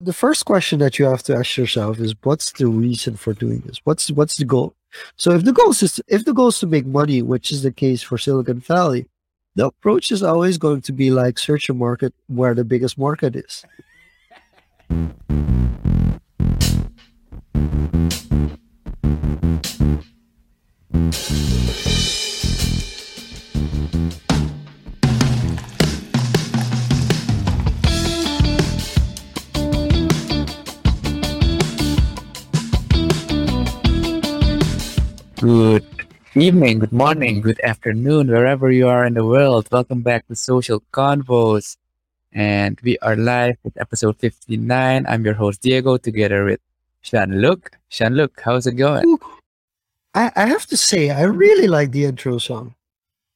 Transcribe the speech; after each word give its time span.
The 0.00 0.12
first 0.12 0.44
question 0.44 0.78
that 0.78 1.00
you 1.00 1.06
have 1.06 1.24
to 1.24 1.34
ask 1.34 1.56
yourself 1.56 1.98
is 1.98 2.14
what's 2.22 2.52
the 2.52 2.68
reason 2.68 3.16
for 3.16 3.32
doing 3.32 3.64
this? 3.66 3.80
What's 3.82 4.12
what's 4.12 4.36
the 4.36 4.44
goal? 4.44 4.76
So 5.16 5.32
if 5.32 5.42
the 5.42 5.52
goal 5.52 5.70
is 5.70 5.80
to, 5.80 6.04
if 6.06 6.24
the 6.24 6.32
goal 6.32 6.48
is 6.48 6.60
to 6.60 6.68
make 6.68 6.86
money, 6.86 7.20
which 7.20 7.50
is 7.50 7.64
the 7.64 7.72
case 7.72 8.00
for 8.00 8.16
Silicon 8.16 8.60
Valley, 8.60 9.08
the 9.56 9.66
approach 9.66 10.12
is 10.12 10.22
always 10.22 10.56
going 10.56 10.82
to 10.82 10.92
be 10.92 11.10
like 11.10 11.36
search 11.36 11.68
a 11.68 11.74
market 11.74 12.14
where 12.28 12.54
the 12.54 12.64
biggest 12.64 12.96
market 12.96 13.34
is. 13.34 13.64
Good 35.40 35.86
evening, 36.34 36.80
good 36.80 36.92
morning, 36.92 37.40
good 37.40 37.60
afternoon, 37.60 38.26
wherever 38.26 38.72
you 38.72 38.88
are 38.88 39.06
in 39.06 39.14
the 39.14 39.24
world. 39.24 39.68
Welcome 39.70 40.02
back 40.02 40.26
to 40.26 40.34
Social 40.34 40.82
Confoes. 40.92 41.76
And 42.32 42.76
we 42.82 42.98
are 42.98 43.14
live 43.14 43.56
with 43.62 43.80
episode 43.80 44.16
59. 44.16 45.06
I'm 45.06 45.24
your 45.24 45.34
host, 45.34 45.62
Diego, 45.62 45.96
together 45.96 46.44
with 46.44 46.58
Jean-Luc. 47.02 47.70
Jean-Luc, 47.88 48.40
how's 48.44 48.66
it 48.66 48.72
going? 48.72 49.16
I, 50.12 50.32
I 50.34 50.46
have 50.46 50.66
to 50.66 50.76
say, 50.76 51.10
I 51.10 51.22
really 51.22 51.68
like 51.68 51.92
the 51.92 52.06
intro 52.06 52.38
song. 52.38 52.74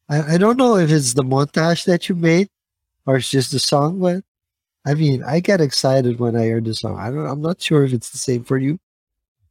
I, 0.08 0.34
I 0.34 0.38
don't 0.38 0.56
know 0.56 0.78
if 0.78 0.90
it's 0.90 1.14
the 1.14 1.22
montage 1.22 1.84
that 1.84 2.08
you 2.08 2.16
made 2.16 2.48
or 3.06 3.14
it's 3.14 3.30
just 3.30 3.52
the 3.52 3.60
song, 3.60 4.00
but 4.00 4.24
I 4.84 4.94
mean, 4.94 5.22
I 5.22 5.38
get 5.38 5.60
excited 5.60 6.18
when 6.18 6.34
I 6.34 6.46
hear 6.46 6.60
the 6.60 6.74
song. 6.74 6.98
I 6.98 7.10
don't, 7.10 7.26
I'm 7.26 7.42
not 7.42 7.62
sure 7.62 7.84
if 7.84 7.92
it's 7.92 8.10
the 8.10 8.18
same 8.18 8.42
for 8.42 8.58
you 8.58 8.80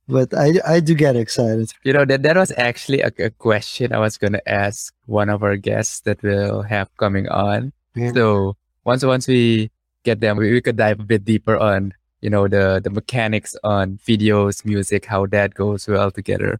but 0.08 0.34
I, 0.34 0.54
I 0.66 0.80
do 0.80 0.94
get 0.94 1.16
excited. 1.16 1.72
You 1.84 1.94
know, 1.94 2.06
that, 2.06 2.24
that 2.24 2.36
was 2.36 2.52
actually 2.58 3.02
a, 3.02 3.12
a 3.20 3.30
question 3.30 3.94
I 3.94 4.00
was 4.00 4.18
going 4.18 4.34
to 4.34 4.50
ask 4.50 4.94
one 5.06 5.30
of 5.30 5.44
our 5.44 5.56
guests 5.56 6.02
that 6.02 6.22
we'll 6.24 6.64
have 6.64 6.90
coming 6.98 7.28
on. 7.30 7.74
Yeah. 7.96 8.12
So 8.14 8.58
once, 8.84 9.04
once 9.04 9.28
we 9.28 9.72
get 10.04 10.20
them, 10.20 10.38
we, 10.38 10.52
we 10.52 10.62
could 10.62 10.78
dive 10.78 11.00
a 11.00 11.04
bit 11.04 11.24
deeper 11.24 11.58
on, 11.58 11.94
you 12.22 12.30
know, 12.30 12.48
the, 12.48 12.82
the 12.84 12.90
mechanics 12.90 13.56
on 13.64 14.00
videos, 14.06 14.66
music, 14.66 15.06
how 15.06 15.26
that 15.28 15.54
goes 15.54 15.88
well 15.88 16.12
together. 16.12 16.60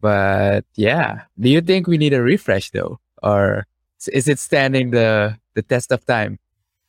But 0.00 0.64
yeah, 0.74 1.22
do 1.38 1.48
you 1.48 1.60
think 1.60 1.86
we 1.86 1.98
need 1.98 2.12
a 2.12 2.22
refresh 2.22 2.70
though? 2.70 2.98
Or 3.22 3.66
is 4.12 4.28
it 4.28 4.38
standing 4.38 4.90
the, 4.90 5.38
the 5.54 5.62
test 5.62 5.92
of 5.92 6.04
time? 6.06 6.38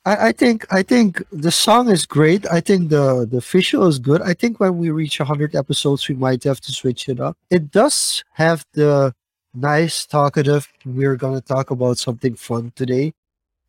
I, 0.05 0.27
I, 0.27 0.31
think 0.33 0.65
I 0.71 0.83
think 0.83 1.23
the 1.31 1.51
song 1.51 1.89
is 1.89 2.05
great. 2.05 2.45
I 2.51 2.59
think 2.59 2.89
the 2.89 3.25
the 3.29 3.39
visual 3.39 3.87
is 3.87 3.99
good. 3.99 4.21
I 4.21 4.33
think 4.33 4.59
when 4.59 4.77
we 4.77 4.89
reach 4.89 5.17
hundred 5.17 5.55
episodes, 5.55 6.07
we 6.09 6.15
might 6.15 6.43
have 6.43 6.59
to 6.61 6.71
switch 6.71 7.07
it 7.07 7.19
up. 7.19 7.37
It 7.49 7.71
does 7.71 8.23
have 8.33 8.65
the 8.73 9.13
nice 9.53 10.05
talkative. 10.05 10.67
We're 10.85 11.15
gonna 11.15 11.41
talk 11.41 11.71
about 11.71 11.97
something 11.97 12.35
fun 12.35 12.73
today, 12.75 13.13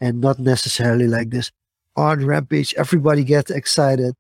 and 0.01 0.21
not 0.21 0.39
necessarily 0.41 1.07
like 1.07 1.31
this 1.31 1.53
on 1.97 2.27
rampage. 2.27 2.75
Everybody 2.75 3.23
gets 3.23 3.53
excited, 3.53 4.17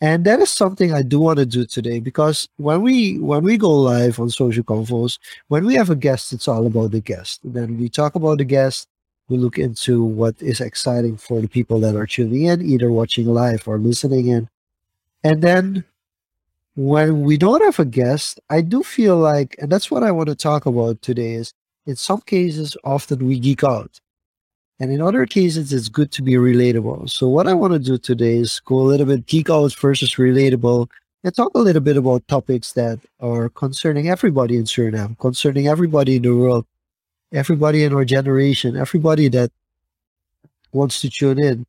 and 0.00 0.24
that 0.26 0.38
is 0.38 0.50
something 0.50 0.92
I 0.92 1.02
do 1.02 1.18
want 1.18 1.40
to 1.40 1.46
do 1.46 1.66
today 1.66 1.98
because 1.98 2.48
when 2.56 2.82
we 2.82 3.18
when 3.18 3.42
we 3.42 3.56
go 3.56 3.70
live 3.70 4.20
on 4.20 4.30
Social 4.30 4.62
Confoes, 4.62 5.18
when 5.48 5.66
we 5.66 5.74
have 5.74 5.90
a 5.90 5.96
guest, 5.96 6.32
it's 6.32 6.46
all 6.46 6.66
about 6.66 6.92
the 6.92 7.00
guest. 7.00 7.40
Then 7.42 7.78
we 7.78 7.88
talk 7.88 8.14
about 8.14 8.38
the 8.38 8.44
guest 8.44 8.86
we 9.28 9.36
look 9.36 9.58
into 9.58 10.02
what 10.02 10.34
is 10.40 10.60
exciting 10.60 11.16
for 11.16 11.40
the 11.40 11.48
people 11.48 11.80
that 11.80 11.94
are 11.94 12.06
tuning 12.06 12.44
in, 12.44 12.62
either 12.62 12.90
watching 12.90 13.26
live 13.26 13.66
or 13.66 13.78
listening 13.78 14.28
in. 14.28 14.48
And 15.22 15.42
then 15.42 15.84
when 16.74 17.22
we 17.22 17.36
don't 17.36 17.62
have 17.62 17.78
a 17.78 17.84
guest, 17.84 18.40
I 18.50 18.60
do 18.60 18.82
feel 18.82 19.16
like, 19.16 19.56
and 19.58 19.70
that's 19.70 19.90
what 19.90 20.02
I 20.02 20.12
want 20.12 20.28
to 20.28 20.34
talk 20.34 20.64
about 20.64 21.02
today, 21.02 21.34
is 21.34 21.52
in 21.86 21.96
some 21.96 22.20
cases, 22.20 22.76
often 22.84 23.26
we 23.26 23.38
geek 23.38 23.64
out. 23.64 24.00
And 24.80 24.92
in 24.92 25.02
other 25.02 25.26
cases, 25.26 25.72
it's 25.72 25.88
good 25.88 26.12
to 26.12 26.22
be 26.22 26.34
relatable. 26.34 27.10
So 27.10 27.28
what 27.28 27.48
I 27.48 27.54
want 27.54 27.72
to 27.72 27.80
do 27.80 27.98
today 27.98 28.36
is 28.36 28.60
go 28.60 28.76
a 28.76 28.82
little 28.82 29.06
bit 29.06 29.26
geek 29.26 29.50
out 29.50 29.74
versus 29.74 30.14
relatable 30.14 30.88
and 31.24 31.34
talk 31.34 31.52
a 31.54 31.58
little 31.58 31.82
bit 31.82 31.96
about 31.96 32.28
topics 32.28 32.72
that 32.74 33.00
are 33.18 33.48
concerning 33.48 34.08
everybody 34.08 34.56
in 34.56 34.64
Suriname, 34.64 35.18
concerning 35.18 35.66
everybody 35.66 36.16
in 36.16 36.22
the 36.22 36.36
world, 36.36 36.64
everybody 37.32 37.84
in 37.84 37.92
our 37.94 38.04
generation, 38.04 38.76
everybody 38.76 39.28
that 39.28 39.50
wants 40.72 41.00
to 41.00 41.10
tune 41.10 41.38
in. 41.38 41.66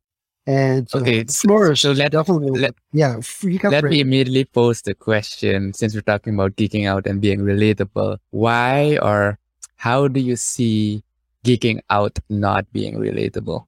And 0.47 0.87
uh, 0.95 0.99
okay, 0.99 1.21
uh, 1.21 1.75
so 1.75 1.91
let, 1.91 2.11
definitely, 2.11 2.59
let, 2.59 2.73
yeah, 2.91 3.19
let 3.63 3.83
me 3.83 3.99
immediately 3.99 4.45
pose 4.45 4.81
the 4.81 4.95
question 4.95 5.73
since 5.73 5.93
we're 5.93 6.01
talking 6.01 6.33
about 6.33 6.55
geeking 6.55 6.87
out 6.87 7.05
and 7.05 7.21
being 7.21 7.41
relatable. 7.41 8.17
Why 8.31 8.97
or 8.99 9.37
how 9.75 10.07
do 10.07 10.19
you 10.19 10.35
see 10.35 11.03
geeking 11.45 11.81
out 11.91 12.17
not 12.29 12.71
being 12.73 12.95
relatable? 12.95 13.65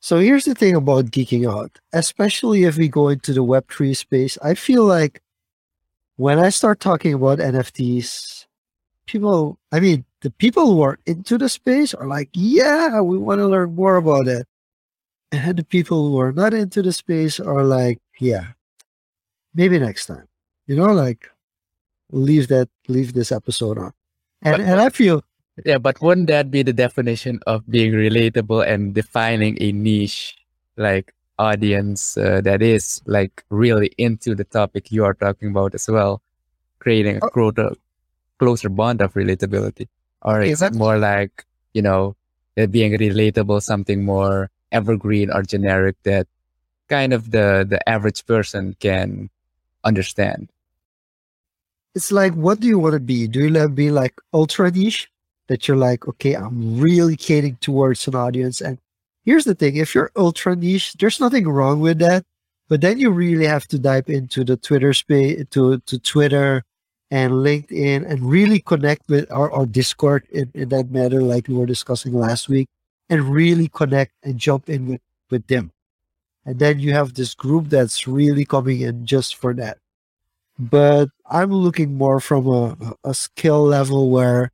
So 0.00 0.18
here's 0.18 0.46
the 0.46 0.54
thing 0.56 0.74
about 0.74 1.06
geeking 1.06 1.48
out, 1.48 1.78
especially 1.92 2.64
if 2.64 2.76
we 2.76 2.88
go 2.88 3.06
into 3.08 3.32
the 3.32 3.44
Web3 3.44 3.96
space. 3.96 4.36
I 4.42 4.54
feel 4.54 4.82
like 4.82 5.22
when 6.16 6.40
I 6.40 6.48
start 6.48 6.80
talking 6.80 7.14
about 7.14 7.38
NFTs, 7.38 8.46
people, 9.06 9.60
I 9.70 9.78
mean, 9.78 10.04
the 10.22 10.30
people 10.30 10.66
who 10.66 10.82
are 10.82 10.98
into 11.04 11.36
the 11.36 11.48
space 11.48 11.92
are 11.92 12.06
like, 12.06 12.30
yeah, 12.32 13.00
we 13.00 13.18
want 13.18 13.40
to 13.40 13.46
learn 13.46 13.74
more 13.74 13.96
about 13.96 14.28
it. 14.28 14.46
And 15.32 15.56
the 15.56 15.64
people 15.64 16.08
who 16.08 16.20
are 16.20 16.32
not 16.32 16.54
into 16.54 16.80
the 16.80 16.92
space 16.92 17.40
are 17.40 17.64
like, 17.64 17.98
yeah, 18.20 18.54
maybe 19.54 19.78
next 19.78 20.06
time. 20.06 20.28
You 20.66 20.76
know, 20.76 20.92
like 20.92 21.28
leave 22.10 22.48
that, 22.48 22.68
leave 22.86 23.14
this 23.14 23.32
episode 23.32 23.78
on. 23.78 23.92
And, 24.42 24.58
but, 24.58 24.60
and 24.60 24.80
I 24.80 24.90
feel. 24.90 25.24
Yeah, 25.64 25.78
but 25.78 26.00
wouldn't 26.00 26.28
that 26.28 26.50
be 26.50 26.62
the 26.62 26.72
definition 26.72 27.40
of 27.46 27.68
being 27.68 27.92
relatable 27.92 28.66
and 28.66 28.94
defining 28.94 29.58
a 29.60 29.72
niche 29.72 30.36
like 30.76 31.12
audience 31.38 32.16
uh, 32.16 32.40
that 32.42 32.62
is 32.62 33.02
like 33.06 33.44
really 33.50 33.90
into 33.98 34.34
the 34.34 34.44
topic 34.44 34.92
you 34.92 35.04
are 35.04 35.14
talking 35.14 35.48
about 35.48 35.74
as 35.74 35.88
well, 35.88 36.22
creating 36.78 37.18
a 37.20 37.26
uh, 37.26 37.74
closer 38.38 38.68
bond 38.68 39.00
of 39.00 39.14
relatability? 39.14 39.88
Or 40.22 40.40
is 40.40 40.62
it 40.62 40.74
more 40.74 40.98
like, 40.98 41.44
you 41.74 41.82
know, 41.82 42.16
being 42.54 42.92
relatable, 42.92 43.62
something 43.62 44.04
more 44.04 44.50
evergreen 44.70 45.30
or 45.30 45.42
generic 45.42 45.96
that 46.04 46.26
kind 46.88 47.12
of 47.12 47.30
the, 47.30 47.66
the 47.68 47.86
average 47.88 48.24
person 48.26 48.76
can 48.78 49.30
understand? 49.84 50.48
It's 51.94 52.12
like, 52.12 52.32
what 52.34 52.60
do 52.60 52.68
you 52.68 52.78
want 52.78 52.94
to 52.94 53.00
be? 53.00 53.26
Do 53.26 53.40
you 53.40 53.52
want 53.52 53.56
to 53.56 53.68
be 53.68 53.90
like 53.90 54.14
ultra 54.32 54.70
niche? 54.70 55.08
That 55.48 55.66
you're 55.66 55.76
like, 55.76 56.06
okay, 56.08 56.34
I'm 56.34 56.78
really 56.78 57.16
catering 57.16 57.56
towards 57.56 58.06
an 58.06 58.14
audience. 58.14 58.60
And 58.60 58.78
here's 59.24 59.44
the 59.44 59.54
thing 59.54 59.76
if 59.76 59.94
you're 59.94 60.12
ultra 60.16 60.56
niche, 60.56 60.94
there's 60.94 61.20
nothing 61.20 61.48
wrong 61.48 61.80
with 61.80 61.98
that. 61.98 62.24
But 62.68 62.80
then 62.80 62.98
you 62.98 63.10
really 63.10 63.44
have 63.46 63.66
to 63.68 63.78
dive 63.78 64.08
into 64.08 64.44
the 64.44 64.56
Twitter 64.56 64.94
space, 64.94 65.44
to, 65.50 65.78
to 65.80 65.98
Twitter, 65.98 66.64
and 67.12 67.44
LinkedIn 67.44 68.08
and 68.08 68.24
really 68.24 68.58
connect 68.58 69.06
with 69.06 69.30
our, 69.30 69.52
our 69.52 69.66
Discord 69.66 70.26
in, 70.30 70.50
in 70.54 70.70
that 70.70 70.90
matter, 70.90 71.20
like 71.20 71.46
we 71.46 71.54
were 71.54 71.66
discussing 71.66 72.14
last 72.14 72.48
week, 72.48 72.70
and 73.10 73.28
really 73.28 73.68
connect 73.68 74.12
and 74.22 74.38
jump 74.38 74.70
in 74.70 74.88
with, 74.88 75.00
with 75.28 75.46
them. 75.46 75.72
And 76.46 76.58
then 76.58 76.80
you 76.80 76.94
have 76.94 77.12
this 77.12 77.34
group 77.34 77.68
that's 77.68 78.08
really 78.08 78.46
coming 78.46 78.80
in 78.80 79.04
just 79.04 79.36
for 79.36 79.52
that. 79.52 79.76
But 80.58 81.10
I'm 81.26 81.52
looking 81.52 81.98
more 81.98 82.18
from 82.18 82.48
a, 82.48 82.94
a 83.04 83.12
skill 83.12 83.62
level 83.62 84.08
where 84.08 84.50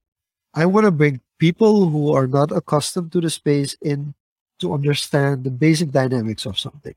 I 0.52 0.66
want 0.66 0.84
to 0.84 0.90
bring 0.90 1.20
people 1.38 1.88
who 1.88 2.12
are 2.12 2.26
not 2.26 2.50
accustomed 2.50 3.12
to 3.12 3.20
the 3.20 3.30
space 3.30 3.76
in 3.80 4.14
to 4.58 4.74
understand 4.74 5.44
the 5.44 5.50
basic 5.50 5.92
dynamics 5.92 6.44
of 6.44 6.58
something. 6.58 6.96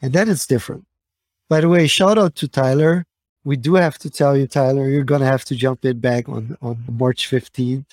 And 0.00 0.14
then 0.14 0.30
it's 0.30 0.46
different. 0.46 0.86
By 1.50 1.60
the 1.60 1.68
way, 1.68 1.86
shout 1.86 2.16
out 2.16 2.36
to 2.36 2.48
Tyler 2.48 3.04
we 3.44 3.56
do 3.56 3.74
have 3.74 3.98
to 3.98 4.10
tell 4.10 4.36
you, 4.36 4.46
Tyler, 4.46 4.88
you're 4.88 5.04
gonna 5.04 5.26
have 5.26 5.44
to 5.46 5.54
jump 5.54 5.84
in 5.84 6.00
back 6.00 6.28
on 6.28 6.56
on 6.62 6.82
March 6.90 7.28
15th. 7.30 7.86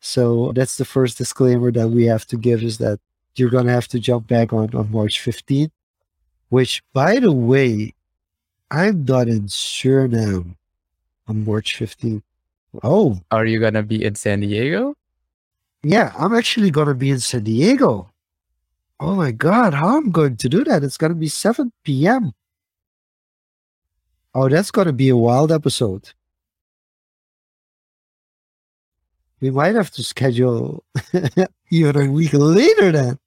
So 0.00 0.52
that's 0.52 0.76
the 0.76 0.84
first 0.84 1.18
disclaimer 1.18 1.72
that 1.72 1.88
we 1.88 2.04
have 2.04 2.26
to 2.26 2.36
give 2.36 2.62
is 2.62 2.78
that 2.78 3.00
you're 3.34 3.50
gonna 3.50 3.72
have 3.72 3.88
to 3.88 3.98
jump 3.98 4.26
back 4.26 4.52
on 4.52 4.74
on 4.74 4.90
March 4.92 5.20
15th. 5.20 5.70
Which, 6.48 6.82
by 6.92 7.18
the 7.18 7.32
way, 7.32 7.94
I'm 8.70 9.04
not 9.04 9.28
in 9.28 9.46
Suriname 9.48 10.54
on 11.26 11.44
March 11.44 11.76
15th. 11.78 12.22
Oh, 12.82 13.18
are 13.30 13.46
you 13.46 13.58
gonna 13.58 13.82
be 13.82 14.04
in 14.04 14.14
San 14.14 14.40
Diego? 14.40 14.94
Yeah, 15.82 16.12
I'm 16.18 16.34
actually 16.34 16.70
gonna 16.70 16.94
be 16.94 17.10
in 17.10 17.20
San 17.20 17.44
Diego. 17.44 18.10
Oh 19.00 19.14
my 19.14 19.30
god, 19.30 19.74
how 19.74 19.96
am 19.96 20.06
I'm 20.06 20.10
going 20.10 20.36
to 20.36 20.48
do 20.48 20.64
that? 20.64 20.84
It's 20.84 20.96
gonna 20.96 21.14
be 21.14 21.28
7 21.28 21.72
p.m. 21.84 22.32
Oh, 24.36 24.48
that's 24.50 24.70
going 24.70 24.86
to 24.86 24.92
be 24.92 25.08
a 25.08 25.16
wild 25.16 25.50
episode. 25.50 26.12
We 29.40 29.50
might 29.50 29.74
have 29.74 29.90
to 29.92 30.02
schedule 30.02 30.84
even 31.70 31.96
a 31.96 32.10
week 32.10 32.34
later 32.34 32.92
then. 32.92 33.18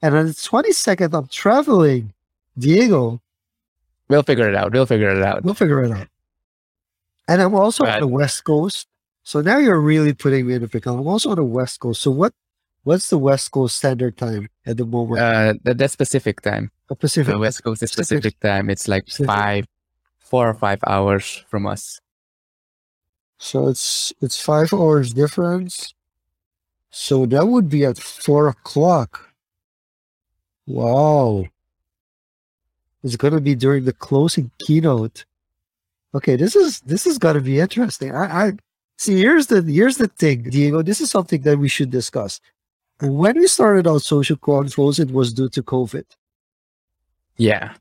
And 0.00 0.14
on 0.14 0.26
the 0.26 0.32
22nd, 0.32 1.12
I'm 1.12 1.26
traveling 1.26 2.14
Diego, 2.58 3.20
We'll 4.08 4.22
figure 4.22 4.48
it 4.48 4.54
out. 4.54 4.72
We'll 4.72 4.86
figure 4.86 5.10
it 5.10 5.22
out. 5.22 5.44
we'll 5.44 5.54
figure 5.54 5.84
it 5.84 5.92
out. 5.92 6.08
And 7.28 7.42
I'm 7.42 7.54
also 7.54 7.84
on 7.84 8.00
the 8.00 8.06
West 8.06 8.42
Coast. 8.44 8.88
So 9.22 9.42
now 9.42 9.58
you're 9.58 9.80
really 9.80 10.14
putting 10.14 10.46
me 10.46 10.54
in 10.54 10.64
a 10.64 10.68
pickle. 10.68 10.98
I'm 10.98 11.06
also 11.06 11.30
on 11.30 11.36
the 11.36 11.44
West 11.44 11.80
Coast. 11.80 12.00
So 12.00 12.10
what 12.10 12.32
what's 12.84 13.10
the 13.10 13.18
West 13.18 13.50
Coast 13.50 13.76
standard 13.76 14.16
time 14.16 14.48
at 14.64 14.78
the 14.78 14.86
moment? 14.86 15.20
Uh, 15.20 15.54
that, 15.64 15.76
that's 15.76 15.94
Pacific 15.94 16.40
time. 16.40 16.70
Uh, 16.90 16.94
Pacific. 16.94 17.34
The 17.34 17.38
West 17.38 17.62
Coast 17.62 17.82
is 17.82 17.90
Pacific. 17.90 18.22
Pacific 18.22 18.40
time. 18.40 18.70
It's 18.70 18.88
like 18.88 19.04
Pacific. 19.04 19.26
five, 19.26 19.66
four 20.28 20.48
or 20.48 20.54
five 20.54 20.80
hours 20.86 21.44
from 21.48 21.66
us. 21.66 22.00
So 23.38 23.68
it's 23.68 24.12
it's 24.20 24.40
five 24.40 24.72
hours 24.72 25.12
difference. 25.12 25.94
So 26.90 27.26
that 27.26 27.46
would 27.46 27.68
be 27.68 27.84
at 27.84 27.98
four 27.98 28.48
o'clock. 28.48 29.32
Wow. 30.66 31.46
It's 33.02 33.16
gonna 33.16 33.40
be 33.40 33.54
during 33.54 33.84
the 33.84 33.92
closing 33.92 34.50
keynote. 34.58 35.24
Okay, 36.14 36.36
this 36.36 36.56
is 36.56 36.80
this 36.80 37.06
is 37.06 37.18
gonna 37.18 37.40
be 37.40 37.60
interesting. 37.60 38.14
I, 38.14 38.46
I 38.46 38.52
see 38.96 39.18
here's 39.20 39.46
the 39.46 39.62
here's 39.62 39.98
the 39.98 40.08
thing, 40.08 40.42
Diego. 40.42 40.82
This 40.82 41.00
is 41.00 41.10
something 41.10 41.42
that 41.42 41.58
we 41.58 41.68
should 41.68 41.90
discuss. 41.90 42.40
When 43.00 43.38
we 43.38 43.46
started 43.46 43.86
out 43.86 44.02
Social 44.02 44.36
Confoes, 44.36 44.98
it 44.98 45.12
was 45.12 45.32
due 45.32 45.48
to 45.50 45.62
COVID. 45.62 46.04
Yeah. 47.36 47.74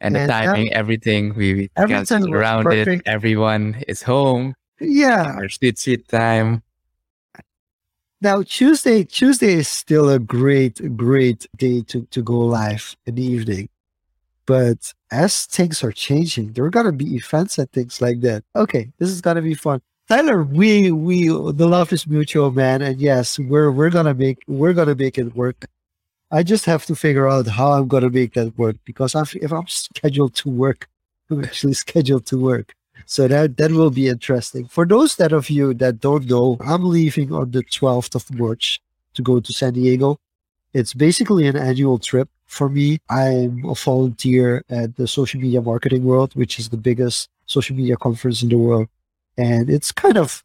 And 0.00 0.14
the 0.14 0.26
timing, 0.26 0.72
everything, 0.72 1.34
we, 1.34 1.54
we 1.54 1.70
around 1.76 2.72
it. 2.72 3.02
Everyone 3.04 3.82
is 3.88 4.02
home. 4.02 4.54
Yeah. 4.80 5.34
Our 5.36 5.48
sweet, 5.48 5.78
sweet 5.78 6.08
time. 6.08 6.62
Now 8.20 8.42
Tuesday, 8.42 9.04
Tuesday 9.04 9.54
is 9.54 9.68
still 9.68 10.08
a 10.08 10.18
great, 10.18 10.96
great 10.96 11.46
day 11.56 11.82
to, 11.82 12.02
to 12.06 12.22
go 12.22 12.38
live 12.38 12.96
in 13.06 13.14
the 13.16 13.24
evening. 13.24 13.68
But 14.44 14.92
as 15.10 15.44
things 15.44 15.84
are 15.84 15.92
changing, 15.92 16.52
there 16.52 16.64
are 16.64 16.70
gonna 16.70 16.92
be 16.92 17.16
events 17.16 17.58
and 17.58 17.70
things 17.70 18.00
like 18.00 18.20
that. 18.22 18.44
Okay, 18.56 18.90
this 18.98 19.10
is 19.10 19.20
gonna 19.20 19.42
be 19.42 19.54
fun. 19.54 19.82
Tyler, 20.08 20.42
we 20.42 20.90
we 20.90 21.28
the 21.28 21.68
love 21.68 21.92
is 21.92 22.06
mutual, 22.06 22.50
man. 22.50 22.80
And 22.80 22.98
yes, 22.98 23.38
we're 23.38 23.70
we're 23.70 23.90
gonna 23.90 24.14
make 24.14 24.38
we're 24.46 24.72
gonna 24.72 24.94
make 24.94 25.18
it 25.18 25.36
work. 25.36 25.66
I 26.30 26.42
just 26.42 26.66
have 26.66 26.84
to 26.86 26.94
figure 26.94 27.28
out 27.28 27.46
how 27.46 27.72
I'm 27.72 27.88
gonna 27.88 28.10
make 28.10 28.34
that 28.34 28.56
work 28.58 28.76
because 28.84 29.14
if 29.14 29.52
I'm 29.52 29.66
scheduled 29.66 30.34
to 30.36 30.50
work, 30.50 30.88
I'm 31.30 31.44
actually 31.44 31.74
scheduled 31.74 32.26
to 32.26 32.38
work. 32.38 32.74
So 33.06 33.28
that 33.28 33.56
that 33.56 33.72
will 33.72 33.90
be 33.90 34.08
interesting. 34.08 34.66
For 34.68 34.84
those 34.84 35.16
that 35.16 35.32
of 35.32 35.48
you 35.48 35.72
that 35.74 36.00
don't 36.00 36.28
know, 36.28 36.58
I'm 36.60 36.84
leaving 36.84 37.32
on 37.32 37.52
the 37.52 37.62
12th 37.62 38.14
of 38.14 38.30
March 38.34 38.80
to 39.14 39.22
go 39.22 39.40
to 39.40 39.52
San 39.52 39.72
Diego. 39.72 40.18
It's 40.74 40.92
basically 40.92 41.46
an 41.46 41.56
annual 41.56 41.98
trip 41.98 42.28
for 42.44 42.68
me. 42.68 42.98
I'm 43.08 43.64
a 43.64 43.74
volunteer 43.74 44.64
at 44.68 44.96
the 44.96 45.08
Social 45.08 45.40
Media 45.40 45.62
Marketing 45.62 46.04
World, 46.04 46.34
which 46.34 46.58
is 46.58 46.68
the 46.68 46.76
biggest 46.76 47.30
social 47.46 47.74
media 47.74 47.96
conference 47.96 48.42
in 48.42 48.50
the 48.50 48.58
world. 48.58 48.88
And 49.38 49.70
it's 49.70 49.92
kind 49.92 50.18
of 50.18 50.44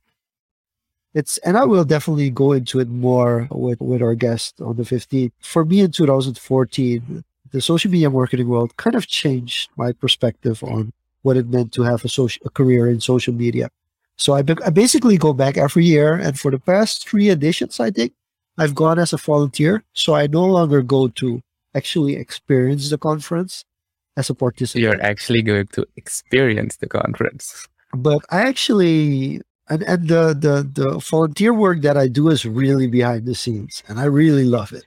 it's 1.13 1.37
and 1.39 1.57
I 1.57 1.65
will 1.65 1.85
definitely 1.85 2.29
go 2.29 2.53
into 2.53 2.79
it 2.79 2.89
more 2.89 3.47
with, 3.51 3.79
with 3.81 4.01
our 4.01 4.15
guest 4.15 4.61
on 4.61 4.75
the 4.75 4.83
15th. 4.83 5.31
For 5.41 5.63
me 5.65 5.81
in 5.81 5.91
2014, 5.91 7.23
the 7.51 7.61
social 7.61 7.91
media 7.91 8.09
marketing 8.09 8.47
world 8.47 8.75
kind 8.77 8.95
of 8.95 9.07
changed 9.07 9.69
my 9.77 9.91
perspective 9.91 10.63
on 10.63 10.91
what 11.21 11.37
it 11.37 11.47
meant 11.47 11.71
to 11.73 11.83
have 11.83 12.03
a 12.03 12.09
social 12.09 12.41
a 12.45 12.49
career 12.49 12.89
in 12.89 12.99
social 12.99 13.33
media. 13.33 13.69
So 14.17 14.33
I, 14.33 14.41
be- 14.41 14.63
I 14.65 14.69
basically 14.69 15.17
go 15.17 15.33
back 15.33 15.57
every 15.57 15.85
year, 15.85 16.13
and 16.13 16.39
for 16.39 16.51
the 16.51 16.59
past 16.59 17.07
three 17.07 17.29
editions, 17.29 17.79
I 17.79 17.91
think 17.91 18.13
I've 18.57 18.75
gone 18.75 18.99
as 18.99 19.13
a 19.13 19.17
volunteer. 19.17 19.83
So 19.93 20.13
I 20.13 20.27
no 20.27 20.45
longer 20.45 20.81
go 20.81 21.07
to 21.07 21.41
actually 21.75 22.15
experience 22.15 22.89
the 22.89 22.97
conference 22.97 23.65
as 24.15 24.29
a 24.29 24.35
participant, 24.35 24.83
you're 24.83 25.01
actually 25.03 25.41
going 25.41 25.67
to 25.67 25.85
experience 25.95 26.77
the 26.77 26.87
conference. 26.87 27.67
but 27.95 28.21
I 28.29 28.41
actually 28.41 29.41
and, 29.69 29.83
and 29.83 30.07
the, 30.07 30.33
the 30.33 30.69
the 30.81 30.99
volunteer 30.99 31.53
work 31.53 31.81
that 31.81 31.97
I 31.97 32.07
do 32.07 32.29
is 32.29 32.45
really 32.45 32.87
behind 32.87 33.25
the 33.25 33.35
scenes, 33.35 33.83
and 33.87 33.99
I 33.99 34.05
really 34.05 34.43
love 34.43 34.73
it. 34.73 34.85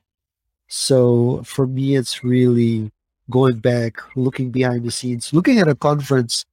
So 0.68 1.42
for 1.44 1.66
me, 1.66 1.96
it's 1.96 2.22
really 2.24 2.90
going 3.30 3.58
back, 3.58 3.98
looking 4.16 4.50
behind 4.50 4.84
the 4.84 4.90
scenes, 4.90 5.32
looking 5.32 5.58
at 5.58 5.68
a 5.68 5.74
conference 5.74 6.44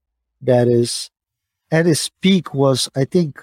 that 0.42 0.68
is 0.68 1.10
at 1.72 1.88
its 1.88 2.10
peak 2.22 2.54
was, 2.54 2.90
I 2.96 3.06
think, 3.06 3.42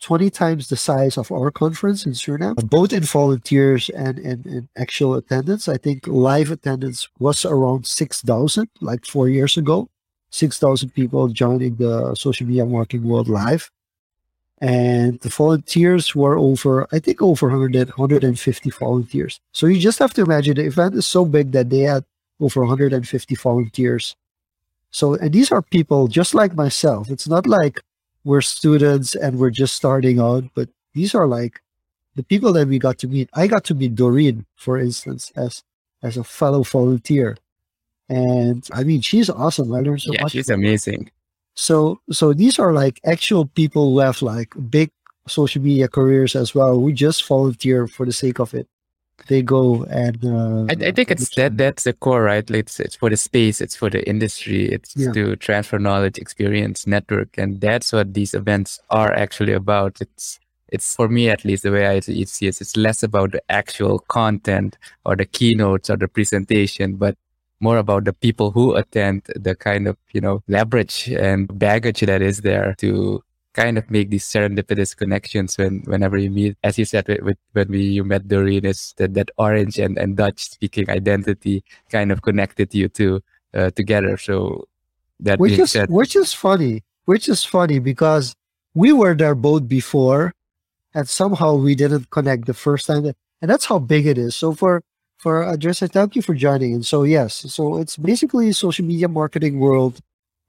20 0.00 0.28
times 0.28 0.68
the 0.68 0.76
size 0.76 1.16
of 1.16 1.32
our 1.32 1.50
conference 1.50 2.04
in 2.04 2.12
Suriname, 2.12 2.68
both 2.68 2.92
in 2.92 3.02
volunteers 3.02 3.88
and, 3.88 4.18
and 4.18 4.68
actual 4.76 5.14
attendance. 5.14 5.66
I 5.66 5.78
think 5.78 6.06
live 6.06 6.50
attendance 6.50 7.08
was 7.18 7.46
around 7.46 7.86
6,000, 7.86 8.68
like 8.82 9.06
four 9.06 9.30
years 9.30 9.56
ago. 9.56 9.88
6,000 10.34 10.90
people 10.90 11.28
joining 11.28 11.76
the 11.76 12.14
social 12.16 12.46
media 12.46 12.66
marketing 12.66 13.08
world 13.08 13.28
live. 13.28 13.70
And 14.58 15.20
the 15.20 15.28
volunteers 15.28 16.14
were 16.14 16.36
over, 16.36 16.88
I 16.92 16.98
think, 16.98 17.22
over 17.22 17.48
100, 17.48 17.90
150 17.90 18.70
volunteers. 18.70 19.40
So 19.52 19.66
you 19.66 19.78
just 19.78 19.98
have 19.98 20.14
to 20.14 20.22
imagine 20.22 20.56
the 20.56 20.64
event 20.64 20.94
is 20.94 21.06
so 21.06 21.24
big 21.24 21.52
that 21.52 21.70
they 21.70 21.80
had 21.80 22.04
over 22.40 22.60
150 22.60 23.34
volunteers. 23.34 24.16
So, 24.90 25.14
and 25.14 25.32
these 25.32 25.52
are 25.52 25.62
people 25.62 26.08
just 26.08 26.34
like 26.34 26.54
myself. 26.54 27.10
It's 27.10 27.28
not 27.28 27.46
like 27.46 27.80
we're 28.24 28.40
students 28.40 29.14
and 29.14 29.38
we're 29.38 29.50
just 29.50 29.74
starting 29.74 30.18
out, 30.18 30.44
but 30.54 30.68
these 30.94 31.14
are 31.14 31.26
like 31.26 31.60
the 32.16 32.22
people 32.22 32.52
that 32.54 32.68
we 32.68 32.78
got 32.78 32.98
to 32.98 33.08
meet. 33.08 33.28
I 33.34 33.46
got 33.46 33.64
to 33.64 33.74
meet 33.74 33.94
Doreen, 33.94 34.46
for 34.56 34.78
instance, 34.78 35.32
as 35.36 35.62
as 36.02 36.16
a 36.16 36.24
fellow 36.24 36.62
volunteer. 36.62 37.36
And 38.08 38.66
I 38.72 38.84
mean, 38.84 39.00
she's 39.00 39.30
awesome. 39.30 39.72
I 39.72 39.80
learned 39.80 40.02
so 40.02 40.12
yeah, 40.12 40.22
much. 40.22 40.32
she's 40.32 40.50
amazing. 40.50 41.10
So, 41.54 42.00
so 42.10 42.32
these 42.32 42.58
are 42.58 42.72
like 42.72 43.00
actual 43.04 43.46
people 43.46 43.92
who 43.92 44.00
have 44.00 44.20
like 44.22 44.54
big 44.68 44.90
social 45.26 45.62
media 45.62 45.88
careers 45.88 46.36
as 46.36 46.54
well. 46.54 46.80
We 46.80 46.92
just 46.92 47.26
volunteer 47.26 47.86
for 47.86 48.04
the 48.04 48.12
sake 48.12 48.40
of 48.40 48.54
it. 48.54 48.68
They 49.28 49.42
go 49.42 49.84
and 49.84 50.22
uh, 50.24 50.64
I, 50.68 50.88
I 50.88 50.92
think 50.92 51.10
it's 51.10 51.34
that 51.36 51.56
that's 51.56 51.84
the 51.84 51.92
core, 51.92 52.24
right? 52.24 52.48
It's, 52.50 52.80
it's 52.80 52.96
for 52.96 53.08
the 53.08 53.16
space, 53.16 53.60
it's 53.60 53.76
for 53.76 53.88
the 53.88 54.06
industry, 54.08 54.66
it's 54.66 54.94
Yeah. 54.96 55.12
to 55.12 55.36
transfer 55.36 55.78
knowledge, 55.78 56.18
experience, 56.18 56.86
network, 56.86 57.38
and 57.38 57.60
that's 57.60 57.92
what 57.92 58.12
these 58.12 58.34
events 58.34 58.80
are 58.90 59.12
actually 59.12 59.52
about. 59.52 60.00
It's 60.00 60.40
it's 60.68 60.96
for 60.96 61.08
me 61.08 61.30
at 61.30 61.44
least 61.44 61.62
the 61.62 61.70
way 61.70 61.86
I 61.86 62.00
see 62.00 62.20
it. 62.48 62.60
It's 62.60 62.76
less 62.76 63.04
about 63.04 63.30
the 63.32 63.42
actual 63.48 64.00
content 64.00 64.76
or 65.06 65.14
the 65.14 65.24
keynotes 65.24 65.88
or 65.88 65.96
the 65.96 66.08
presentation, 66.08 66.96
but 66.96 67.16
more 67.60 67.78
about 67.78 68.04
the 68.04 68.12
people 68.12 68.50
who 68.50 68.74
attend, 68.74 69.22
the 69.34 69.54
kind 69.54 69.88
of 69.88 69.96
you 70.12 70.20
know 70.20 70.42
leverage 70.48 71.08
and 71.08 71.58
baggage 71.58 72.00
that 72.00 72.22
is 72.22 72.40
there 72.40 72.74
to 72.78 73.22
kind 73.54 73.78
of 73.78 73.88
make 73.88 74.10
these 74.10 74.24
serendipitous 74.24 74.96
connections 74.96 75.56
when 75.56 75.82
whenever 75.86 76.18
you 76.18 76.30
meet. 76.30 76.56
As 76.62 76.78
you 76.78 76.84
said 76.84 77.06
with, 77.08 77.22
with 77.22 77.38
when 77.52 77.68
we 77.68 77.82
you 77.82 78.04
met 78.04 78.28
Doreen 78.28 78.64
is 78.64 78.94
that 78.96 79.14
that 79.14 79.30
orange 79.38 79.78
and, 79.78 79.96
and 79.98 80.16
Dutch 80.16 80.50
speaking 80.50 80.90
identity 80.90 81.64
kind 81.90 82.10
of 82.10 82.22
connected 82.22 82.74
you 82.74 82.88
two 82.88 83.22
uh, 83.54 83.70
together. 83.70 84.16
So 84.16 84.64
that 85.20 85.38
which 85.38 85.58
is 85.58 85.70
said 85.70 85.88
which 85.90 86.16
is 86.16 86.34
funny 86.34 86.82
which 87.04 87.28
is 87.28 87.44
funny 87.44 87.78
because 87.78 88.34
we 88.74 88.92
were 88.92 89.14
there 89.14 89.34
both 89.34 89.68
before 89.68 90.32
and 90.94 91.08
somehow 91.08 91.54
we 91.54 91.74
didn't 91.74 92.10
connect 92.10 92.46
the 92.46 92.54
first 92.54 92.86
time. 92.86 93.12
And 93.40 93.50
that's 93.50 93.66
how 93.66 93.78
big 93.78 94.06
it 94.06 94.16
is. 94.16 94.36
So 94.36 94.54
for 94.54 94.82
for 95.24 95.42
Adressa, 95.42 95.88
thank 95.88 96.16
you 96.16 96.22
for 96.22 96.34
joining 96.34 96.74
and 96.74 96.86
so 96.92 96.98
yes 97.02 97.32
so 97.56 97.62
it's 97.78 97.96
basically 97.96 98.52
social 98.52 98.84
media 98.84 99.08
marketing 99.08 99.58
world 99.58 99.94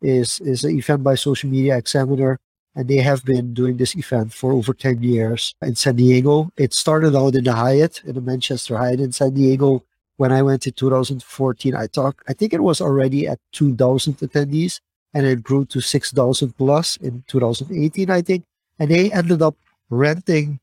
is 0.02 0.40
is 0.42 0.64
an 0.66 0.78
event 0.82 1.02
by 1.10 1.16
social 1.16 1.50
media 1.50 1.78
examiner 1.78 2.38
and 2.76 2.90
they 2.90 3.02
have 3.10 3.24
been 3.24 3.54
doing 3.54 3.78
this 3.78 3.96
event 3.96 4.34
for 4.34 4.52
over 4.52 4.74
10 4.74 5.02
years 5.02 5.56
in 5.62 5.76
san 5.76 5.96
diego 5.96 6.52
it 6.58 6.74
started 6.74 7.16
out 7.16 7.36
in 7.36 7.46
the 7.46 7.54
hyatt 7.54 8.02
in 8.06 8.14
the 8.16 8.26
manchester 8.32 8.76
hyatt 8.78 9.00
in 9.00 9.14
san 9.14 9.34
diego 9.34 9.82
when 10.18 10.32
i 10.34 10.42
went 10.42 10.68
in 10.68 10.74
2014 10.74 11.74
i 11.74 11.88
talked 11.88 12.20
i 12.28 12.34
think 12.34 12.52
it 12.54 12.64
was 12.70 12.82
already 12.82 13.26
at 13.28 13.40
2000 13.54 14.18
attendees 14.18 14.82
and 15.16 15.26
it 15.26 15.42
grew 15.42 15.64
to 15.64 15.80
6,000 15.80 16.58
plus 16.58 16.98
in 16.98 17.24
2018, 17.28 18.10
I 18.10 18.22
think. 18.22 18.44
And 18.78 18.92
they 18.92 19.10
ended 19.14 19.42
up 19.42 19.56
renting 19.90 20.60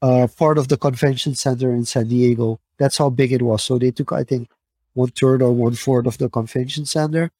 uh, 0.00 0.26
part 0.38 0.56
of 0.56 0.68
the 0.68 0.78
convention 0.78 1.34
center 1.34 1.70
in 1.70 1.84
San 1.84 2.08
Diego. 2.08 2.58
That's 2.78 2.98
how 2.98 3.10
big 3.10 3.32
it 3.32 3.42
was. 3.42 3.62
So 3.62 3.78
they 3.78 3.90
took, 3.90 4.12
I 4.12 4.24
think, 4.24 4.48
one 4.94 5.10
third 5.10 5.42
or 5.42 5.52
one 5.52 5.74
fourth 5.74 6.06
of 6.06 6.18
the 6.18 6.28
convention 6.28 6.86
center. 6.86 7.30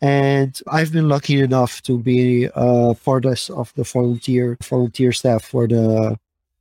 And 0.00 0.58
I've 0.66 0.92
been 0.92 1.08
lucky 1.08 1.40
enough 1.40 1.82
to 1.82 1.98
be 1.98 2.48
uh, 2.54 2.94
part 3.04 3.26
of 3.26 3.72
the 3.74 3.84
volunteer 3.84 4.56
volunteer 4.62 5.12
staff 5.12 5.44
for 5.44 5.66
the 5.66 6.18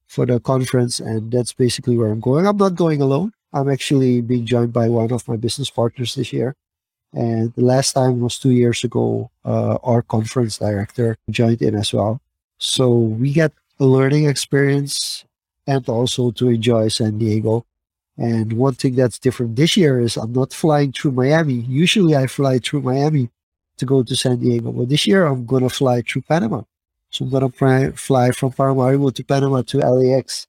for 0.08 0.26
the 0.26 0.40
conference, 0.40 1.00
and 1.00 1.32
that's 1.32 1.54
basically 1.54 1.96
where 1.96 2.12
I'm 2.12 2.20
going. 2.20 2.48
I'm 2.48 2.58
not 2.58 2.76
going 2.76 3.02
alone. 3.02 3.32
I'm 3.54 3.70
actually 3.70 4.22
being 4.22 4.46
joined 4.46 4.74
by 4.74 4.90
one 4.90 5.12
of 5.12 5.28
my 5.28 5.38
business 5.38 5.70
partners 5.70 6.16
this 6.16 6.34
year. 6.34 6.56
And 7.14 7.54
the 7.54 7.64
last 7.64 7.94
time 7.94 8.20
was 8.20 8.38
two 8.38 8.52
years 8.52 8.84
ago. 8.84 9.32
Uh, 9.46 9.78
our 9.84 10.02
conference 10.02 10.58
director 10.58 11.18
joined 11.30 11.62
in 11.62 11.76
as 11.76 11.94
well. 11.94 12.22
So 12.58 12.90
we 12.92 13.32
get 13.32 13.54
a 13.80 13.86
learning 13.86 14.26
experience 14.26 15.26
and 15.66 15.88
also 15.88 16.32
to 16.32 16.50
enjoy 16.50 16.90
San 16.90 17.18
Diego. 17.18 17.66
And 18.20 18.54
one 18.54 18.74
thing 18.74 18.96
that's 18.96 19.18
different 19.18 19.56
this 19.56 19.78
year 19.78 20.00
is 20.02 20.18
I'm 20.18 20.34
not 20.34 20.52
flying 20.52 20.92
through 20.92 21.14
Miami. 21.14 21.54
Usually 21.54 22.18
I 22.18 22.28
fly 22.28 22.60
through 22.60 22.82
Miami 22.82 23.30
to 23.78 23.86
go 23.86 24.04
to 24.04 24.16
San 24.16 24.40
Diego. 24.40 24.74
But 24.74 24.90
this 24.90 25.08
year 25.08 25.26
I'm 25.26 25.46
going 25.46 25.64
to 25.64 25.70
fly 25.70 26.02
through 26.02 26.24
Panama. 26.24 26.64
So 27.12 27.24
I'm 27.24 27.32
going 27.32 27.50
to 27.50 27.94
fly 27.94 28.32
from 28.32 28.52
Paramaribo 28.52 29.16
to 29.16 29.24
Panama 29.24 29.62
to 29.62 29.78
LAX. 29.78 30.48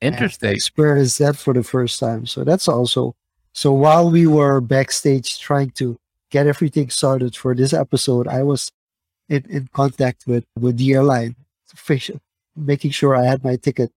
Interesting. 0.00 0.50
Experience 0.50 1.18
that 1.18 1.36
for 1.36 1.54
the 1.54 1.62
first 1.62 2.00
time. 2.00 2.26
So 2.26 2.42
that's 2.42 2.66
also, 2.66 3.14
so 3.52 3.72
while 3.72 4.10
we 4.10 4.26
were 4.26 4.60
backstage 4.60 5.38
trying 5.38 5.70
to 5.70 5.96
get 6.30 6.48
everything 6.48 6.90
started 6.90 7.36
for 7.36 7.54
this 7.54 7.72
episode, 7.72 8.26
I 8.26 8.42
was 8.42 8.72
in, 9.28 9.44
in 9.48 9.68
contact 9.72 10.26
with, 10.26 10.44
with 10.58 10.76
the 10.76 10.92
airline, 10.94 11.36
making 12.56 12.90
sure 12.90 13.14
I 13.14 13.24
had 13.24 13.44
my 13.44 13.54
ticket. 13.56 13.92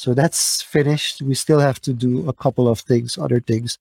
So 0.00 0.08
that's 0.14 0.62
finished. 0.76 1.20
We 1.20 1.34
still 1.34 1.60
have 1.60 1.78
to 1.86 1.92
do 1.92 2.12
a 2.28 2.32
couple 2.32 2.66
of 2.68 2.78
things, 2.80 3.18
other 3.18 3.40
things 3.40 3.78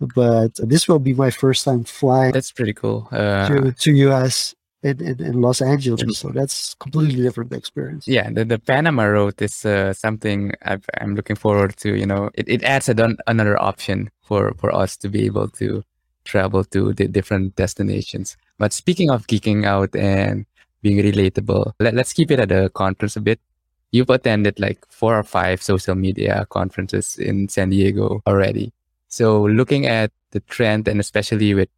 but 0.00 0.54
this 0.56 0.86
will 0.88 0.98
be 0.98 1.14
my 1.14 1.30
first 1.30 1.64
time 1.64 1.84
flying. 1.84 2.32
That's 2.32 2.52
pretty 2.52 2.72
cool. 2.72 3.08
Uh, 3.10 3.48
to, 3.48 3.72
to 3.72 3.92
US 4.08 4.54
in, 4.82 5.02
in, 5.02 5.20
in, 5.20 5.40
Los 5.40 5.60
Angeles, 5.60 6.18
so 6.18 6.28
that's 6.28 6.74
completely 6.74 7.20
different 7.22 7.52
experience. 7.52 8.06
Yeah, 8.06 8.30
the, 8.30 8.44
the 8.44 8.58
Panama 8.58 9.04
route 9.04 9.42
is 9.42 9.64
uh, 9.64 9.92
something 9.92 10.52
i 10.64 10.78
am 11.00 11.16
looking 11.16 11.34
forward 11.34 11.76
to. 11.78 11.96
You 11.96 12.06
know, 12.06 12.30
it, 12.34 12.48
it 12.48 12.62
adds 12.62 12.88
a, 12.88 13.16
another 13.26 13.60
option 13.60 14.10
for 14.22 14.54
for 14.58 14.72
us 14.72 14.96
to 14.98 15.08
be 15.08 15.26
able 15.26 15.48
to 15.48 15.82
travel 16.24 16.62
to 16.62 16.92
the 16.92 17.08
different 17.08 17.56
destinations. 17.56 18.36
But 18.58 18.72
speaking 18.72 19.10
of 19.10 19.26
geeking 19.26 19.66
out 19.66 19.96
and 19.96 20.46
being 20.82 20.98
relatable, 20.98 21.72
let, 21.80 21.94
let's 21.94 22.12
keep 22.12 22.30
it 22.30 22.38
at 22.38 22.50
the 22.50 22.70
conference 22.70 23.16
a 23.16 23.20
bit. 23.20 23.40
You've 23.90 24.10
attended 24.10 24.60
like 24.60 24.84
four 24.88 25.18
or 25.18 25.22
five 25.22 25.62
social 25.62 25.94
media 25.94 26.46
conferences 26.50 27.16
in 27.16 27.48
San 27.48 27.70
Diego 27.70 28.22
already. 28.26 28.72
So 29.08 29.44
looking 29.44 29.86
at 29.86 30.12
the 30.32 30.40
trend 30.40 30.86
and 30.88 31.00
especially 31.00 31.54
with, 31.54 31.70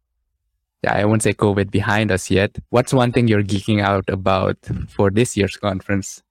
I 0.85 1.05
won't 1.05 1.23
say 1.23 1.33
COVID 1.33 1.71
behind 1.71 2.11
us 2.11 2.29
yet, 2.29 2.57
what's 2.69 2.93
one 2.93 3.11
thing 3.11 3.27
you're 3.27 3.43
geeking 3.43 3.81
out 3.81 4.09
about 4.09 4.57
for 4.89 5.09
this 5.09 5.37
year's 5.37 5.55
conference? 5.55 6.21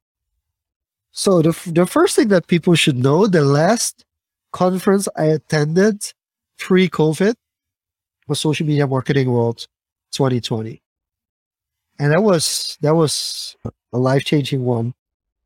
So 1.13 1.41
the, 1.41 1.59
the 1.67 1.87
first 1.87 2.17
thing 2.17 2.29
that 2.29 2.47
people 2.47 2.75
should 2.75 2.99
know, 2.99 3.27
the 3.27 3.43
last 3.43 4.05
conference 4.53 5.09
I 5.17 5.25
attended 5.25 6.03
pre-COVID 6.59 7.35
was 8.29 8.41
Social 8.41 8.67
Media 8.67 8.87
Marketing 8.87 9.31
World 9.31 9.67
2020. 10.13 10.83
And 11.99 12.13
that 12.13 12.23
was, 12.23 12.77
that 12.83 12.95
was 12.95 13.57
a 13.93 13.99
life-changing 13.99 14.65
one 14.65 14.95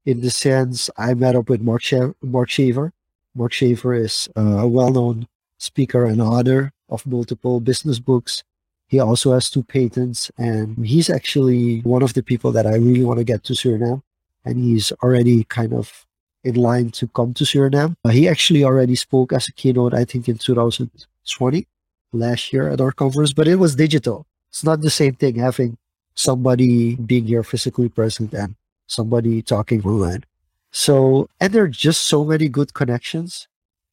in 0.05 0.21
the 0.21 0.31
sense 0.31 0.91
I 0.97 1.15
met 1.15 1.37
up 1.37 1.49
with 1.49 1.61
Mark, 1.61 1.83
Mark 2.23 2.51
Schaefer. 2.51 2.93
Mark 3.35 3.53
Schaefer 3.53 3.95
is 3.95 4.29
uh, 4.37 4.59
a 4.59 4.67
well-known 4.67 5.27
speaker 5.59 6.05
and 6.05 6.21
author 6.21 6.73
of 6.89 7.07
multiple 7.07 7.61
business 7.61 7.99
books. 7.99 8.43
He 8.87 9.01
also 9.01 9.33
has 9.33 9.51
two 9.51 9.63
patents, 9.63 10.31
and 10.37 10.87
he's 10.87 11.09
actually 11.11 11.81
one 11.81 12.03
of 12.03 12.15
the 12.15 12.23
people 12.23 12.53
that 12.53 12.67
I 12.67 12.77
really 12.77 13.03
want 13.03 13.19
to 13.19 13.25
get 13.25 13.43
to 13.45 13.55
Suriname. 13.55 14.03
And 14.45 14.63
he's 14.63 14.93
already 15.03 15.45
kind 15.45 15.73
of 15.73 16.07
in 16.45 16.57
line 16.57 16.91
to 16.91 17.09
come 17.09 17.33
to 17.35 17.45
Suriname. 17.45 17.97
Uh, 18.05 18.11
he 18.11 18.29
actually 18.29 18.63
already 18.63 18.95
spoke 18.95 19.33
as 19.33 19.49
a 19.49 19.53
keynote, 19.53 19.95
I 19.95 20.05
think, 20.05 20.29
in 20.29 20.37
2020, 20.37 21.67
last 22.13 22.53
year 22.53 22.69
at 22.69 22.81
our 22.81 22.93
conference, 22.93 23.33
but 23.33 23.49
it 23.49 23.57
was 23.57 23.75
digital. 23.75 24.27
It's 24.51 24.63
not 24.63 24.83
the 24.83 24.91
same 24.91 25.15
thing 25.15 25.37
having 25.37 25.79
somebody 26.15 26.95
being 26.95 27.25
here 27.27 27.43
physically 27.43 27.89
present 27.89 28.33
and 28.35 28.55
somebody 28.87 29.43
talking 29.43 29.83
online. 29.85 30.25
So, 30.71 31.29
and 31.41 31.53
there 31.53 31.65
are 31.65 31.69
just 31.69 32.05
so 32.05 32.25
many 32.25 32.49
good 32.49 32.75
connections 32.75 33.49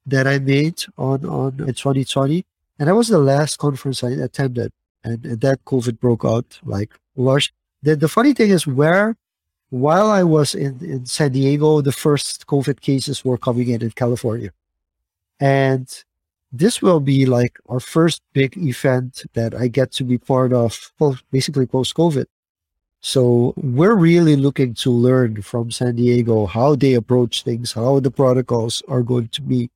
that 0.06 0.28
I 0.28 0.40
made 0.40 0.84
on 0.98 1.26
on 1.26 1.60
in 1.60 1.74
2020, 1.74 2.46
and 2.80 2.88
that 2.88 2.96
was 2.96 3.08
the 3.08 3.20
last 3.20 3.60
conference 3.60 4.04
I 4.04 4.12
attended, 4.12 4.72
and, 5.04 5.24
and 5.26 5.42
that 5.42 5.64
COVID 5.66 6.00
broke 6.00 6.26
out 6.26 6.60
like 6.64 6.92
large. 7.16 7.54
The, 7.84 7.96
the 7.96 8.10
funny 8.10 8.34
thing 8.34 8.50
is 8.50 8.66
where 8.66 9.16
while 9.72 10.12
I 10.12 10.24
was 10.24 10.54
in, 10.54 10.78
in 10.82 11.06
San 11.06 11.32
Diego, 11.32 11.82
the 11.82 11.94
first 11.94 12.46
COVID 12.46 12.82
cases 12.82 13.26
were 13.26 13.38
coming 13.38 13.70
in 13.70 13.82
in 13.82 13.92
California. 13.92 14.52
And 15.40 15.88
this 16.52 16.82
will 16.82 17.00
be 17.00 17.26
like 17.26 17.58
our 17.70 17.80
first 17.80 18.22
big 18.34 18.58
event 18.58 19.24
that 19.34 19.56
I 19.56 19.68
get 19.70 19.92
to 19.94 20.04
be 20.04 20.18
part 20.18 20.52
of, 20.52 20.92
well, 21.00 21.18
basically 21.32 21.66
post 21.66 21.96
COVID. 21.96 22.26
So 23.02 23.54
we're 23.58 23.96
really 23.96 24.36
looking 24.36 24.76
to 24.76 24.92
learn 24.92 25.42
from 25.42 25.72
San 25.72 25.96
Diego 25.96 26.46
how 26.46 26.76
they 26.76 26.94
approach 26.94 27.44
things, 27.44 27.74
how 27.74 28.00
the 28.00 28.12
protocols 28.12 28.84
are 28.88 29.02
going 29.02 29.30
to 29.30 29.42
be 29.42 29.70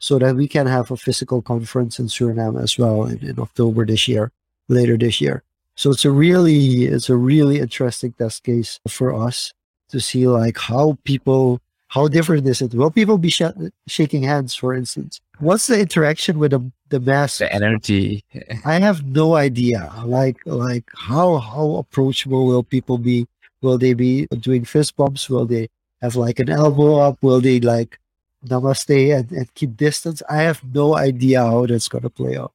so 0.00 0.18
that 0.18 0.34
we 0.34 0.48
can 0.48 0.66
have 0.66 0.90
a 0.90 0.96
physical 0.96 1.40
conference 1.42 2.00
in 2.00 2.06
Suriname 2.06 2.60
as 2.60 2.76
well 2.76 3.04
in, 3.04 3.18
in 3.24 3.38
October 3.38 3.86
this 3.86 4.08
year, 4.08 4.32
later 4.68 4.98
this 4.98 5.20
year. 5.20 5.44
So 5.76 5.90
it's 5.90 6.04
a 6.04 6.10
really 6.10 6.86
it's 6.86 7.08
a 7.08 7.16
really 7.16 7.60
interesting 7.60 8.12
test 8.12 8.42
case 8.42 8.80
for 8.88 9.14
us 9.14 9.52
to 9.90 10.00
see 10.00 10.26
like 10.26 10.58
how 10.58 10.98
people 11.04 11.60
how 11.92 12.08
different 12.08 12.46
is 12.48 12.62
it? 12.62 12.74
Will 12.74 12.90
people 12.90 13.18
be 13.18 13.28
sh- 13.28 13.58
shaking 13.86 14.22
hands, 14.22 14.54
for 14.54 14.72
instance? 14.74 15.20
What's 15.38 15.66
the 15.66 15.78
interaction 15.78 16.38
with 16.38 16.52
the 16.52 16.62
the 16.88 17.00
mask? 17.00 17.38
The 17.38 17.52
energy. 17.52 18.24
I 18.64 18.78
have 18.80 19.04
no 19.04 19.34
idea. 19.34 19.92
Like 20.04 20.38
like 20.46 20.88
how 20.96 21.38
how 21.38 21.66
approachable 21.82 22.46
will 22.46 22.62
people 22.62 22.98
be? 22.98 23.26
Will 23.60 23.78
they 23.78 23.94
be 23.94 24.26
doing 24.40 24.64
fist 24.64 24.96
bumps? 24.96 25.28
Will 25.28 25.46
they 25.46 25.68
have 26.00 26.16
like 26.16 26.38
an 26.40 26.48
elbow 26.48 26.96
up? 26.96 27.18
Will 27.20 27.40
they 27.40 27.60
like 27.60 27.98
namaste 28.46 29.18
and, 29.18 29.30
and 29.32 29.54
keep 29.54 29.76
distance. 29.76 30.22
I 30.28 30.38
have 30.42 30.62
no 30.64 30.96
idea 30.96 31.40
how 31.40 31.66
that's 31.66 31.88
going 31.88 32.02
to 32.02 32.10
play 32.10 32.36
out. 32.36 32.52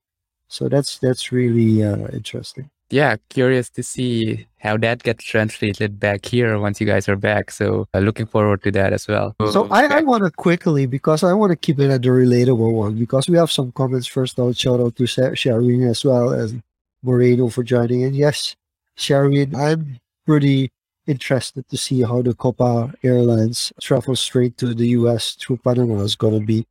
So 0.49 0.69
that's 0.69 0.97
that's 0.99 1.31
really 1.31 1.83
uh, 1.83 2.07
interesting. 2.13 2.69
Yeah, 2.89 3.17
curious 3.29 3.69
to 3.71 3.83
see 3.83 4.47
how 4.59 4.77
that 4.77 5.03
gets 5.03 5.23
translated 5.23 5.99
back 5.99 6.25
here 6.25 6.57
once 6.59 6.79
you 6.79 6.87
guys 6.87 7.09
are 7.09 7.17
back. 7.17 7.51
So 7.51 7.87
uh, 7.93 7.99
looking 7.99 8.25
forward 8.25 8.63
to 8.63 8.71
that 8.71 8.93
as 8.93 9.07
well. 9.07 9.35
So 9.51 9.67
I, 9.69 9.85
I 9.87 10.01
want 10.01 10.23
to 10.23 10.31
quickly 10.31 10.85
because 10.85 11.23
I 11.23 11.33
want 11.33 11.51
to 11.51 11.55
keep 11.57 11.79
it 11.79 11.89
at 11.91 12.01
the 12.01 12.09
relatable 12.09 12.73
one 12.73 12.95
because 12.95 13.27
we 13.27 13.37
have 13.37 13.51
some 13.51 13.71
comments. 13.73 14.07
First, 14.07 14.39
I'll 14.39 14.53
shout 14.53 14.79
out 14.79 14.95
to 14.95 15.03
Sharwin 15.03 15.89
as 15.89 16.05
well 16.05 16.31
as 16.31 16.55
Moreno 17.03 17.49
for 17.49 17.63
joining. 17.63 18.03
And 18.03 18.15
yes, 18.15 18.55
Sharwin, 18.97 19.55
I'm 19.55 19.99
pretty 20.25 20.71
interested 21.05 21.67
to 21.69 21.77
see 21.77 22.03
how 22.03 22.21
the 22.21 22.33
Copa 22.33 22.93
Airlines 23.03 23.73
travel 23.81 24.15
straight 24.15 24.57
to 24.57 24.73
the 24.73 24.87
US 24.89 25.35
through 25.35 25.57
Panama 25.57 26.01
is 26.01 26.15
going 26.15 26.39
to 26.39 26.45
be. 26.45 26.65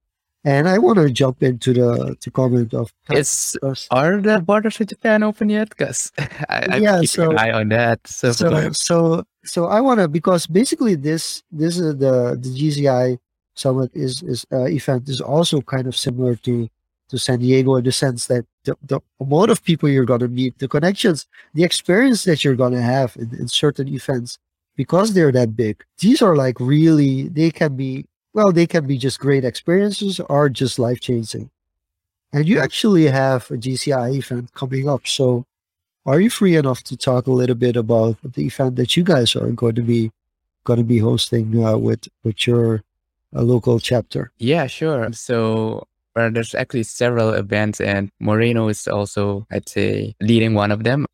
And 0.46 0.68
I 0.68 0.78
want 0.78 0.98
to 0.98 1.10
jump 1.10 1.42
into 1.42 1.72
the 1.74 2.16
to 2.20 2.30
comment 2.30 2.72
of 2.72 2.92
is 3.10 3.58
are 3.90 4.20
the 4.20 4.38
borders 4.38 4.78
with 4.78 4.90
Japan 4.90 5.24
open 5.24 5.48
yet? 5.48 5.70
Because 5.70 6.12
I, 6.48 6.76
yeah, 6.76 7.00
so, 7.02 7.32
an 7.32 7.38
eye 7.38 7.50
on 7.50 7.68
that. 7.70 8.06
So 8.06 8.30
so 8.30 8.70
so, 8.70 9.24
so 9.44 9.66
I 9.66 9.80
want 9.80 9.98
to 9.98 10.06
because 10.06 10.46
basically 10.46 10.94
this 10.94 11.42
this 11.50 11.78
is 11.78 11.98
the 11.98 12.38
the 12.40 12.48
JCI 12.48 13.18
summit 13.56 13.90
is 13.92 14.22
is 14.22 14.46
uh, 14.52 14.66
event 14.66 15.08
is 15.08 15.20
also 15.20 15.60
kind 15.62 15.88
of 15.88 15.96
similar 15.96 16.36
to 16.46 16.68
to 17.08 17.18
San 17.18 17.40
Diego 17.40 17.74
in 17.74 17.84
the 17.84 17.90
sense 17.90 18.26
that 18.26 18.44
the, 18.64 18.76
the 18.82 19.00
amount 19.20 19.50
of 19.50 19.64
people 19.64 19.88
you're 19.88 20.04
going 20.04 20.20
to 20.20 20.28
meet, 20.28 20.58
the 20.58 20.68
connections, 20.68 21.26
the 21.54 21.64
experience 21.64 22.24
that 22.24 22.44
you're 22.44 22.56
going 22.56 22.72
to 22.72 22.82
have 22.82 23.16
in, 23.16 23.34
in 23.34 23.48
certain 23.48 23.88
events, 23.88 24.38
because 24.76 25.14
they're 25.14 25.32
that 25.32 25.56
big, 25.56 25.84
these 26.00 26.20
are 26.20 26.34
like 26.34 26.58
really, 26.58 27.28
they 27.28 27.50
can 27.50 27.76
be, 27.76 28.06
well, 28.36 28.52
they 28.52 28.66
can 28.66 28.86
be 28.86 28.98
just 28.98 29.18
great 29.18 29.46
experiences 29.46 30.20
or 30.20 30.50
just 30.50 30.78
life 30.78 31.00
changing. 31.00 31.48
And 32.34 32.46
you 32.46 32.58
actually 32.60 33.06
have 33.06 33.50
a 33.50 33.54
JCI 33.54 34.14
event 34.14 34.52
coming 34.52 34.86
up. 34.86 35.06
So 35.06 35.46
are 36.04 36.20
you 36.20 36.28
free 36.28 36.54
enough 36.54 36.82
to 36.84 36.98
talk 36.98 37.26
a 37.26 37.32
little 37.32 37.54
bit 37.54 37.76
about 37.76 38.18
the 38.22 38.44
event 38.44 38.76
that 38.76 38.94
you 38.94 39.04
guys 39.04 39.34
are 39.36 39.50
going 39.52 39.74
to 39.76 39.82
be 39.82 40.12
going 40.64 40.76
to 40.76 40.84
be 40.84 40.98
hosting 40.98 41.64
uh, 41.64 41.78
with 41.78 42.08
with 42.24 42.46
your 42.46 42.82
uh, 43.34 43.40
local 43.40 43.80
chapter? 43.80 44.30
Yeah, 44.36 44.66
sure. 44.66 45.10
So 45.14 45.86
where 46.12 46.30
there's 46.30 46.54
actually 46.54 46.82
several 46.82 47.32
events 47.32 47.80
and 47.80 48.10
Moreno 48.20 48.68
is 48.68 48.86
also, 48.86 49.46
I'd 49.50 49.66
say, 49.66 50.14
leading 50.20 50.52
one 50.52 50.72
of 50.72 50.84
them. 50.84 51.06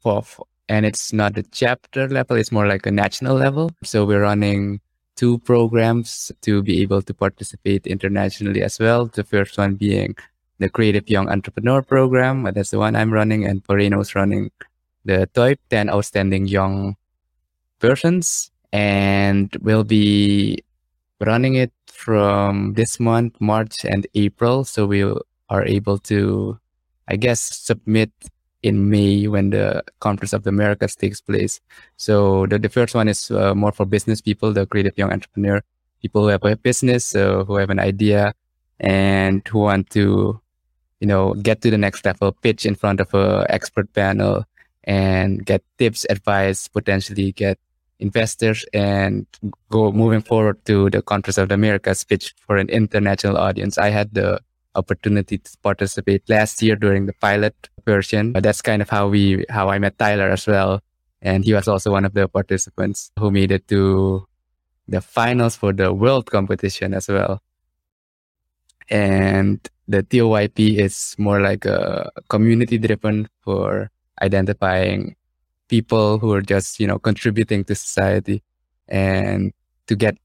And 0.68 0.86
it's 0.86 1.12
not 1.12 1.38
a 1.38 1.44
chapter 1.44 2.08
level, 2.08 2.36
it's 2.36 2.50
more 2.50 2.66
like 2.66 2.84
a 2.84 2.90
national 2.90 3.36
level. 3.36 3.70
So 3.84 4.04
we're 4.04 4.22
running 4.22 4.80
two 5.16 5.38
programs 5.38 6.32
to 6.42 6.62
be 6.62 6.82
able 6.82 7.02
to 7.02 7.14
participate 7.14 7.86
internationally 7.86 8.62
as 8.62 8.78
well. 8.78 9.06
The 9.06 9.24
first 9.24 9.58
one 9.58 9.74
being 9.74 10.16
the 10.58 10.68
Creative 10.68 11.08
Young 11.08 11.28
Entrepreneur 11.28 11.82
Program. 11.82 12.44
That's 12.54 12.70
the 12.70 12.78
one 12.78 12.96
I'm 12.96 13.12
running. 13.12 13.44
And 13.44 13.62
Moreno's 13.68 14.14
running 14.14 14.50
the 15.04 15.28
TOYP 15.34 15.58
10 15.70 15.90
Outstanding 15.90 16.46
Young 16.46 16.96
Persons. 17.78 18.50
And 18.72 19.54
we'll 19.60 19.84
be 19.84 20.62
running 21.20 21.56
it 21.56 21.72
from 21.86 22.74
this 22.74 22.98
month, 22.98 23.34
March 23.40 23.84
and 23.84 24.06
April. 24.14 24.64
So 24.64 24.86
we 24.86 25.02
are 25.02 25.64
able 25.64 25.98
to, 25.98 26.58
I 27.08 27.16
guess, 27.16 27.40
submit 27.40 28.10
in 28.62 28.90
May 28.90 29.26
when 29.26 29.50
the 29.50 29.82
Conference 30.00 30.32
of 30.32 30.44
the 30.44 30.50
Americas 30.50 30.94
takes 30.96 31.20
place. 31.20 31.60
So 31.96 32.46
the, 32.46 32.58
the 32.58 32.68
first 32.68 32.94
one 32.94 33.08
is 33.08 33.30
uh, 33.30 33.54
more 33.54 33.72
for 33.72 33.84
business 33.86 34.20
people, 34.20 34.52
the 34.52 34.66
creative 34.66 34.96
young 34.96 35.12
entrepreneur, 35.12 35.62
people 36.00 36.22
who 36.22 36.28
have 36.28 36.44
a 36.44 36.56
business, 36.56 37.14
uh, 37.14 37.44
who 37.44 37.56
have 37.56 37.70
an 37.70 37.78
idea 37.78 38.34
and 38.80 39.46
who 39.48 39.60
want 39.60 39.90
to, 39.90 40.40
you 41.00 41.06
know, 41.06 41.34
get 41.34 41.60
to 41.62 41.70
the 41.70 41.78
next 41.78 42.04
level, 42.04 42.32
pitch 42.32 42.66
in 42.66 42.74
front 42.74 43.00
of 43.00 43.12
a 43.14 43.46
expert 43.48 43.92
panel 43.92 44.44
and 44.84 45.44
get 45.44 45.62
tips, 45.78 46.06
advice, 46.10 46.68
potentially 46.68 47.32
get 47.32 47.58
investors 47.98 48.64
and 48.72 49.26
go 49.70 49.92
moving 49.92 50.20
forward 50.20 50.64
to 50.66 50.90
the 50.90 51.02
Conference 51.02 51.38
of 51.38 51.48
the 51.48 51.54
Americas 51.54 52.04
pitch 52.04 52.34
for 52.46 52.56
an 52.56 52.68
international 52.68 53.36
audience. 53.38 53.78
I 53.78 53.90
had 53.90 54.12
the 54.14 54.40
opportunity 54.74 55.38
to 55.38 55.50
participate 55.62 56.22
last 56.28 56.62
year 56.62 56.76
during 56.76 57.06
the 57.06 57.12
pilot 57.14 57.54
version. 57.84 58.32
But 58.32 58.42
that's 58.42 58.62
kind 58.62 58.82
of 58.82 58.88
how 58.88 59.08
we 59.08 59.44
how 59.48 59.68
I 59.68 59.78
met 59.78 59.98
Tyler 59.98 60.30
as 60.30 60.46
well. 60.46 60.80
And 61.20 61.44
he 61.44 61.54
was 61.54 61.68
also 61.68 61.90
one 61.92 62.04
of 62.04 62.14
the 62.14 62.28
participants 62.28 63.12
who 63.18 63.30
made 63.30 63.52
it 63.52 63.68
to 63.68 64.26
the 64.88 65.00
finals 65.00 65.56
for 65.56 65.72
the 65.72 65.92
world 65.92 66.30
competition 66.30 66.94
as 66.94 67.08
well. 67.08 67.40
And 68.90 69.60
the 69.86 70.02
TOYP 70.02 70.78
is 70.78 71.14
more 71.18 71.40
like 71.40 71.64
a 71.64 72.10
community 72.28 72.78
driven 72.78 73.28
for 73.40 73.90
identifying 74.20 75.16
people 75.68 76.18
who 76.18 76.32
are 76.32 76.42
just, 76.42 76.80
you 76.80 76.86
know, 76.86 76.98
contributing 76.98 77.64
to 77.64 77.74
society 77.74 78.42
and 78.88 79.52
to 79.86 79.96
get 79.96 80.16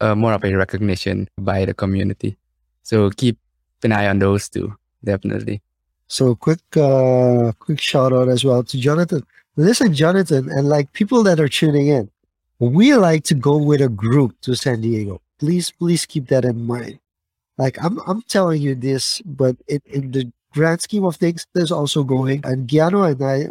uh, 0.00 0.14
more 0.14 0.32
of 0.32 0.44
a 0.44 0.54
recognition 0.54 1.28
by 1.38 1.64
the 1.64 1.74
community. 1.74 2.36
So 2.82 3.10
keep 3.10 3.38
an 3.84 3.92
eye 3.92 4.08
on 4.08 4.18
those 4.18 4.48
two, 4.48 4.74
definitely. 5.02 5.62
So 6.06 6.34
quick, 6.34 6.60
uh, 6.76 7.52
quick 7.58 7.80
shout 7.80 8.12
out 8.12 8.28
as 8.28 8.44
well 8.44 8.62
to 8.62 8.78
Jonathan. 8.78 9.26
Listen, 9.56 9.94
Jonathan, 9.94 10.50
and 10.50 10.68
like 10.68 10.92
people 10.92 11.22
that 11.22 11.40
are 11.40 11.48
tuning 11.48 11.88
in, 11.88 12.10
we 12.58 12.94
like 12.94 13.24
to 13.24 13.34
go 13.34 13.56
with 13.56 13.80
a 13.80 13.88
group 13.88 14.40
to 14.42 14.54
San 14.54 14.80
Diego. 14.80 15.20
Please, 15.38 15.70
please 15.70 16.06
keep 16.06 16.28
that 16.28 16.44
in 16.44 16.66
mind. 16.66 16.98
Like 17.58 17.82
I'm, 17.82 17.98
I'm 18.06 18.22
telling 18.22 18.60
you 18.60 18.74
this, 18.74 19.20
but 19.24 19.56
it, 19.66 19.82
in 19.86 20.10
the 20.10 20.30
grand 20.52 20.80
scheme 20.80 21.04
of 21.04 21.16
things, 21.16 21.46
there's 21.52 21.72
also 21.72 22.02
going. 22.02 22.40
And 22.44 22.68
Giano 22.68 23.02
and 23.02 23.22
I, 23.22 23.46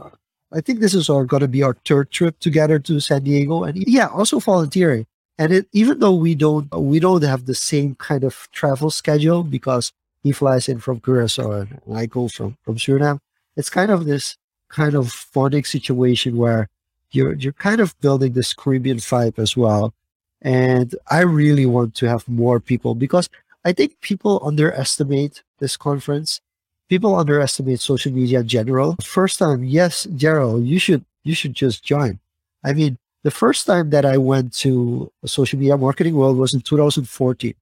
I 0.56 0.62
think 0.62 0.80
this 0.80 0.94
is 0.94 1.10
our 1.10 1.26
to 1.26 1.48
be 1.48 1.64
our 1.64 1.76
third 1.86 2.12
trip 2.12 2.40
together 2.40 2.80
to 2.80 3.00
San 3.00 3.24
Diego, 3.24 3.64
and 3.64 3.78
yeah, 3.88 4.08
also 4.08 4.40
volunteering. 4.40 5.06
And 5.38 5.52
it, 5.52 5.68
even 5.74 6.00
though 6.00 6.14
we 6.14 6.36
don't, 6.36 6.72
we 6.76 7.00
don't 7.00 7.24
have 7.24 7.46
the 7.46 7.56
same 7.56 7.96
kind 7.96 8.24
of 8.24 8.48
travel 8.52 8.92
schedule 8.92 9.44
because 9.44 9.92
he 10.24 10.32
flies 10.32 10.70
in 10.70 10.80
from 10.80 11.00
Curacao 11.02 11.52
and 11.52 11.80
I 11.94 12.06
go 12.06 12.28
from 12.28 12.58
from 12.64 12.78
Suriname. 12.78 13.20
It's 13.56 13.70
kind 13.70 13.92
of 13.92 14.06
this 14.06 14.38
kind 14.70 14.96
of 14.96 15.12
funny 15.12 15.64
situation 15.64 16.38
where 16.38 16.70
you're 17.12 17.34
you're 17.34 17.54
kind 17.54 17.82
of 17.82 18.00
building 18.02 18.34
this 18.34 18.54
Caribbean 18.54 18.98
vibe 18.98 19.38
as 19.38 19.56
well. 19.56 19.94
And 20.42 20.96
I 21.10 21.22
really 21.22 21.66
want 21.66 21.96
to 21.96 22.08
have 22.08 22.28
more 22.28 22.60
people 22.60 22.96
because 22.96 23.30
I 23.66 23.72
think 23.74 24.00
people 24.02 24.42
underestimate 24.44 25.44
this 25.60 25.78
conference. 25.78 26.42
People 26.90 27.16
underestimate 27.16 27.80
social 27.80 28.12
media 28.12 28.42
in 28.42 28.48
general. 28.48 28.98
First 29.02 29.40
time, 29.40 29.64
yes, 29.64 30.06
Gerald, 30.16 30.66
you 30.66 30.80
should 30.80 31.06
you 31.24 31.36
should 31.36 31.54
just 31.54 31.84
join. 31.84 32.20
I 32.64 32.74
mean, 32.74 32.98
the 33.24 33.32
first 33.32 33.66
time 33.66 33.90
that 33.92 34.06
I 34.06 34.18
went 34.18 34.54
to 34.64 35.12
social 35.26 35.60
media 35.60 35.78
marketing 35.78 36.16
world 36.16 36.38
was 36.38 36.54
in 36.54 36.62
2014. 36.62 37.54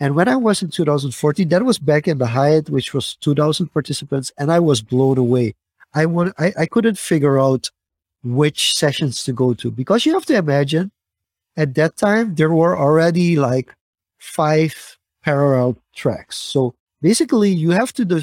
And 0.00 0.14
when 0.14 0.28
I 0.28 0.36
was 0.36 0.62
in 0.62 0.70
2014, 0.70 1.48
that 1.50 1.64
was 1.64 1.78
back 1.78 2.08
in 2.08 2.16
the 2.16 2.26
Hyatt, 2.26 2.70
which 2.70 2.94
was 2.94 3.16
2,000 3.16 3.68
participants, 3.68 4.32
and 4.38 4.50
I 4.50 4.58
was 4.58 4.80
blown 4.80 5.18
away. 5.18 5.54
I, 5.94 6.06
I, 6.38 6.52
I 6.58 6.66
couldn't 6.66 6.98
figure 6.98 7.38
out 7.38 7.70
which 8.24 8.74
sessions 8.74 9.22
to 9.24 9.32
go 9.32 9.54
to 9.54 9.70
because 9.70 10.06
you 10.06 10.14
have 10.14 10.26
to 10.26 10.36
imagine 10.36 10.90
at 11.56 11.74
that 11.74 11.96
time 11.96 12.34
there 12.34 12.50
were 12.50 12.78
already 12.78 13.36
like 13.36 13.74
five 14.18 14.98
parallel 15.22 15.76
tracks. 15.94 16.36
So 16.36 16.74
basically, 17.02 17.50
you 17.50 17.70
have 17.70 17.92
to 17.94 18.04
do 18.04 18.22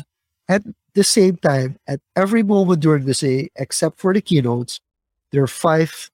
at 0.50 0.64
the 0.94 1.04
same 1.04 1.38
time 1.38 1.78
at 1.88 2.00
every 2.16 2.42
moment 2.42 2.80
during 2.82 3.06
the 3.06 3.14
day, 3.14 3.50
except 3.56 4.00
for 4.00 4.14
the 4.14 4.22
keynotes, 4.22 4.80
there 5.32 5.44
are 5.44 5.48
five 5.48 6.10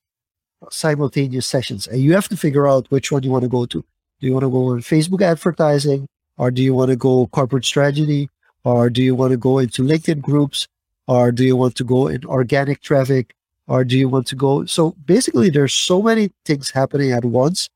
simultaneous 0.69 1.45
sessions, 1.45 1.87
and 1.87 2.01
you 2.01 2.13
have 2.13 2.27
to 2.29 2.37
figure 2.37 2.67
out 2.67 2.89
which 2.89 3.11
one 3.11 3.23
you 3.23 3.31
want 3.31 3.43
to 3.43 3.49
go 3.49 3.65
to. 3.65 3.83
Do 4.23 4.27
you 4.27 4.33
want 4.35 4.45
to 4.45 4.49
go 4.49 4.67
on 4.67 4.79
Facebook 4.79 5.21
advertising, 5.21 6.07
or 6.37 6.49
do 6.49 6.63
you 6.63 6.73
want 6.73 6.91
to 6.91 6.95
go 6.95 7.27
corporate 7.27 7.65
strategy, 7.65 8.29
or 8.63 8.89
do 8.89 9.03
you 9.03 9.15
want 9.15 9.31
to 9.31 9.37
go 9.37 9.59
into 9.59 9.83
LinkedIn 9.83 10.21
groups, 10.21 10.65
or 11.07 11.33
do 11.33 11.43
you 11.43 11.57
want 11.57 11.75
to 11.75 11.83
go 11.83 12.07
in 12.07 12.23
organic 12.23 12.79
traffic, 12.79 13.35
or 13.67 13.83
do 13.83 13.97
you 13.97 14.07
want 14.07 14.25
to 14.27 14.37
go? 14.37 14.63
So 14.63 14.91
basically, 15.03 15.49
there's 15.49 15.73
so 15.73 16.01
many 16.01 16.31
things 16.45 16.69
happening 16.69 17.11
at 17.11 17.25
once 17.25 17.67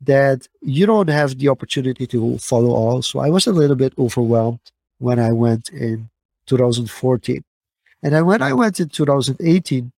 that 0.00 0.48
you 0.62 0.84
don't 0.84 1.06
have 1.06 1.38
the 1.38 1.48
opportunity 1.48 2.08
to 2.08 2.38
follow 2.38 2.70
all. 2.70 3.00
So 3.00 3.20
I 3.20 3.30
was 3.30 3.46
a 3.46 3.52
little 3.52 3.76
bit 3.76 3.92
overwhelmed 3.96 4.72
when 4.98 5.20
I 5.20 5.30
went 5.30 5.68
in 5.68 6.10
2014. 6.46 7.44
And 8.02 8.12
then 8.12 8.26
when 8.26 8.42
I 8.42 8.52
went 8.52 8.80
in 8.80 8.88
2018, 8.88 9.92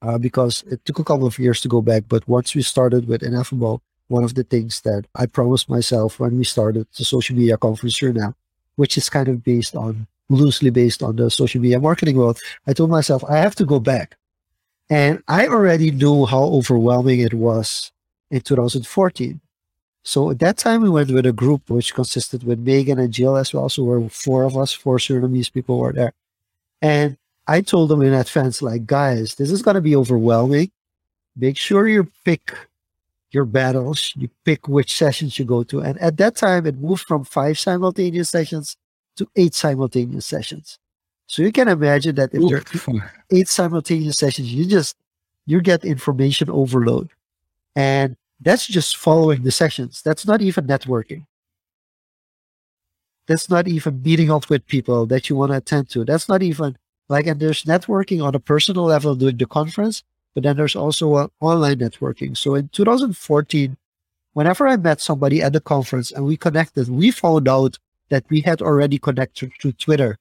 uh, 0.00 0.16
because 0.16 0.64
it 0.70 0.82
took 0.86 0.98
a 0.98 1.04
couple 1.04 1.26
of 1.26 1.38
years 1.38 1.60
to 1.60 1.68
go 1.68 1.82
back, 1.82 2.04
but 2.08 2.26
once 2.26 2.54
we 2.54 2.62
started 2.62 3.06
with 3.06 3.22
Ineffable, 3.22 3.82
one 4.08 4.24
of 4.24 4.34
the 4.34 4.44
things 4.44 4.80
that 4.82 5.06
I 5.14 5.26
promised 5.26 5.68
myself 5.68 6.20
when 6.20 6.36
we 6.38 6.44
started 6.44 6.86
the 6.96 7.04
social 7.04 7.36
media 7.36 7.56
conference 7.56 7.98
here 7.98 8.12
now, 8.12 8.34
which 8.76 8.96
is 8.98 9.08
kind 9.08 9.28
of 9.28 9.42
based 9.42 9.74
on 9.74 10.06
loosely 10.28 10.70
based 10.70 11.02
on 11.02 11.16
the 11.16 11.30
social 11.30 11.60
media 11.60 11.80
marketing 11.80 12.16
world, 12.16 12.38
I 12.66 12.72
told 12.72 12.90
myself 12.90 13.24
I 13.24 13.38
have 13.38 13.54
to 13.56 13.64
go 13.64 13.80
back. 13.80 14.16
And 14.90 15.22
I 15.28 15.46
already 15.46 15.90
knew 15.90 16.26
how 16.26 16.42
overwhelming 16.42 17.20
it 17.20 17.34
was 17.34 17.92
in 18.30 18.40
2014. 18.40 19.40
So 20.02 20.30
at 20.30 20.38
that 20.40 20.58
time, 20.58 20.82
we 20.82 20.90
went 20.90 21.10
with 21.10 21.24
a 21.24 21.32
group 21.32 21.70
which 21.70 21.94
consisted 21.94 22.44
with 22.44 22.58
Megan 22.58 22.98
and 22.98 23.12
Jill 23.12 23.36
as 23.36 23.54
well. 23.54 23.70
So 23.70 23.84
we're 23.84 24.08
four 24.10 24.44
of 24.44 24.56
us, 24.56 24.72
four 24.72 24.98
Surinamese 24.98 25.50
people 25.50 25.78
were 25.78 25.94
there. 25.94 26.12
And 26.82 27.16
I 27.46 27.62
told 27.62 27.88
them 27.88 28.02
in 28.02 28.12
advance, 28.12 28.60
like, 28.60 28.84
guys, 28.84 29.36
this 29.36 29.50
is 29.50 29.62
going 29.62 29.76
to 29.76 29.80
be 29.80 29.96
overwhelming. 29.96 30.70
Make 31.34 31.56
sure 31.56 31.88
you 31.88 32.10
pick 32.24 32.54
your 33.34 33.44
battles, 33.44 34.12
you 34.16 34.30
pick 34.44 34.68
which 34.68 34.96
sessions 34.96 35.38
you 35.38 35.44
go 35.44 35.64
to. 35.64 35.80
And 35.80 35.98
at 35.98 36.16
that 36.18 36.36
time, 36.36 36.66
it 36.66 36.78
moved 36.78 37.06
from 37.06 37.24
five 37.24 37.58
simultaneous 37.58 38.30
sessions 38.30 38.76
to 39.16 39.28
eight 39.36 39.54
simultaneous 39.54 40.26
sessions. 40.26 40.78
So 41.26 41.42
you 41.42 41.52
can 41.52 41.68
imagine 41.68 42.14
that 42.16 42.34
if 42.34 42.40
Oof. 42.40 42.50
there 42.50 42.94
are 42.94 43.12
eight 43.30 43.48
simultaneous 43.48 44.16
sessions, 44.16 44.52
you 44.52 44.66
just 44.66 44.96
you 45.46 45.60
get 45.60 45.84
information 45.84 46.48
overload. 46.50 47.10
And 47.76 48.16
that's 48.40 48.66
just 48.66 48.96
following 48.96 49.42
the 49.42 49.50
sessions. 49.50 50.02
That's 50.02 50.26
not 50.26 50.42
even 50.42 50.66
networking. 50.66 51.26
That's 53.26 53.48
not 53.48 53.68
even 53.68 54.02
meeting 54.02 54.30
up 54.30 54.50
with 54.50 54.66
people 54.66 55.06
that 55.06 55.28
you 55.28 55.36
want 55.36 55.52
to 55.52 55.56
attend 55.56 55.88
to. 55.90 56.04
That's 56.04 56.28
not 56.28 56.42
even 56.42 56.76
like, 57.08 57.26
and 57.26 57.40
there's 57.40 57.64
networking 57.64 58.22
on 58.24 58.34
a 58.34 58.40
personal 58.40 58.84
level 58.84 59.14
during 59.14 59.38
the 59.38 59.46
conference, 59.46 60.02
but 60.34 60.42
then 60.42 60.56
there's 60.56 60.76
also 60.76 61.30
online 61.40 61.78
networking. 61.78 62.36
So 62.36 62.54
in 62.54 62.68
2014, 62.68 63.76
whenever 64.32 64.66
I 64.66 64.76
met 64.76 65.00
somebody 65.00 65.40
at 65.40 65.52
the 65.52 65.60
conference 65.60 66.10
and 66.10 66.24
we 66.24 66.36
connected, 66.36 66.88
we 66.88 67.10
found 67.10 67.48
out 67.48 67.78
that 68.08 68.24
we 68.28 68.40
had 68.40 68.60
already 68.60 68.98
connected 68.98 69.52
through 69.60 69.72
Twitter. 69.72 70.18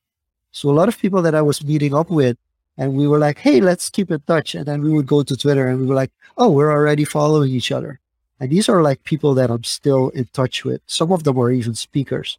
So 0.52 0.70
a 0.70 0.72
lot 0.72 0.88
of 0.88 1.00
people 1.00 1.22
that 1.24 1.36
I 1.36 1.42
was 1.42 1.64
meeting 1.64 1.94
up 1.94 2.10
with, 2.10 2.38
and 2.78 2.96
we 2.96 3.08
were 3.08 3.20
like, 3.20 3.40
hey, 3.40 3.60
let's 3.60 3.90
keep 3.90 4.10
in 4.12 4.22
touch. 4.22 4.56
And 4.56 4.66
then 4.66 4.82
we 4.82 4.92
would 4.92 5.08
go 5.08 5.24
to 5.24 5.36
Twitter 5.36 5.68
and 5.68 5.80
we 5.80 5.88
were 5.88 5.96
like, 5.96 6.12
oh, 6.38 6.50
we're 6.50 6.72
already 6.72 7.06
following 7.06 7.52
each 7.52 7.72
other. 7.72 8.00
And 8.40 8.50
these 8.50 8.70
are 8.70 8.82
like 8.82 9.04
people 9.04 9.34
that 9.36 9.50
I'm 9.50 9.64
still 9.64 10.10
in 10.10 10.26
touch 10.34 10.64
with. 10.64 10.82
Some 10.86 11.12
of 11.12 11.24
them 11.24 11.38
are 11.38 11.52
even 11.52 11.76
speakers 11.76 12.38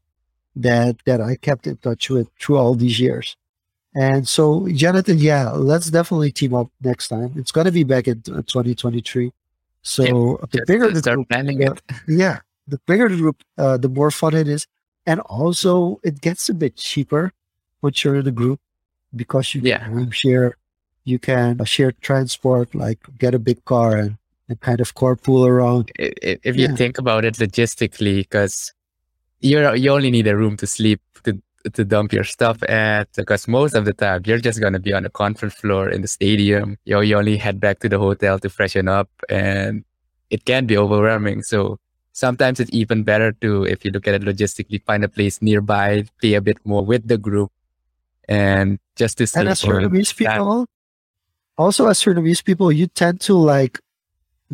that 0.57 0.97
that 1.05 1.21
I 1.21 1.37
kept 1.37 1.67
in 1.67 1.77
touch 1.79 2.11
with 2.11 2.29
through 2.39 2.59
all 2.59 2.75
these 2.75 3.01
years. 3.01 3.37
And 3.95 4.27
so, 4.27 4.67
Jonathan, 4.73 5.19
yeah, 5.19 5.51
let's 5.51 5.91
definitely 5.91 6.33
team 6.33 6.55
up 6.55 6.69
next 6.83 7.09
time. 7.09 7.33
It's 7.37 7.53
going 7.53 7.67
to 7.67 7.73
be 7.73 7.85
back 7.85 8.09
in 8.09 8.23
2023. 8.23 9.33
So 9.83 10.03
yeah, 10.41 10.47
the 10.51 10.65
bigger 10.67 10.91
the 10.91 10.99
start 10.99 11.17
group, 11.17 11.29
planning 11.29 11.67
uh, 11.69 11.73
it. 11.73 11.81
yeah, 12.09 12.41
the 12.67 12.79
bigger 12.87 13.09
the 13.09 13.17
group, 13.17 13.43
uh, 13.59 13.77
the 13.77 13.89
more 13.89 14.11
fun 14.11 14.35
it 14.35 14.49
is, 14.49 14.67
and 15.07 15.21
also 15.21 16.01
it 16.03 16.21
gets 16.21 16.49
a 16.49 16.55
bit 16.55 16.77
cheaper 16.77 17.33
once 17.83 18.03
you're 18.03 18.17
in 18.17 18.27
a 18.27 18.33
group 18.33 18.61
because 19.15 19.55
you 19.55 19.61
Yeah. 19.63 19.85
can 19.85 20.11
share, 20.11 20.57
you 21.05 21.19
can 21.19 21.61
uh, 21.61 21.65
share 21.65 21.93
transport, 22.01 22.75
like 22.75 22.99
get 23.19 23.35
a 23.35 23.39
big 23.39 23.65
car 23.67 23.97
and, 23.97 24.17
and 24.49 24.59
kind 24.61 24.81
of 24.81 24.95
carpool 24.95 25.47
around. 25.47 25.93
I- 26.01 26.15
i- 26.25 26.39
If 26.43 26.57
you 26.57 26.69
Yeah. 26.69 26.77
think 26.77 26.99
about 26.99 27.25
it 27.25 27.35
logistically, 27.35 28.23
because 28.23 28.73
you're 29.41 29.77
you 29.77 29.91
only 29.91 30.11
need 30.11 30.27
a 30.27 30.37
room 30.37 30.57
to 30.57 30.67
sleep 30.67 31.01
to 31.25 31.39
to 31.73 31.85
dump 31.85 32.13
your 32.13 32.25
stuff 32.25 32.63
at 32.65 33.09
because 33.17 33.49
most 33.49 33.75
of 33.75 33.85
the 33.85 33.93
time 33.93 34.23
you're 34.27 34.39
just 34.39 34.61
gonna 34.61 34.79
be 34.79 34.93
on 34.93 35.03
the 35.03 35.11
conference 35.11 35.55
floor 35.55 35.89
in 35.89 36.03
the 36.03 36.09
stadium. 36.09 36.77
You 36.85 37.01
you 37.01 37.17
only 37.17 37.37
head 37.37 37.59
back 37.61 37.79
to 37.81 37.89
the 37.89 37.99
hotel 37.99 38.39
to 38.39 38.49
freshen 38.51 38.89
up, 38.89 39.09
and 39.29 39.85
it 40.31 40.45
can 40.45 40.67
be 40.67 40.77
overwhelming. 40.77 41.43
So 41.43 41.79
sometimes 42.13 42.61
it's 42.61 42.71
even 42.73 43.03
better 43.03 43.33
to, 43.41 43.65
if 43.65 43.85
you 43.85 43.91
look 43.91 44.07
at 44.07 44.15
it 44.15 44.23
logistically, 44.23 44.83
find 44.85 45.05
a 45.05 45.09
place 45.09 45.41
nearby, 45.43 46.05
pay 46.21 46.35
a 46.35 46.41
bit 46.41 46.59
more 46.65 46.85
with 46.85 47.09
the 47.09 47.19
group, 47.19 47.51
and 48.29 48.79
just 48.97 49.19
to 49.19 49.27
And 49.35 49.49
as 49.49 49.63
Surinamese 49.63 50.15
that- 50.19 50.37
people, 50.37 50.67
also 51.57 51.87
as 51.89 51.99
Surinamese 51.99 52.45
people, 52.45 52.71
you 52.71 52.87
tend 52.87 53.21
to 53.23 53.35
like 53.35 53.81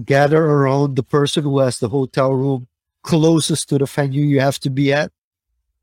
gather 0.05 0.45
around 0.45 0.97
the 0.97 1.03
person 1.03 1.43
who 1.43 1.59
has 1.59 1.79
the 1.81 1.89
hotel 1.89 2.33
room 2.33 2.69
closest 3.03 3.69
to 3.71 3.79
the 3.79 3.87
venue 3.87 4.23
you 4.25 4.41
have 4.41 4.59
to 4.61 4.71
be 4.71 4.93
at. 4.93 5.11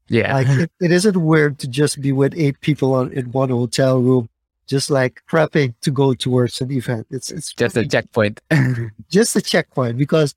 Yeah. 0.09 0.33
Like 0.33 0.47
it, 0.47 0.71
it 0.79 0.91
isn't 0.91 1.17
weird 1.17 1.59
to 1.59 1.67
just 1.67 2.01
be 2.01 2.11
with 2.11 2.33
eight 2.35 2.59
people 2.61 2.93
on, 2.93 3.11
in 3.11 3.31
one 3.31 3.49
hotel 3.49 3.99
room, 3.99 4.29
just 4.65 4.89
like 4.89 5.21
prepping 5.29 5.73
to 5.81 5.91
go 5.91 6.13
towards 6.13 6.61
an 6.61 6.71
event. 6.71 7.07
It's 7.09 7.29
it's 7.31 7.53
just 7.53 7.77
a 7.77 7.85
checkpoint. 7.85 8.41
just 9.09 9.35
a 9.35 9.41
checkpoint 9.41 9.97
because 9.97 10.35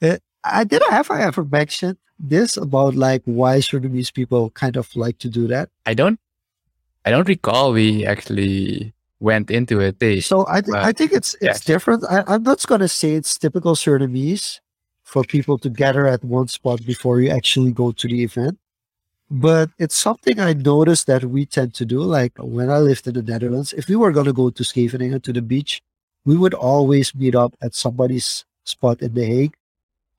uh, 0.00 0.18
I 0.44 0.64
did 0.64 0.82
have 0.90 1.10
I 1.10 1.22
ever 1.22 1.44
mentioned 1.44 1.98
this 2.18 2.56
about 2.56 2.94
like 2.94 3.22
why 3.24 3.58
Surinamese 3.58 4.12
people 4.12 4.50
kind 4.50 4.76
of 4.76 4.94
like 4.96 5.18
to 5.18 5.28
do 5.28 5.46
that. 5.48 5.68
I 5.86 5.94
don't 5.94 6.18
I 7.04 7.10
don't 7.10 7.28
recall 7.28 7.72
we 7.72 8.06
actually 8.06 8.92
went 9.20 9.50
into 9.50 9.80
it. 9.80 9.98
They, 9.98 10.20
So 10.20 10.46
I 10.48 10.60
th- 10.60 10.72
Well, 10.72 10.84
I 10.84 10.92
think 10.92 11.12
it's 11.12 11.36
it's 11.40 11.64
different. 11.64 12.04
I, 12.08 12.24
I'm 12.26 12.42
not 12.42 12.64
gonna 12.66 12.88
say 12.88 13.12
it's 13.12 13.36
typical 13.38 13.74
Surinamese 13.74 14.60
for 15.02 15.24
people 15.24 15.58
to 15.58 15.68
gather 15.68 16.06
at 16.06 16.24
one 16.24 16.48
spot 16.48 16.84
before 16.86 17.20
you 17.20 17.30
actually 17.30 17.72
go 17.72 17.92
to 17.92 18.08
the 18.08 18.22
event. 18.22 18.58
But 19.34 19.70
it's 19.78 19.96
something 19.96 20.38
I 20.38 20.52
noticed 20.52 21.06
that 21.06 21.24
we 21.24 21.46
tend 21.46 21.72
to 21.74 21.86
do. 21.86 22.02
Like 22.02 22.34
when 22.36 22.68
I 22.68 22.76
lived 22.78 23.06
in 23.06 23.14
the 23.14 23.22
Netherlands, 23.22 23.72
if 23.72 23.88
we 23.88 23.96
were 23.96 24.12
gonna 24.12 24.34
go 24.34 24.50
to 24.50 24.62
Scheveningen 24.62 25.22
to 25.22 25.32
the 25.32 25.40
beach, 25.40 25.80
we 26.26 26.36
would 26.36 26.52
always 26.52 27.14
meet 27.14 27.34
up 27.34 27.56
at 27.62 27.74
somebody's 27.74 28.44
spot 28.64 29.00
in 29.00 29.14
The 29.14 29.24
Hague. 29.24 29.54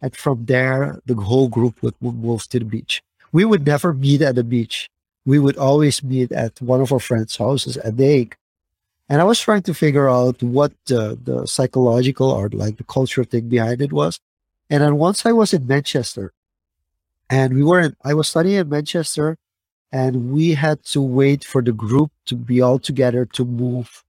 And 0.02 0.16
from 0.16 0.46
there, 0.46 1.00
the 1.06 1.14
whole 1.14 1.48
group 1.48 1.84
would 1.84 1.94
mo- 2.02 2.12
move 2.12 2.50
to 2.50 2.58
the 2.58 2.66
beach. 2.66 3.04
We 3.32 3.46
would 3.46 3.68
never 3.68 3.94
meet 3.94 4.24
at 4.24 4.34
the 4.34 4.44
beach. 4.44 4.90
We 5.26 5.38
would 5.38 5.58
always 5.58 6.02
meet 6.04 6.32
at 6.32 6.60
one 6.60 6.82
of 6.82 6.92
our 6.92 7.00
friends' 7.00 7.38
houses 7.38 7.78
at 7.78 7.98
The 7.98 8.06
Hague. 8.06 8.36
And 9.10 9.22
I 9.22 9.26
was 9.26 9.40
trying 9.40 9.62
to 9.64 9.76
figure 9.76 10.10
out 10.10 10.42
what 10.42 10.74
the 10.88 11.44
psychological 11.46 12.32
or 12.32 12.50
like 12.50 12.78
the 12.78 12.84
cultural 12.84 13.28
thing 13.28 13.48
behind 13.48 13.80
it 13.80 13.94
was. 13.94 14.20
And 14.72 14.82
then 14.82 14.98
once 14.98 15.24
I 15.24 15.34
was 15.34 15.54
in 15.54 15.68
Manchester, 15.68 16.34
and 17.34 17.56
we 17.56 17.64
were 17.64 17.80
in, 17.80 17.96
I 18.04 18.14
was 18.14 18.28
studying 18.28 18.60
in 18.60 18.70
Manchester, 18.70 19.38
and 19.92 20.32
we 20.32 20.54
had 20.54 20.84
to 20.94 21.02
wait 21.02 21.44
for 21.44 21.64
the 21.64 21.72
group 21.72 22.12
to 22.28 22.36
be 22.36 22.62
all 22.62 22.78
together 22.78 23.26
to 23.26 23.44
move 23.44 24.04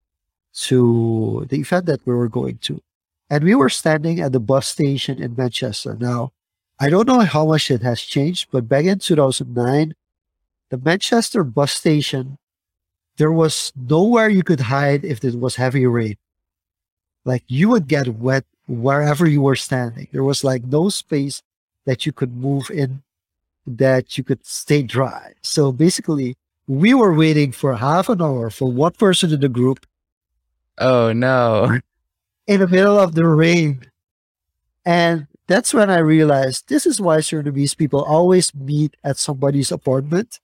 to 0.66 1.46
the 1.48 1.60
event 1.60 1.87
that 1.87 2.06
we 2.06 2.14
were 2.14 2.28
going 2.28 2.58
to. 2.58 2.82
And 3.30 3.42
we 3.42 3.54
were 3.54 3.70
standing 3.70 4.20
at 4.20 4.32
the 4.32 4.40
bus 4.40 4.68
station 4.68 5.22
in 5.22 5.37
Manchester. 5.37 5.96
Now, 5.98 6.32
I 6.78 6.90
don't 6.90 7.08
know 7.08 7.20
how 7.20 7.46
much 7.46 7.70
it 7.70 7.80
has 7.80 8.02
changed, 8.02 8.48
but 8.50 8.68
back 8.68 8.84
in 8.84 8.98
2009, 8.98 9.94
the 10.68 10.76
Manchester 10.76 11.42
bus 11.44 11.72
station 11.72 12.37
there 13.16 13.32
was 13.32 13.72
nowhere 13.76 14.28
you 14.28 14.42
could 14.42 14.60
hide 14.60 15.04
if 15.04 15.24
it 15.24 15.38
was 15.38 15.56
heavy 15.56 15.87
rain. 15.87 16.16
Like 17.24 17.44
you 17.46 17.68
would 17.70 17.87
get 17.87 18.08
wet 18.08 18.44
wherever 18.66 19.26
you 19.26 19.40
were 19.40 19.56
standing. 19.56 20.08
There 20.12 20.24
was 20.24 20.42
like 20.42 20.64
no 20.64 20.90
space 20.90 21.40
that 21.87 22.04
you 22.04 22.12
could 22.12 22.37
move 22.37 22.70
in 22.70 23.03
that 23.66 24.16
you 24.18 24.24
could 24.24 24.44
stay 24.46 24.83
dry. 24.83 25.33
So 25.42 25.72
basically, 25.72 26.37
we 26.66 26.94
were 26.94 27.14
waiting 27.14 27.53
for 27.53 27.74
half 27.74 28.09
an 28.09 28.22
hour 28.22 28.50
for 28.50 28.70
one 28.70 28.92
person 28.92 29.33
in 29.33 29.40
the 29.40 29.48
group 29.48 29.87
oh 30.79 31.12
no. 31.12 31.79
in 32.46 32.61
the 32.61 32.68
middle 32.68 32.98
of 32.98 33.14
the 33.14 33.27
rain. 33.27 33.83
And 34.85 35.27
that's 35.46 35.74
when 35.74 35.90
I 35.90 35.98
realized 35.98 36.68
this 36.68 36.87
is 36.87 37.00
why 37.00 37.18
Surinamese 37.18 37.77
people 37.77 38.03
always 38.03 38.55
meet 38.55 38.96
at 39.03 39.18
somebody's 39.18 39.72
apartment. 39.72 40.40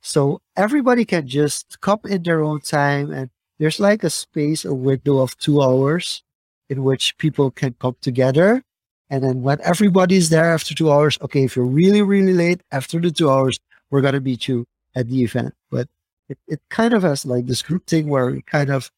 So 0.00 0.40
everybody 0.56 1.04
can 1.04 1.28
just 1.28 1.80
come 1.80 2.00
in 2.04 2.22
their 2.22 2.42
own 2.42 2.60
time 2.60 3.12
and 3.12 3.30
there's 3.58 3.80
like 3.80 4.02
a 4.02 4.10
space, 4.10 4.64
a 4.64 4.74
window 4.74 5.18
of 5.18 5.36
two 5.36 5.60
hours 5.60 6.22
in 6.68 6.82
which 6.82 7.18
people 7.18 7.50
can 7.50 7.74
come 7.78 7.96
together. 8.00 8.62
And 9.10 9.24
then 9.24 9.42
when 9.42 9.60
everybody's 9.62 10.28
there 10.30 10.52
after 10.54 10.74
two 10.74 10.90
hours, 10.90 11.18
okay, 11.20 11.44
if 11.44 11.56
you're 11.56 11.64
really, 11.64 12.00
really 12.02 12.32
late 12.32 12.62
after 12.70 13.00
the 13.00 13.10
two 13.10 13.28
hours, 13.28 13.58
we're 13.90 14.00
going 14.00 14.14
to 14.14 14.20
meet 14.20 14.46
you 14.46 14.66
at 14.94 15.08
the 15.08 15.22
event. 15.24 15.54
But 15.70 15.88
it, 16.28 16.38
it 16.46 16.60
kind 16.68 16.94
of 16.94 17.02
has 17.02 17.26
like 17.26 17.46
this 17.46 17.60
group 17.62 17.86
thing 17.86 18.08
where 18.08 18.26
we 18.30 18.42
kind 18.42 18.70
of, 18.70 18.90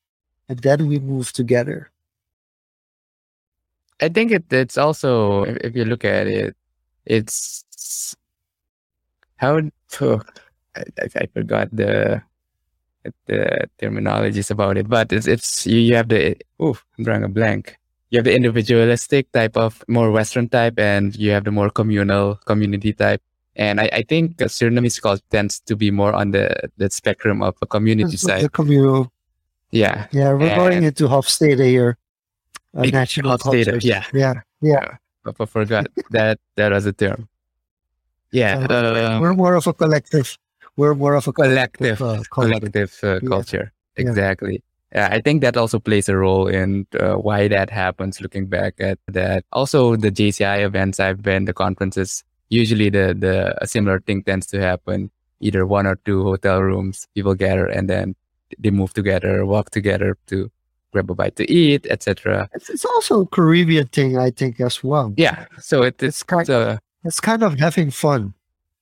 and 0.49 0.59
then 0.59 0.87
we 0.87 0.99
move 0.99 1.33
together. 1.33 1.91
I 4.01 4.09
think 4.09 4.33
it, 4.33 4.53
it's 4.53 4.77
also 4.77 5.45
if, 5.45 5.75
you 5.77 5.85
look 5.85 6.05
at 6.05 6.27
it, 6.27 6.57
it's 7.07 7.65
how 9.37 9.61
oh, 10.01 10.21
I, 10.77 10.81
I- 11.01 11.09
I 11.23 11.27
forgot 11.33 11.69
the 11.73 12.23
the 13.27 13.67
terminologies 13.81 14.51
about 14.51 14.77
it, 14.77 14.89
but 14.89 15.13
it's 15.13 15.27
it's 15.27 15.67
you, 15.67 15.79
you 15.79 15.95
have 15.97 16.09
the 16.09 16.37
oh 16.61 16.79
I'm 16.99 17.05
drawing 17.05 17.25
a 17.25 17.29
blank. 17.29 17.79
You 18.13 18.19
have 18.21 18.25
the 18.29 18.37
individualistic 18.37 19.33
type 19.33 19.57
of 19.57 19.83
more 19.89 20.11
Western 20.13 20.47
type, 20.53 20.77
and 20.79 21.17
you 21.17 21.31
have 21.33 21.45
the 21.45 21.51
more 21.51 21.71
communal 21.71 22.37
community 22.45 22.93
type. 22.93 23.23
And 23.57 23.81
I, 23.81 23.89
I 23.93 24.03
think 24.05 24.37
uh, 24.41 24.47
Surinamese 24.53 25.01
culture 25.01 25.25
tends 25.31 25.61
to 25.65 25.77
be 25.77 25.91
more 25.91 26.13
on 26.13 26.31
the 26.37 26.53
the 26.77 26.91
spectrum 26.91 27.41
of 27.43 27.57
a 27.63 27.67
community 27.67 28.15
It's 28.21 28.23
side. 28.29 28.45
the 28.45 28.51
communal. 28.53 29.09
Yeah, 29.73 30.07
Yeah, 30.13 30.35
we're 30.37 30.55
going 30.55 30.83
into 30.85 31.09
Hofstede 31.09 31.65
here. 31.65 31.97
Uh, 32.77 32.83
national 32.93 33.33
Hofstede, 33.39 33.65
cultures. 33.65 33.85
yeah. 33.85 34.05
Yeah. 34.13 34.35
Yeah. 34.61 34.97
but 35.25 35.37
I 35.41 35.47
forgot 35.47 35.87
that 36.11 36.37
that 36.57 36.73
was 36.73 36.85
a 36.85 36.93
term. 36.93 37.29
Yeah, 38.33 38.67
Uh, 38.69 39.21
we're 39.21 39.33
more 39.35 39.55
of 39.57 39.67
a 39.67 39.73
collective. 39.73 40.37
We're 40.77 40.95
more 40.95 41.15
of 41.17 41.25
a 41.29 41.33
collective 41.33 42.01
uh, 42.01 42.21
culture. 42.29 42.29
collective 42.31 42.93
uh, 43.03 43.21
Yeah. 43.23 43.29
culture. 43.29 43.67
Exactly. 43.97 44.57
Yeah, 44.61 44.72
I 44.95 45.21
think 45.21 45.41
that 45.43 45.57
also 45.57 45.79
plays 45.79 46.09
a 46.09 46.17
role 46.17 46.47
in 46.49 46.87
uh, 47.01 47.15
why 47.15 47.49
that 47.49 47.71
happens. 47.71 48.21
Looking 48.21 48.47
back 48.47 48.75
at 48.79 48.99
that, 49.09 49.45
also 49.53 49.97
the 49.97 50.11
JCI 50.11 50.63
events 50.65 51.01
I've 51.01 51.23
been, 51.23 51.47
the 51.47 51.55
conferences. 51.55 52.25
Usually, 52.51 52.91
the 52.91 53.15
the 53.19 53.55
a 53.63 53.67
similar 53.67 54.01
thing 54.01 54.23
tends 54.23 54.47
to 54.49 54.61
happen. 54.61 55.11
Either 55.41 55.67
one 55.67 55.87
or 55.87 55.97
two 56.05 56.23
hotel 56.23 56.61
rooms, 56.63 57.09
people 57.15 57.35
gather, 57.35 57.67
and 57.67 57.89
then 57.89 58.15
they 58.59 58.71
move 58.71 58.93
together, 58.93 59.45
walk 59.47 59.71
together 59.71 60.17
to 60.27 60.51
grab 60.93 61.11
a 61.11 61.15
bite 61.15 61.37
to 61.37 61.51
eat, 61.51 61.87
etc. 61.89 62.49
It's, 62.53 62.69
it's 62.69 62.85
also 62.85 63.23
a 63.23 63.27
Caribbean 63.27 63.87
thing, 63.89 64.19
I 64.19 64.31
think, 64.31 64.61
as 64.61 64.85
well. 64.85 65.15
Yeah, 65.17 65.47
so 65.59 65.83
it, 65.83 66.03
it's 66.03 66.23
kind- 66.23 66.49
uh, 66.51 66.79
It's 67.05 67.19
kind 67.19 67.43
of 67.43 67.59
having 67.59 67.91
fun. 67.91 68.35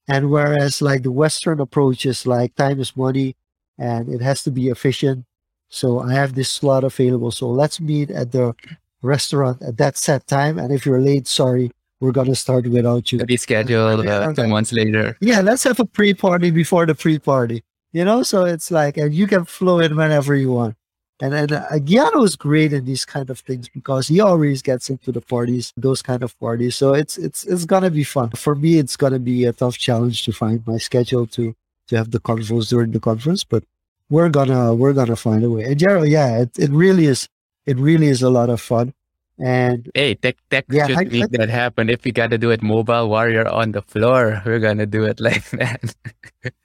And 0.08 0.28
whereas 0.28 0.82
like 0.82 1.04
the 1.04 1.12
Western 1.12 1.60
approach 1.60 2.04
is 2.04 2.26
like 2.26 2.56
time 2.56 2.80
is 2.80 2.96
money 2.96 3.36
and 3.78 4.08
it 4.12 4.20
has 4.20 4.42
to 4.42 4.50
be 4.50 4.68
efficient. 4.68 5.24
So 5.70 6.00
I 6.00 6.12
have 6.12 6.34
this 6.34 6.50
slot 6.50 6.84
available. 6.84 7.30
So 7.30 7.48
let's 7.48 7.80
meet 7.80 8.10
at 8.10 8.32
the 8.32 8.54
restaurant 9.02 9.62
at 9.62 9.78
that 9.78 9.96
set 9.96 10.26
time. 10.26 10.58
And 10.58 10.72
if 10.72 10.84
you're 10.84 11.00
late, 11.00 11.26
sorry, 11.26 11.70
we're 12.00 12.12
gonna 12.12 12.34
start 12.34 12.66
without 12.66 13.12
you. 13.12 13.18
reschedule 13.20 14.06
uh, 14.06 14.32
two 14.34 14.48
months 14.48 14.72
later. 14.72 15.16
yeah, 15.20 15.40
let's 15.40 15.64
have 15.64 15.78
a 15.80 15.84
pre-party 15.84 16.50
before 16.50 16.86
the 16.86 16.94
pre-party. 16.94 17.62
You 17.92 18.04
know, 18.04 18.22
so 18.22 18.44
it's 18.44 18.70
like, 18.70 18.96
and 18.96 19.12
you 19.12 19.26
can 19.26 19.44
flow 19.44 19.80
in 19.80 19.96
whenever 19.96 20.34
you 20.34 20.52
want. 20.52 20.76
And 21.20 21.34
and 21.34 21.52
uh, 21.52 21.78
Giano 21.80 22.24
is 22.24 22.34
great 22.34 22.72
in 22.72 22.84
these 22.86 23.04
kind 23.04 23.28
of 23.28 23.40
things 23.40 23.68
because 23.68 24.08
he 24.08 24.20
always 24.20 24.62
gets 24.62 24.88
into 24.88 25.12
the 25.12 25.20
parties, 25.20 25.72
those 25.76 26.00
kind 26.00 26.22
of 26.22 26.38
parties. 26.40 26.76
So 26.76 26.94
it's 26.94 27.18
it's 27.18 27.44
it's 27.44 27.66
gonna 27.66 27.90
be 27.90 28.04
fun. 28.04 28.30
For 28.30 28.54
me, 28.54 28.78
it's 28.78 28.96
gonna 28.96 29.18
be 29.18 29.44
a 29.44 29.52
tough 29.52 29.76
challenge 29.76 30.24
to 30.24 30.32
find 30.32 30.66
my 30.66 30.78
schedule 30.78 31.26
to 31.28 31.54
to 31.88 31.96
have 31.96 32.10
the 32.10 32.20
conference 32.20 32.68
during 32.70 32.92
the 32.92 33.00
conference, 33.00 33.44
but 33.44 33.64
we're 34.10 34.28
gonna 34.28 34.74
we're 34.74 34.92
gonna 34.92 35.16
find 35.16 35.42
a 35.44 35.50
way. 35.50 35.64
And 35.64 35.76
Jero, 35.78 36.08
yeah, 36.08 36.42
it, 36.42 36.58
it 36.58 36.70
really 36.70 37.06
is 37.06 37.28
it 37.66 37.76
really 37.78 38.08
is 38.08 38.22
a 38.22 38.30
lot 38.30 38.50
of 38.50 38.60
fun. 38.60 38.92
And 39.38 39.90
Hey, 39.94 40.16
tech 40.16 40.36
tech 40.50 40.66
Yeah, 40.68 40.86
should 40.86 40.98
I- 40.98 41.04
make 41.04 41.24
I- 41.24 41.36
that 41.38 41.48
happen. 41.48 41.88
If 41.88 42.04
we 42.04 42.12
gotta 42.12 42.36
do 42.36 42.50
it 42.50 42.62
mobile 42.62 43.08
warrior 43.08 43.48
on 43.48 43.72
the 43.72 43.80
floor, 43.82 44.42
we're 44.44 44.58
gonna 44.60 44.84
do 44.86 45.04
it 45.04 45.18
like 45.28 45.48
that. 45.50 45.94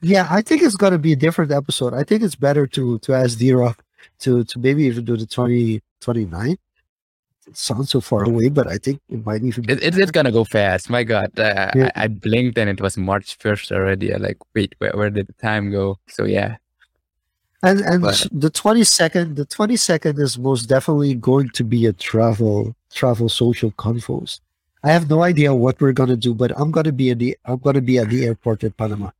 Yeah, 0.01 0.27
I 0.29 0.41
think 0.41 0.61
it's 0.61 0.75
gonna 0.75 0.97
be 0.99 1.13
a 1.13 1.15
different 1.15 1.51
episode. 1.51 1.93
I 1.93 2.03
think 2.03 2.21
it's 2.23 2.35
better 2.35 2.67
to 2.67 2.99
to 2.99 3.13
ask 3.13 3.37
D 3.39 3.53
Rock 3.53 3.83
to 4.19 4.43
to 4.43 4.59
maybe 4.59 4.83
even 4.83 5.05
do 5.05 5.15
the 5.15 5.25
20, 5.25 5.81
29. 6.01 6.57
It 7.47 7.55
sounds 7.57 7.91
so 7.91 8.01
far 8.01 8.23
away, 8.23 8.49
but 8.49 8.65
I 8.67 8.77
think 8.79 8.99
it 9.07 9.23
might 9.23 9.43
even 9.43 9.63
be 9.65 9.73
it, 9.73 9.83
it, 9.83 9.97
it's 9.97 10.11
gonna 10.11 10.31
go 10.31 10.43
fast. 10.43 10.89
My 10.89 11.03
God, 11.03 11.31
uh, 11.39 11.69
Yeah. 11.75 11.91
I, 11.95 12.05
I 12.05 12.07
blinked 12.07 12.57
and 12.57 12.69
it 12.69 12.81
was 12.81 12.97
March 12.97 13.37
first 13.37 13.71
already. 13.71 14.11
I'm 14.13 14.21
like, 14.23 14.37
wait, 14.55 14.73
where, 14.79 14.91
where 14.95 15.09
did 15.11 15.27
the 15.27 15.33
time 15.33 15.69
go? 15.71 15.99
So 16.07 16.25
yeah, 16.25 16.57
and 17.63 17.79
and 17.81 18.01
But- 18.01 18.27
the 18.31 18.49
twenty 18.49 18.83
second 18.83 19.35
the 19.35 19.45
twenty 19.45 19.75
second 19.77 20.19
is 20.19 20.37
most 20.37 20.63
definitely 20.67 21.13
going 21.15 21.49
to 21.49 21.63
be 21.63 21.85
a 21.85 21.93
travel 21.93 22.75
travel 22.93 23.29
Social 23.29 23.71
Confoes. 23.71 24.39
I 24.83 24.91
have 24.91 25.09
no 25.09 25.23
idea 25.23 25.53
what 25.53 25.81
we're 25.81 25.93
gonna 25.93 26.15
do, 26.17 26.33
but 26.33 26.51
I'm 26.59 26.71
gonna 26.71 26.91
be 26.91 27.09
at 27.11 27.19
the 27.19 27.37
I'm 27.45 27.57
gonna 27.59 27.81
be 27.81 27.97
at 27.97 28.09
the 28.09 28.25
airport 28.25 28.63
in 28.63 28.71
Panama. 28.71 29.11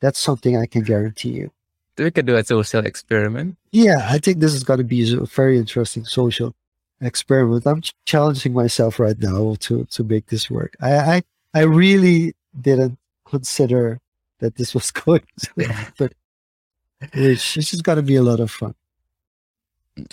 That's 0.00 0.18
something 0.18 0.56
I 0.56 0.66
can 0.66 0.82
guarantee 0.82 1.30
you. 1.30 1.50
we 1.98 2.10
could 2.10 2.24
do 2.26 2.36
a 2.36 2.44
social 2.44 2.86
experiment. 2.86 3.56
Yeah, 3.72 4.08
I 4.08 4.18
think 4.18 4.38
this 4.40 4.54
is 4.54 4.64
going 4.64 4.78
to 4.78 4.84
be 4.84 5.00
a 5.12 5.26
very 5.26 5.58
interesting 5.58 6.04
social 6.06 6.54
experiment. 7.02 7.66
I'm 7.66 7.82
challenging 8.06 8.54
myself 8.54 8.98
right 8.98 9.18
now 9.18 9.56
to 9.66 9.84
to 9.84 10.04
make 10.04 10.26
this 10.32 10.48
work. 10.50 10.72
I 10.80 10.92
I, 11.14 11.16
I 11.54 11.62
really 11.64 12.32
didn't 12.58 12.96
consider 13.26 14.00
that 14.40 14.56
this 14.56 14.74
was 14.74 14.90
going 15.04 15.26
to 15.44 15.64
happen. 15.68 16.10
Which 17.14 17.54
this 17.54 17.72
is 17.72 17.82
going 17.82 17.96
to 17.96 18.02
be 18.02 18.16
a 18.16 18.22
lot 18.22 18.40
of 18.40 18.50
fun. 18.50 18.74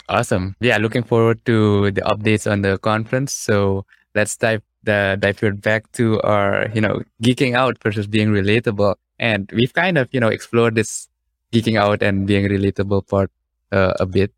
Awesome. 0.09 0.55
Yeah, 0.59 0.77
looking 0.77 1.03
forward 1.03 1.43
to 1.45 1.91
the 1.91 2.01
updates 2.01 2.49
on 2.49 2.61
the 2.61 2.77
conference. 2.77 3.33
So 3.33 3.85
let's 4.15 4.35
dive 4.37 4.61
the 4.83 5.17
dive 5.19 5.61
back 5.61 5.91
to 5.93 6.21
our, 6.21 6.69
you 6.73 6.81
know, 6.81 7.03
geeking 7.21 7.55
out 7.55 7.77
versus 7.83 8.07
being 8.07 8.29
relatable. 8.29 8.95
And 9.19 9.49
we've 9.53 9.73
kind 9.73 9.97
of, 9.97 10.07
you 10.11 10.19
know, 10.19 10.29
explored 10.29 10.75
this 10.75 11.07
geeking 11.51 11.79
out 11.79 12.01
and 12.01 12.25
being 12.25 12.45
relatable 12.45 13.07
part 13.07 13.31
uh, 13.71 13.93
a 13.99 14.05
bit. 14.05 14.31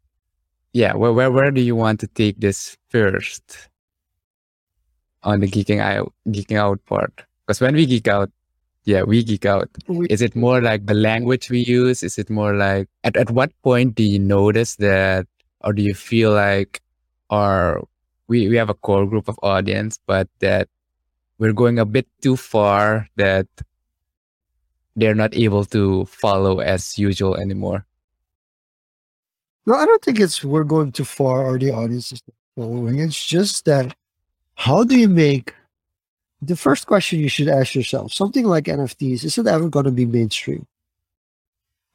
Yeah, 0.73 0.93
where, 0.93 1.13
where 1.13 1.31
where 1.31 1.51
do 1.51 1.62
you 1.62 1.75
want 1.75 1.99
to 2.01 2.07
take 2.07 2.39
this 2.39 2.77
first 2.89 3.69
on 5.23 5.39
the 5.39 5.47
geeking 5.47 5.79
out 5.79 6.13
geeking 6.27 6.57
out 6.57 6.83
part? 6.85 7.25
Because 7.45 7.62
when 7.62 7.75
we 7.75 7.85
geek 7.85 8.07
out, 8.07 8.29
yeah, 8.89 9.04
we 9.04 9.23
geek 9.23 9.45
out. 9.45 9.69
We- 9.88 10.08
Is 10.10 10.21
it 10.21 10.36
more 10.36 10.62
like 10.62 10.88
the 10.88 10.95
language 10.97 11.49
we 11.54 11.60
use? 11.62 12.02
Is 12.02 12.17
it 12.17 12.30
more 12.30 12.56
like 12.56 12.89
at, 13.04 13.15
at 13.15 13.30
what 13.30 13.52
point 13.62 13.93
do 13.93 14.02
you 14.04 14.17
notice 14.17 14.75
that 14.78 15.28
or 15.62 15.73
do 15.73 15.84
you 15.84 15.93
feel 15.93 16.32
like 16.34 16.82
or 17.30 17.86
we, 18.28 18.49
we 18.49 18.56
have 18.58 18.69
a 18.69 18.73
core 18.73 19.06
group 19.06 19.28
of 19.30 19.38
audience, 19.43 19.99
but 20.08 20.28
that 20.39 20.67
we're 21.38 21.54
going 21.54 21.78
a 21.78 21.86
bit 21.86 22.08
too 22.21 22.36
far 22.36 23.08
that 23.15 23.45
they're 24.95 25.15
not 25.15 25.36
able 25.36 25.65
to 25.65 26.06
follow 26.06 26.60
as 26.60 26.97
usual 26.97 27.36
anymore. 27.38 27.86
No, 29.65 29.75
I 29.75 29.86
don't 29.86 30.04
think 30.04 30.19
it's 30.19 30.43
we're 30.43 30.63
going 30.63 30.91
too 30.91 31.06
far 31.06 31.45
or 31.45 31.60
the 31.60 31.71
audience 31.71 32.12
is 32.12 32.21
following. 32.58 32.99
It's 32.99 33.23
just 33.23 33.65
that 33.65 33.95
how 34.56 34.84
do 34.84 34.97
you 34.97 35.08
make 35.08 35.54
the 36.41 36.56
first 36.56 36.88
question 36.88 37.19
you 37.19 37.30
should 37.30 37.47
ask 37.49 37.75
yourself 37.75 38.13
something 38.13 38.45
like 38.45 38.65
NFTs, 38.65 39.23
is 39.23 39.38
it 39.38 39.47
ever 39.47 39.69
going 39.69 39.86
to 39.86 39.91
be 39.91 40.06
mainstream? 40.06 40.65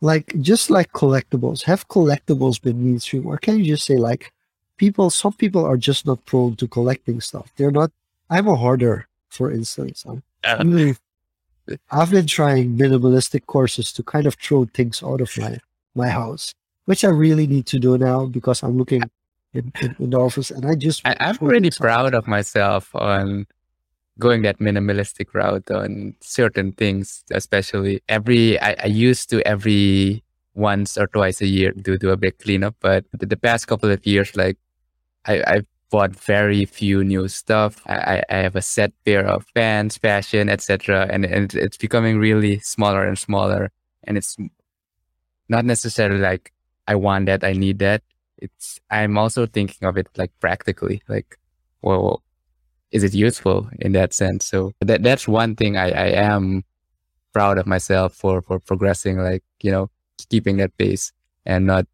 Like, 0.00 0.34
just 0.40 0.70
like 0.70 0.92
collectibles, 0.92 1.62
have 1.64 1.88
collectibles 1.88 2.60
been 2.60 2.84
mainstream? 2.84 3.26
Or 3.26 3.38
can 3.38 3.58
you 3.58 3.64
just 3.64 3.86
say, 3.86 3.96
like, 3.96 4.32
people, 4.76 5.08
some 5.08 5.32
people 5.32 5.64
are 5.64 5.78
just 5.78 6.04
not 6.06 6.24
prone 6.26 6.56
to 6.56 6.68
collecting 6.68 7.20
stuff? 7.20 7.50
They're 7.56 7.70
not, 7.70 7.90
I'm 8.28 8.46
a 8.48 8.54
hoarder, 8.56 9.08
for 9.30 9.50
instance. 9.50 10.04
I'm, 10.06 10.22
Uh, 10.44 10.62
really- 10.64 10.96
I've 11.90 12.10
been 12.10 12.26
trying 12.26 12.76
minimalistic 12.76 13.46
courses 13.46 13.90
to 13.94 14.02
kind 14.02 14.26
of 14.26 14.34
throw 14.34 14.66
things 14.74 15.02
out 15.02 15.22
of 15.22 15.30
my 15.38 15.56
my 15.94 16.08
house, 16.10 16.52
which 16.84 17.02
I 17.04 17.08
really 17.08 17.46
need 17.46 17.64
to 17.72 17.78
do 17.78 17.96
now 17.96 18.26
because 18.26 18.62
I'm 18.62 18.76
looking 18.76 19.02
in, 19.54 19.72
in, 19.80 19.96
in 19.98 20.10
the 20.10 20.18
office 20.20 20.50
and 20.50 20.66
I 20.66 20.74
just 20.74 21.00
I, 21.06 21.16
I'm 21.20 21.36
throw 21.36 21.48
pretty 21.48 21.70
things 21.70 21.76
out. 21.80 21.80
proud 21.80 22.12
of 22.12 22.26
myself 22.26 22.94
on 22.94 23.46
going 24.18 24.42
that 24.42 24.58
minimalistic 24.58 25.34
route 25.34 25.70
on 25.70 26.14
certain 26.20 26.72
things, 26.72 27.24
especially 27.32 28.00
every, 28.08 28.60
I, 28.60 28.76
I 28.84 28.86
used 28.86 29.30
to 29.30 29.46
every 29.46 30.22
once 30.54 30.96
or 30.96 31.08
twice 31.08 31.40
a 31.40 31.46
year 31.46 31.72
do 31.72 31.98
do 31.98 32.10
a 32.10 32.16
big 32.16 32.38
cleanup, 32.38 32.76
but 32.80 33.04
the, 33.12 33.26
the 33.26 33.36
past 33.36 33.66
couple 33.66 33.90
of 33.90 34.06
years, 34.06 34.36
like 34.36 34.56
I, 35.26 35.42
I've 35.46 35.66
bought 35.90 36.14
very 36.14 36.64
few 36.64 37.04
new 37.04 37.28
stuff. 37.28 37.80
I, 37.86 38.22
I 38.28 38.36
have 38.36 38.56
a 38.56 38.62
set 38.62 38.92
pair 39.04 39.26
of 39.26 39.46
pants, 39.54 39.96
fashion, 39.96 40.48
etc. 40.48 41.06
And, 41.10 41.24
and 41.24 41.54
it's 41.54 41.76
becoming 41.76 42.18
really 42.18 42.58
smaller 42.60 43.04
and 43.04 43.18
smaller. 43.18 43.70
And 44.04 44.16
it's 44.16 44.36
not 45.48 45.64
necessarily 45.64 46.20
like 46.20 46.52
I 46.86 46.94
want 46.96 47.26
that, 47.26 47.44
I 47.44 47.52
need 47.52 47.78
that. 47.78 48.02
It's 48.38 48.80
I'm 48.90 49.16
also 49.16 49.46
thinking 49.46 49.86
of 49.86 49.96
it 49.96 50.08
like 50.16 50.32
practically, 50.40 51.02
like, 51.08 51.38
well, 51.82 52.22
is 52.94 53.02
it 53.02 53.12
useful 53.12 53.68
in 53.80 53.92
that 53.92 54.14
sense? 54.14 54.46
So 54.46 54.72
that 54.80 55.02
that's 55.02 55.28
one 55.28 55.56
thing 55.56 55.76
I, 55.76 55.90
I 55.90 56.06
am 56.32 56.64
proud 57.32 57.58
of 57.58 57.66
myself 57.66 58.14
for 58.14 58.40
for 58.40 58.58
progressing, 58.60 59.18
like 59.18 59.42
you 59.60 59.70
know, 59.70 59.90
keeping 60.30 60.56
that 60.58 60.76
pace 60.78 61.12
and 61.44 61.66
not 61.66 61.86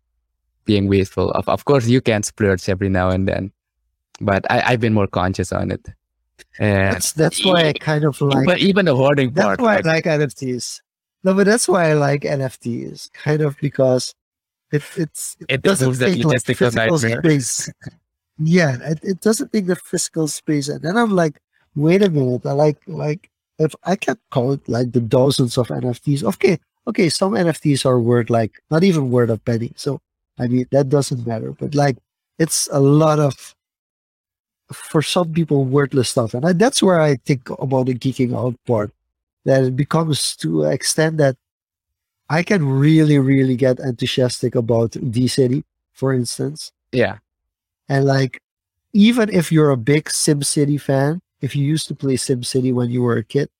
being 0.67 0.89
wasteful. 0.89 1.31
Of 1.33 1.49
of 1.49 1.65
course, 1.65 1.89
you 1.89 2.01
can 2.03 2.23
splurge 2.23 2.69
every 2.69 2.91
now 2.91 3.09
and 3.09 3.27
then, 3.27 3.51
but 4.21 4.45
I, 4.51 4.61
I've 4.73 4.81
been 4.81 4.95
more 4.95 5.09
conscious 5.09 5.53
on 5.53 5.73
it. 5.73 5.89
And 6.59 6.95
That's 6.95 7.13
that's 7.13 7.45
why 7.45 7.69
I 7.69 7.73
kind 7.73 8.05
of 8.05 8.21
like 8.21 8.47
but 8.47 8.59
even 8.59 8.85
the 8.85 8.95
hoarding 8.97 9.33
that's 9.33 9.45
part, 9.45 9.59
That's 9.59 9.65
why 9.65 9.77
like, 9.77 10.07
I 10.07 10.17
like 10.17 10.21
NFTs. 10.21 10.81
No, 11.25 11.35
but 11.35 11.47
that's 11.47 11.69
why 11.69 11.91
I 11.91 11.95
like 11.95 12.23
NFTs, 12.23 13.13
kind 13.13 13.41
of 13.43 13.57
because 13.61 14.15
it 14.73 14.83
it's 14.97 15.37
it 15.49 15.63
doesn't 15.63 15.99
take 15.99 16.25
like 16.25 16.43
physical 16.45 16.99
nightmare. 16.99 17.21
space. 17.23 17.71
Yeah, 18.43 18.79
it, 18.81 19.01
it 19.03 19.21
doesn't 19.21 19.53
take 19.53 19.67
the 19.67 19.77
physical 19.77 20.27
space, 20.27 20.69
and 20.69 20.81
then 20.81 20.97
I'm 20.97 21.11
like, 21.11 21.41
wait 21.77 22.03
a 22.03 22.09
minute, 22.09 22.47
I 22.47 22.53
like 22.53 22.79
like 22.87 23.31
if 23.59 23.75
I 23.85 23.97
can 23.97 24.17
count 24.33 24.67
like 24.69 24.93
the 24.93 25.01
dozens 25.01 25.59
of 25.59 25.69
NFTs. 25.69 26.25
Okay, 26.25 26.59
okay, 26.87 27.09
some 27.11 27.33
NFTs 27.33 27.85
are 27.85 28.01
worth 28.01 28.31
like 28.31 28.53
not 28.71 28.83
even 28.83 29.11
worth 29.11 29.31
a 29.31 29.37
penny. 29.37 29.73
So 29.77 30.01
I 30.39 30.47
mean 30.49 30.67
that 30.71 30.89
doesn't 30.89 31.27
matter, 31.27 31.53
but 31.53 31.75
like 31.75 31.99
it's 32.39 32.69
a 32.73 32.81
lot 32.81 33.19
of 33.19 33.55
for 34.73 35.03
some 35.03 35.33
people 35.33 35.65
worthless 35.65 36.09
stuff, 36.09 36.33
and 36.33 36.47
I, 36.47 36.53
that's 36.55 36.83
where 36.83 37.01
I 37.01 37.17
think 37.17 37.51
about 37.51 37.87
the 37.87 37.95
geeking 37.95 38.35
out 38.35 38.57
part. 38.67 38.91
That 39.45 39.65
it 39.65 39.77
becomes 39.77 40.37
to 40.37 40.65
an 40.65 40.73
extent 40.73 41.17
that 41.19 41.37
I 42.31 42.43
can 42.43 42.65
really, 42.67 43.19
really 43.19 43.57
get 43.57 43.81
enthusiastic 43.81 44.55
about 44.55 44.97
D 45.11 45.29
City, 45.29 45.65
for 45.93 46.15
instance. 46.15 46.73
Yeah, 46.93 47.19
And 47.91 48.07
like, 48.07 48.41
even 48.93 49.29
if 49.35 49.51
you're 49.51 49.71
a 49.71 49.77
big 49.77 50.05
SimCity 50.05 50.81
fan, 50.81 51.21
if 51.41 51.57
you 51.57 51.65
used 51.65 51.89
to 51.89 51.95
play 51.95 52.15
SimCity 52.15 52.73
when 52.73 52.89
you 52.89 53.03
were 53.03 53.17
a 53.17 53.25
kid, 53.25 53.51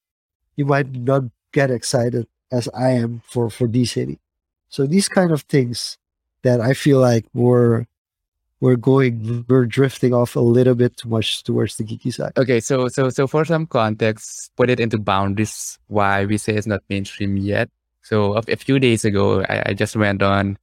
you 0.55 0.65
might 0.65 0.93
not 0.93 1.25
get 1.53 1.71
excited 1.71 2.29
as 2.53 2.69
I 2.73 2.91
am 2.91 3.23
for 3.27 3.51
for 3.51 3.67
D 3.67 3.85
City. 3.85 4.21
So 4.69 4.87
these 4.87 5.09
kind 5.09 5.33
of 5.33 5.43
things 5.43 5.99
that 6.43 6.61
I 6.61 6.75
feel 6.75 7.01
like 7.01 7.27
we're 7.35 7.87
we're 8.61 8.77
going 8.77 9.45
we're 9.49 9.67
drifting 9.67 10.15
off 10.15 10.37
a 10.37 10.41
little 10.41 10.77
bit 10.77 10.97
too 10.97 11.09
much 11.09 11.43
towards 11.43 11.77
the 11.77 11.85
geeky 11.85 12.15
side. 12.15 12.33
Okay, 12.37 12.61
so 12.61 12.87
so 12.87 13.11
so 13.11 13.27
for 13.27 13.45
some 13.45 13.67
context, 13.67 14.53
put 14.57 14.71
it 14.71 14.79
into 14.79 14.99
boundaries. 14.99 15.79
Why 15.89 16.25
we 16.25 16.39
say 16.39 16.55
it's 16.55 16.69
not 16.69 16.83
mainstream 16.89 17.37
yet? 17.37 17.69
So 18.03 18.37
a, 18.37 18.43
a 18.47 18.57
few 18.57 18.79
days 18.79 19.05
ago, 19.05 19.43
I, 19.49 19.71
I 19.71 19.75
just 19.75 19.97
went 19.97 20.23
on. 20.23 20.57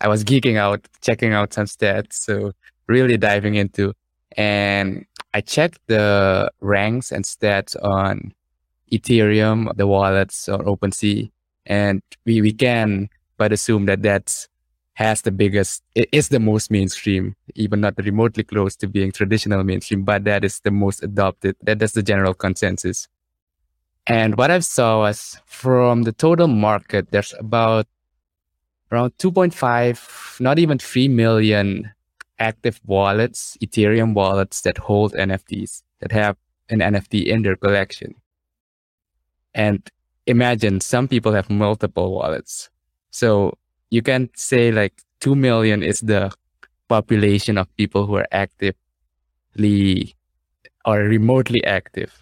I 0.00 0.08
was 0.08 0.24
geeking 0.24 0.56
out, 0.56 0.88
checking 1.00 1.32
out 1.32 1.52
some 1.52 1.66
stats. 1.66 2.14
So 2.14 2.52
really 2.86 3.16
diving 3.16 3.54
into, 3.54 3.92
and 4.36 5.06
I 5.34 5.40
checked 5.40 5.80
the 5.86 6.50
ranks 6.60 7.12
and 7.12 7.24
stats 7.24 7.76
on 7.82 8.32
Ethereum, 8.92 9.74
the 9.76 9.86
wallets, 9.86 10.48
or 10.48 10.58
OpenSea, 10.58 11.30
and 11.66 12.02
we 12.24 12.40
we 12.40 12.52
can 12.52 13.08
but 13.38 13.52
assume 13.52 13.86
that 13.86 14.02
that's 14.02 14.48
has 14.94 15.22
the 15.22 15.30
biggest, 15.30 15.82
it 15.94 16.08
is 16.12 16.28
the 16.28 16.38
most 16.38 16.70
mainstream, 16.70 17.34
even 17.54 17.80
not 17.80 17.94
remotely 17.98 18.44
close 18.44 18.76
to 18.76 18.86
being 18.86 19.10
traditional 19.10 19.64
mainstream, 19.64 20.04
but 20.04 20.24
that 20.24 20.44
is 20.44 20.60
the 20.60 20.70
most 20.70 21.02
adopted. 21.02 21.56
That, 21.62 21.78
that's 21.78 21.94
the 21.94 22.02
general 22.02 22.34
consensus. 22.34 23.08
And 24.06 24.36
what 24.36 24.50
I 24.50 24.58
saw 24.58 25.00
was 25.00 25.40
from 25.46 26.02
the 26.02 26.12
total 26.12 26.46
market, 26.48 27.10
there's 27.10 27.34
about 27.38 27.86
around 28.90 29.16
2.5, 29.18 30.40
not 30.40 30.58
even 30.58 30.78
3 30.78 31.08
million 31.08 31.90
active 32.38 32.80
wallets, 32.84 33.56
Ethereum 33.62 34.14
wallets 34.14 34.62
that 34.62 34.78
hold 34.78 35.12
NFTs, 35.12 35.82
that 36.00 36.12
have 36.12 36.36
an 36.68 36.80
NFT 36.80 37.26
in 37.26 37.42
their 37.42 37.56
collection. 37.56 38.14
And 39.54 39.88
imagine 40.26 40.80
some 40.80 41.08
people 41.08 41.32
have 41.32 41.50
multiple 41.50 42.12
wallets. 42.12 42.70
So 43.10 43.58
you 43.90 44.02
can 44.02 44.30
say 44.34 44.72
like 44.72 45.02
2 45.20 45.34
million 45.34 45.82
is 45.82 46.00
the 46.00 46.32
population 46.88 47.58
of 47.58 47.74
people 47.76 48.06
who 48.06 48.16
are 48.16 48.28
actively 48.32 50.14
or 50.84 50.98
remotely 50.98 51.64
active. 51.64 52.21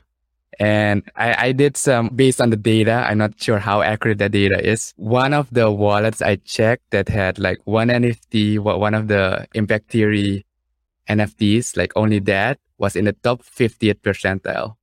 And 0.60 1.10
I, 1.16 1.46
I 1.46 1.52
did 1.52 1.78
some 1.78 2.10
based 2.10 2.38
on 2.38 2.50
the 2.50 2.56
data. 2.56 3.06
I'm 3.08 3.16
not 3.16 3.40
sure 3.40 3.58
how 3.58 3.80
accurate 3.80 4.18
that 4.18 4.32
data 4.32 4.60
is. 4.62 4.92
One 4.96 5.32
of 5.32 5.48
the 5.50 5.70
wallets 5.70 6.20
I 6.20 6.36
checked 6.36 6.90
that 6.90 7.08
had 7.08 7.38
like 7.38 7.58
one 7.64 7.88
NFT, 7.88 8.58
one 8.58 8.92
of 8.92 9.08
the 9.08 9.48
Impact 9.54 9.90
Theory 9.90 10.44
NFTs, 11.08 11.78
like 11.78 11.92
only 11.96 12.18
that 12.20 12.58
was 12.76 12.94
in 12.94 13.06
the 13.06 13.14
top 13.14 13.42
50th 13.42 14.02
percentile. 14.02 14.76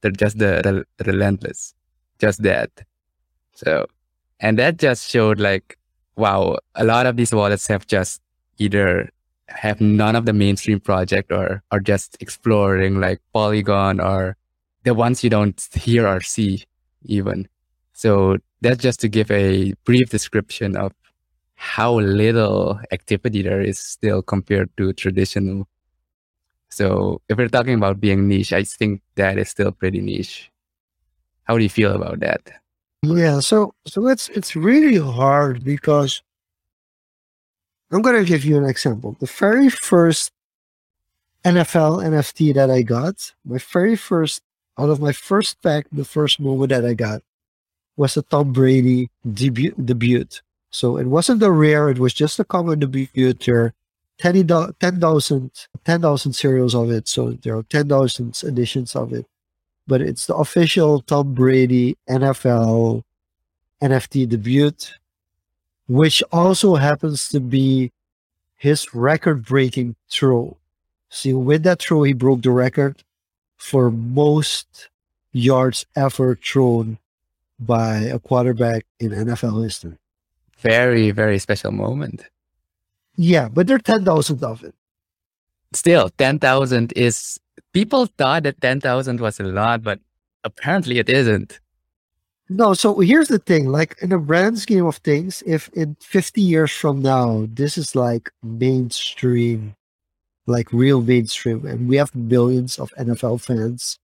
They're 0.00 0.10
just 0.10 0.38
the, 0.38 0.62
the, 0.64 0.84
the 0.96 1.12
relentless, 1.12 1.74
just 2.18 2.42
that. 2.42 2.70
So, 3.54 3.86
and 4.40 4.58
that 4.58 4.78
just 4.78 5.08
showed 5.08 5.38
like, 5.38 5.78
wow, 6.16 6.58
a 6.74 6.82
lot 6.82 7.06
of 7.06 7.16
these 7.16 7.32
wallets 7.32 7.68
have 7.68 7.86
just 7.86 8.20
either 8.58 9.10
have 9.46 9.80
none 9.80 10.16
of 10.16 10.26
the 10.26 10.32
mainstream 10.32 10.80
project 10.80 11.30
or 11.30 11.62
are 11.70 11.80
just 11.80 12.16
exploring 12.18 12.98
like 12.98 13.20
Polygon 13.32 14.00
or 14.00 14.36
the 14.84 14.94
ones 14.94 15.22
you 15.22 15.30
don't 15.30 15.60
hear 15.74 16.06
or 16.06 16.20
see 16.20 16.64
even. 17.04 17.48
So 17.92 18.38
that's 18.60 18.82
just 18.82 19.00
to 19.00 19.08
give 19.08 19.30
a 19.30 19.72
brief 19.84 20.10
description 20.10 20.76
of 20.76 20.92
how 21.54 22.00
little 22.00 22.80
activity 22.90 23.42
there 23.42 23.60
is 23.60 23.78
still 23.78 24.22
compared 24.22 24.74
to 24.78 24.92
traditional. 24.94 25.68
So 26.70 27.20
if 27.28 27.36
we're 27.36 27.48
talking 27.48 27.74
about 27.74 28.00
being 28.00 28.28
niche, 28.28 28.52
I 28.52 28.64
think 28.64 29.02
that 29.16 29.38
is 29.38 29.50
still 29.50 29.72
pretty 29.72 30.00
niche. 30.00 30.50
How 31.44 31.58
do 31.58 31.62
you 31.62 31.68
feel 31.68 31.92
about 31.92 32.20
that? 32.20 32.40
Yeah, 33.02 33.40
so 33.40 33.74
so 33.86 34.08
it's 34.08 34.28
it's 34.30 34.54
really 34.54 34.98
hard 34.98 35.64
because 35.64 36.22
I'm 37.90 38.02
gonna 38.02 38.24
give 38.24 38.44
you 38.44 38.56
an 38.56 38.64
example. 38.64 39.16
The 39.20 39.26
very 39.26 39.68
first 39.68 40.32
NFL 41.44 42.04
NFT 42.04 42.54
that 42.54 42.70
I 42.70 42.82
got, 42.82 43.32
my 43.44 43.58
very 43.58 43.96
first 43.96 44.42
out 44.80 44.88
of 44.88 45.00
my 45.00 45.12
first 45.12 45.60
pack, 45.62 45.86
the 45.92 46.04
first 46.04 46.40
moment 46.40 46.70
that 46.70 46.86
I 46.86 46.94
got 46.94 47.22
was 47.96 48.16
a 48.16 48.22
Tom 48.22 48.52
Brady 48.52 49.10
debut. 49.30 49.72
debut. 49.72 50.26
So 50.70 50.96
it 50.96 51.06
wasn't 51.06 51.42
a 51.42 51.50
rare, 51.50 51.90
it 51.90 51.98
was 51.98 52.14
just 52.14 52.40
a 52.40 52.44
common 52.44 52.78
debut. 52.78 53.34
There 53.34 53.60
are 53.60 53.74
10,000 54.18 55.50
10, 55.84 56.32
serials 56.32 56.74
of 56.74 56.90
it. 56.90 57.08
So 57.08 57.32
there 57.32 57.56
are 57.56 57.62
10,000 57.64 58.42
editions 58.44 58.96
of 58.96 59.12
it. 59.12 59.26
But 59.86 60.00
it's 60.00 60.26
the 60.26 60.36
official 60.36 61.00
Tom 61.02 61.34
Brady 61.34 61.98
NFL 62.08 63.02
NFT 63.82 64.28
debut, 64.28 64.72
which 65.88 66.22
also 66.32 66.76
happens 66.76 67.28
to 67.30 67.40
be 67.40 67.92
his 68.56 68.94
record 68.94 69.44
breaking 69.44 69.96
throw. 70.08 70.56
See, 71.08 71.32
with 71.32 71.64
that 71.64 71.82
throw, 71.82 72.04
he 72.04 72.12
broke 72.12 72.42
the 72.42 72.50
record 72.52 73.02
for 73.60 73.90
most 73.90 74.88
yards 75.32 75.84
ever 75.94 76.34
thrown 76.34 76.98
by 77.60 77.98
a 77.98 78.18
quarterback 78.18 78.86
in 78.98 79.10
NFL 79.10 79.62
history. 79.62 79.96
Very, 80.58 81.10
very 81.10 81.38
special 81.38 81.70
moment. 81.70 82.24
Yeah, 83.16 83.48
but 83.48 83.66
there 83.66 83.76
are 83.76 83.80
10,000 83.80 84.42
of 84.42 84.64
it. 84.64 84.74
Still, 85.74 86.08
10,000 86.08 86.92
is, 86.96 87.38
people 87.72 88.06
thought 88.06 88.44
that 88.44 88.60
10,000 88.60 89.20
was 89.20 89.38
a 89.38 89.44
lot, 89.44 89.82
but 89.82 90.00
apparently 90.42 90.98
it 90.98 91.10
isn't. 91.10 91.60
No, 92.48 92.72
so 92.74 92.98
here's 92.98 93.28
the 93.28 93.38
thing 93.38 93.68
like 93.68 93.96
in 94.00 94.08
the 94.08 94.18
grand 94.18 94.58
scheme 94.58 94.86
of 94.86 94.96
things, 94.96 95.42
if 95.46 95.68
in 95.74 95.96
50 96.00 96.40
years 96.40 96.72
from 96.72 97.00
now, 97.02 97.46
this 97.52 97.76
is 97.78 97.94
like 97.94 98.30
mainstream, 98.42 99.76
like 100.50 100.72
real 100.72 101.00
mainstream, 101.00 101.64
and 101.66 101.88
we 101.88 101.96
have 101.96 102.14
millions 102.14 102.78
of 102.78 102.90
NFL 102.98 103.40
fans 103.40 103.98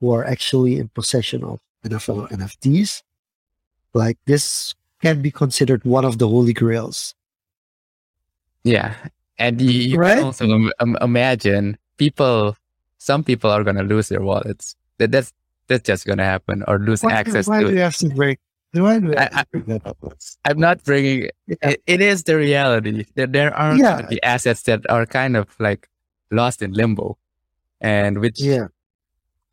who 0.00 0.12
are 0.12 0.24
actually 0.24 0.78
in 0.78 0.88
possession 0.88 1.44
of 1.44 1.60
NFL 1.84 2.28
NFTs, 2.30 3.02
like 3.94 4.18
this 4.26 4.74
can 5.00 5.22
be 5.22 5.30
considered 5.30 5.84
one 5.84 6.04
of 6.04 6.18
the 6.18 6.28
holy 6.28 6.52
grails. 6.52 7.14
Yeah. 8.64 8.94
And 9.38 9.60
you, 9.60 9.70
you 9.70 9.98
right? 9.98 10.16
can 10.16 10.24
also 10.24 10.70
um, 10.80 10.96
imagine 11.00 11.78
people, 11.96 12.56
some 12.98 13.24
people 13.24 13.50
are 13.50 13.64
going 13.64 13.76
to 13.76 13.82
lose 13.82 14.08
their 14.08 14.22
wallets. 14.22 14.76
That, 14.98 15.10
that's 15.10 15.32
that's 15.68 15.86
just 15.86 16.06
going 16.06 16.18
to 16.18 16.24
happen 16.24 16.64
or 16.68 16.78
lose 16.78 17.02
why, 17.02 17.12
access 17.12 17.46
why 17.46 17.60
to 17.60 17.66
do 17.66 17.72
it. 17.72 17.74
you 17.74 17.80
have 17.80 17.96
to 17.96 18.08
break? 18.08 18.38
Why 18.72 18.98
do 19.00 19.14
I, 19.16 19.44
am 20.44 20.58
not 20.58 20.82
bringing 20.84 21.28
yeah. 21.46 21.56
it, 21.62 21.82
it 21.86 22.00
is 22.00 22.24
the 22.24 22.36
reality 22.36 23.04
that 23.16 23.32
there 23.32 23.54
are 23.54 23.76
yeah. 23.76 24.06
the 24.08 24.22
assets 24.24 24.62
that 24.62 24.88
are 24.88 25.04
kind 25.04 25.36
of 25.36 25.54
like 25.58 25.88
lost 26.32 26.62
in 26.62 26.72
limbo 26.72 27.18
and 27.82 28.20
which 28.20 28.40
yeah. 28.40 28.68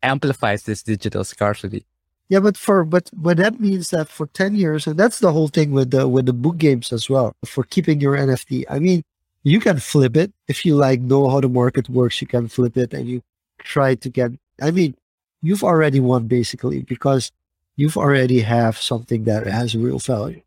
amplifies 0.02 0.62
this 0.62 0.82
digital 0.82 1.24
scarcity. 1.24 1.84
Yeah, 2.30 2.38
but 2.38 2.56
for 2.56 2.84
but 2.84 3.10
but 3.12 3.38
that 3.38 3.58
means 3.60 3.90
that 3.90 4.08
for 4.08 4.28
ten 4.28 4.54
years, 4.54 4.86
and 4.86 4.96
that's 4.96 5.18
the 5.18 5.32
whole 5.32 5.48
thing 5.48 5.72
with 5.72 5.90
the 5.90 6.06
with 6.06 6.26
the 6.26 6.32
book 6.32 6.58
games 6.58 6.92
as 6.92 7.10
well. 7.10 7.34
For 7.44 7.64
keeping 7.64 8.00
your 8.00 8.16
NFT, 8.16 8.64
I 8.70 8.78
mean, 8.78 9.02
you 9.42 9.58
can 9.58 9.80
flip 9.80 10.16
it 10.16 10.32
if 10.46 10.64
you 10.64 10.76
like 10.76 11.00
know 11.00 11.28
how 11.28 11.40
the 11.40 11.48
market 11.48 11.88
works. 11.88 12.20
You 12.20 12.28
can 12.28 12.46
flip 12.46 12.76
it, 12.76 12.94
and 12.94 13.08
you 13.08 13.22
try 13.58 13.96
to 13.96 14.08
get. 14.08 14.30
I 14.62 14.70
mean, 14.70 14.94
you've 15.42 15.64
already 15.64 15.98
won 15.98 16.28
basically 16.28 16.82
because 16.82 17.32
you've 17.74 17.96
already 17.96 18.40
have 18.40 18.78
something 18.78 19.24
that 19.24 19.48
has 19.48 19.74
real 19.74 19.98
value, 19.98 20.42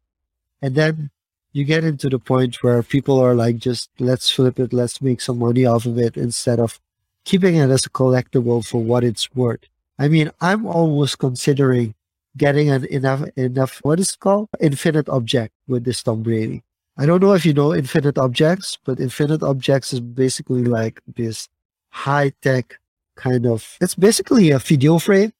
and 0.61 0.75
then 0.75 1.11
you 1.53 1.63
get 1.63 1.83
into 1.83 2.09
the 2.09 2.19
point 2.19 2.63
where 2.63 2.81
people 2.83 3.19
are 3.19 3.35
like, 3.35 3.57
just 3.57 3.89
let's 3.99 4.29
flip 4.29 4.59
it, 4.59 4.73
let's 4.73 5.01
make 5.01 5.21
some 5.21 5.39
money 5.39 5.65
off 5.65 5.85
of 5.85 5.97
it 5.99 6.17
instead 6.17 6.59
of 6.59 6.79
keeping 7.23 7.55
it 7.55 7.69
as 7.69 7.85
a 7.85 7.89
collectible 7.89 8.65
for 8.65 8.83
what 8.83 9.03
it's 9.03 9.33
worth. 9.35 9.61
I 9.99 10.07
mean, 10.07 10.31
I'm 10.41 10.65
almost 10.65 11.19
considering 11.19 11.93
getting 12.35 12.71
an 12.71 12.85
enough 12.85 13.23
enough 13.37 13.79
what 13.83 13.99
is 13.99 14.09
it 14.09 14.19
called 14.19 14.49
infinite 14.59 15.07
object 15.07 15.53
with 15.67 15.83
this 15.85 16.01
Tom 16.01 16.23
Brady. 16.23 16.63
I 16.97 17.05
don't 17.05 17.21
know 17.21 17.33
if 17.33 17.45
you 17.45 17.53
know 17.53 17.73
infinite 17.73 18.17
objects, 18.17 18.77
but 18.83 18.99
infinite 18.99 19.43
objects 19.43 19.93
is 19.93 19.99
basically 19.99 20.63
like 20.63 21.01
this 21.15 21.47
high 21.89 22.33
tech 22.41 22.79
kind 23.15 23.45
of. 23.45 23.77
It's 23.79 23.95
basically 23.95 24.51
a 24.51 24.59
video 24.59 24.97
frame. 24.97 25.31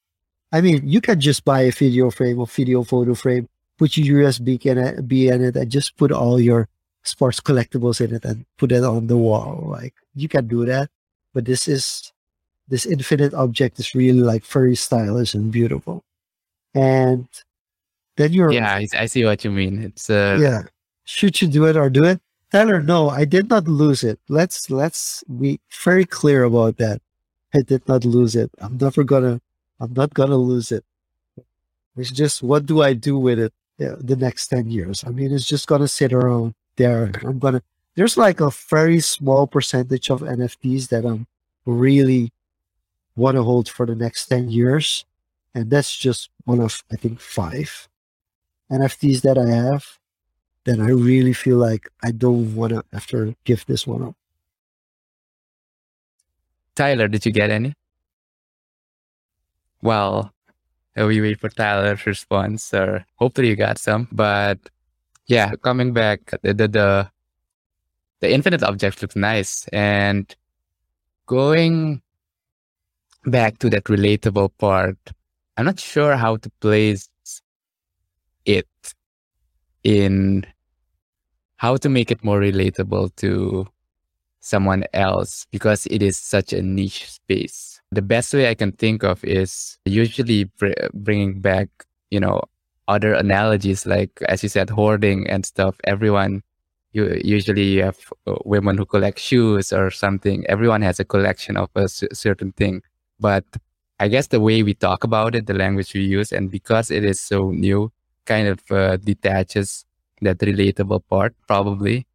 I 0.52 0.60
mean, 0.60 0.88
you 0.88 1.00
can 1.00 1.20
just 1.20 1.44
buy 1.44 1.62
a 1.62 1.72
video 1.72 2.10
frame 2.10 2.38
or 2.38 2.46
video 2.46 2.84
photo 2.84 3.14
frame, 3.14 3.48
put 3.78 3.96
your 3.96 4.22
USB 4.22 4.64
in 4.66 4.78
it, 4.78 5.08
be 5.08 5.28
in 5.28 5.44
it, 5.44 5.56
and 5.56 5.70
just 5.70 5.96
put 5.96 6.12
all 6.12 6.40
your 6.40 6.68
sports 7.02 7.40
collectibles 7.40 8.00
in 8.00 8.14
it 8.14 8.24
and 8.24 8.44
put 8.56 8.72
it 8.72 8.84
on 8.84 9.06
the 9.06 9.16
wall. 9.16 9.64
Like 9.66 9.94
you 10.14 10.28
can 10.28 10.46
do 10.46 10.64
that, 10.66 10.90
but 11.32 11.44
this 11.44 11.68
is 11.68 12.12
this 12.68 12.86
infinite 12.86 13.34
object 13.34 13.78
is 13.78 13.94
really 13.94 14.20
like 14.20 14.44
very 14.44 14.76
stylish 14.76 15.34
and 15.34 15.52
beautiful. 15.52 16.02
And 16.74 17.28
then 18.16 18.32
you're 18.32 18.52
yeah, 18.52 18.74
I 18.74 19.06
see 19.06 19.24
what 19.24 19.44
you 19.44 19.50
mean. 19.50 19.82
It's 19.82 20.10
uh 20.10 20.38
yeah. 20.40 20.62
Should 21.04 21.40
you 21.42 21.48
do 21.48 21.66
it 21.66 21.76
or 21.76 21.90
do 21.90 22.04
it? 22.04 22.20
Tyler, 22.50 22.80
no, 22.80 23.10
I 23.10 23.24
did 23.24 23.50
not 23.50 23.68
lose 23.68 24.04
it. 24.04 24.18
Let's 24.28 24.70
let's 24.70 25.22
be 25.24 25.60
very 25.82 26.06
clear 26.06 26.44
about 26.44 26.78
that. 26.78 27.02
I 27.52 27.62
did 27.62 27.86
not 27.86 28.04
lose 28.04 28.34
it. 28.34 28.50
I'm 28.58 28.78
never 28.78 29.04
gonna 29.04 29.40
I'm 29.80 29.92
not 29.92 30.14
gonna 30.14 30.36
lose 30.36 30.72
it. 30.72 30.84
It's 31.96 32.10
just 32.10 32.42
what 32.42 32.66
do 32.66 32.82
I 32.82 32.94
do 32.94 33.18
with 33.18 33.38
it 33.38 33.52
the 33.78 34.16
next 34.16 34.48
10 34.48 34.70
years? 34.70 35.04
I 35.06 35.10
mean, 35.10 35.32
it's 35.32 35.46
just 35.46 35.66
gonna 35.66 35.88
sit 35.88 36.12
around 36.12 36.54
there. 36.76 37.10
I'm 37.22 37.38
gonna 37.38 37.62
there's 37.94 38.16
like 38.16 38.40
a 38.40 38.50
very 38.50 39.00
small 39.00 39.46
percentage 39.46 40.10
of 40.10 40.20
NFTs 40.20 40.88
that 40.88 41.04
I'm 41.04 41.26
really 41.64 42.32
want 43.16 43.36
to 43.36 43.42
hold 43.42 43.68
for 43.68 43.86
the 43.86 43.94
next 43.94 44.26
10 44.26 44.50
years. 44.50 45.04
And 45.54 45.70
that's 45.70 45.96
just 45.96 46.30
one 46.44 46.60
of, 46.60 46.82
I 46.92 46.96
think, 46.96 47.20
five 47.20 47.88
NFTs 48.70 49.22
that 49.22 49.38
I 49.38 49.48
have. 49.48 49.98
Then 50.64 50.80
I 50.80 50.88
really 50.88 51.32
feel 51.32 51.58
like 51.58 51.88
I 52.02 52.10
don't 52.10 52.54
want 52.56 52.72
to 52.72 52.84
after 52.92 53.34
give 53.44 53.64
this 53.66 53.86
one 53.86 54.02
up. 54.02 54.16
Tyler, 56.74 57.06
did 57.06 57.24
you 57.24 57.30
get 57.30 57.50
any? 57.50 57.74
Well, 59.82 60.33
we 60.96 61.20
wait 61.20 61.40
for 61.40 61.48
Tyler's 61.48 62.06
response, 62.06 62.72
or 62.72 63.04
hopefully 63.16 63.48
you 63.48 63.56
got 63.56 63.78
some. 63.78 64.08
But 64.12 64.58
yeah, 65.26 65.52
coming 65.62 65.92
back, 65.92 66.30
the 66.42 66.54
the 66.54 66.68
the, 66.68 67.10
the 68.20 68.32
infinite 68.32 68.62
object 68.62 69.02
looks 69.02 69.16
nice, 69.16 69.66
and 69.68 70.34
going 71.26 72.02
back 73.26 73.58
to 73.58 73.70
that 73.70 73.84
relatable 73.84 74.50
part, 74.58 74.98
I'm 75.56 75.64
not 75.64 75.80
sure 75.80 76.16
how 76.16 76.36
to 76.36 76.50
place 76.60 77.08
it 78.44 78.68
in 79.82 80.44
how 81.56 81.76
to 81.76 81.88
make 81.88 82.10
it 82.10 82.22
more 82.22 82.40
relatable 82.40 83.14
to 83.16 83.66
someone 84.44 84.84
else 84.92 85.46
because 85.50 85.86
it 85.86 86.02
is 86.02 86.16
such 86.16 86.52
a 86.52 86.62
niche 86.62 87.10
space. 87.10 87.80
The 87.92 88.02
best 88.02 88.34
way 88.34 88.48
I 88.48 88.54
can 88.54 88.72
think 88.72 89.02
of 89.02 89.24
is 89.24 89.78
usually 89.84 90.44
br- 90.44 90.72
bringing 90.92 91.40
back, 91.40 91.68
you 92.10 92.20
know, 92.20 92.42
other 92.86 93.14
analogies 93.14 93.86
like, 93.86 94.10
as 94.28 94.42
you 94.42 94.48
said, 94.50 94.68
hoarding 94.68 95.26
and 95.30 95.46
stuff. 95.46 95.76
Everyone, 95.84 96.42
you 96.92 97.18
usually 97.24 97.62
you 97.64 97.82
have 97.84 97.98
uh, 98.26 98.34
women 98.44 98.76
who 98.76 98.84
collect 98.84 99.18
shoes 99.18 99.72
or 99.72 99.90
something. 99.90 100.44
Everyone 100.46 100.82
has 100.82 101.00
a 101.00 101.04
collection 101.04 101.56
of 101.56 101.70
a 101.74 101.88
certain 101.88 102.52
thing. 102.52 102.82
But 103.18 103.44
I 103.98 104.08
guess 104.08 104.26
the 104.26 104.40
way 104.40 104.62
we 104.62 104.74
talk 104.74 105.04
about 105.04 105.34
it, 105.34 105.46
the 105.46 105.54
language 105.54 105.94
we 105.94 106.02
use, 106.02 106.32
and 106.32 106.50
because 106.50 106.90
it 106.90 107.04
is 107.04 107.20
so 107.20 107.50
new, 107.50 107.90
kind 108.26 108.48
of 108.48 108.60
uh, 108.70 108.96
detaches 108.98 109.86
that 110.20 110.38
relatable 110.38 111.02
part 111.08 111.34
probably. 111.46 112.06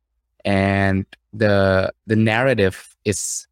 And 0.46 1.06
the 1.34 1.92
the 2.08 2.16
narrative 2.16 2.96
is 3.06 3.48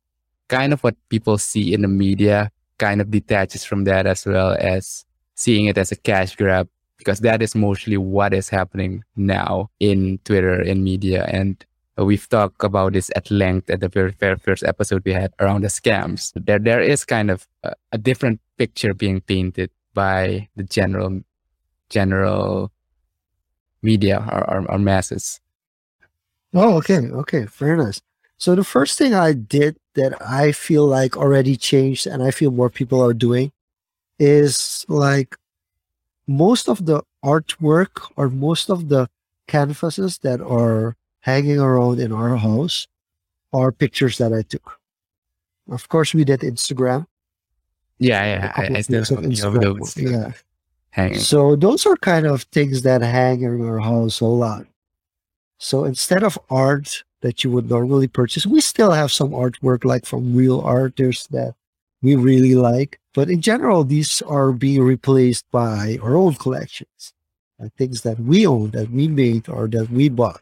kind 0.48 0.74
of 0.74 0.82
what 0.84 0.96
people 1.10 1.38
see 1.38 1.74
in 1.74 1.82
the 1.82 1.88
media, 1.88 2.52
kind 2.78 3.02
of 3.02 3.12
detaches 3.12 3.64
from 3.64 3.84
that 3.86 4.06
as 4.06 4.26
well 4.26 4.56
as 4.60 5.06
seeing 5.36 5.66
it 5.66 5.78
as 5.78 5.92
a 5.92 5.96
cash 5.96 6.36
grab 6.36 6.68
because 6.98 7.20
that 7.20 7.42
is 7.42 7.56
mostly 7.56 7.98
what 7.98 8.34
is 8.34 8.50
happening 8.50 9.04
now 9.16 9.70
in 9.80 10.20
Twitter 10.26 10.60
and 10.60 10.84
media. 10.84 11.26
And 11.32 11.64
we've 11.98 12.28
talked 12.28 12.64
about 12.64 12.94
this 12.94 13.12
at 13.16 13.30
length 13.32 13.70
at 13.70 13.80
the 13.80 13.88
very, 13.88 14.12
very 14.12 14.38
first 14.38 14.64
episode 14.64 15.04
we 15.06 15.14
had 15.14 15.32
around 15.40 15.62
the 15.62 15.68
scams. 15.68 16.34
There, 16.36 16.60
there 16.60 16.82
is 16.82 17.06
kind 17.06 17.32
of 17.32 17.48
a, 17.64 17.74
a 17.92 17.98
different 17.98 18.42
picture 18.58 18.94
being 18.94 19.22
painted 19.22 19.70
by 19.94 20.50
the 20.56 20.64
general, 20.64 21.22
general 21.90 22.72
media 23.82 24.28
or, 24.32 24.50
or, 24.50 24.72
or 24.72 24.80
masses. 24.80 25.40
Oh, 26.54 26.78
okay, 26.78 27.00
okay, 27.00 27.46
very 27.46 27.78
nice. 27.78 28.02
So 28.38 28.56
the 28.56 28.64
first 28.64 28.98
thing 28.98 29.14
I 29.14 29.34
did 29.34 29.78
that 29.96 30.20
I 30.22 30.52
feel 30.52 30.86
like 30.86 31.18
already 31.18 31.56
changed, 31.56 32.08
and 32.08 32.24
I 32.24 32.32
feel 32.32 32.52
more 32.52 32.70
people 32.70 33.04
are 33.04 33.14
doing, 33.14 33.52
is 34.20 34.86
like 34.88 35.36
most 36.28 36.70
of 36.70 36.86
the 36.86 37.02
artwork 37.24 38.12
or 38.16 38.30
most 38.30 38.70
of 38.70 38.90
the 38.90 39.10
canvases 39.48 40.20
that 40.20 40.42
are 40.42 40.96
hanging 41.22 41.60
around 41.60 42.00
in 42.00 42.12
our 42.12 42.38
house 42.38 42.88
are 43.54 43.72
pictures 43.72 44.18
that 44.18 44.34
I 44.34 44.44
took. 44.44 44.80
Of 45.70 45.90
course, 45.90 46.14
we 46.14 46.24
did 46.24 46.42
Instagram. 46.42 47.08
Yeah, 48.00 48.24
yeah, 48.24 48.54
I, 48.56 48.78
I 48.78 48.82
still 48.82 49.04
Instagram. 49.04 49.82
Uh, 49.82 50.10
yeah, 50.10 50.32
hanging. 50.92 51.20
So 51.20 51.56
those 51.56 51.86
are 51.86 51.96
kind 51.98 52.28
of 52.28 52.44
things 52.44 52.84
that 52.84 53.02
hang 53.02 53.42
in 53.42 53.66
our 53.68 53.80
house 53.80 54.20
a 54.22 54.26
lot. 54.26 54.66
So 55.58 55.86
instead 55.86 56.24
of 56.24 56.38
art 56.50 57.04
that 57.22 57.44
you 57.44 57.52
would 57.52 57.70
normally 57.70 58.08
purchase, 58.08 58.46
we 58.46 58.62
still 58.62 58.92
have 58.92 59.12
some 59.12 59.32
artwork 59.32 59.84
like 59.84 60.06
from 60.06 60.36
real 60.36 60.62
artists 60.62 61.28
that 61.28 61.56
we 62.02 62.16
really 62.16 62.56
like. 62.56 63.00
But 63.14 63.30
in 63.30 63.42
general, 63.42 63.84
these 63.84 64.22
are 64.22 64.52
being 64.52 64.84
replaced 64.84 65.50
by 65.52 65.98
our 66.04 66.16
own 66.16 66.36
collections, 66.36 67.14
like 67.58 67.74
things 67.74 68.02
that 68.02 68.20
we 68.20 68.46
own, 68.46 68.72
that 68.72 68.92
we 68.92 69.08
made, 69.08 69.50
or 69.50 69.68
that 69.70 69.90
we 69.90 70.10
bought. 70.10 70.42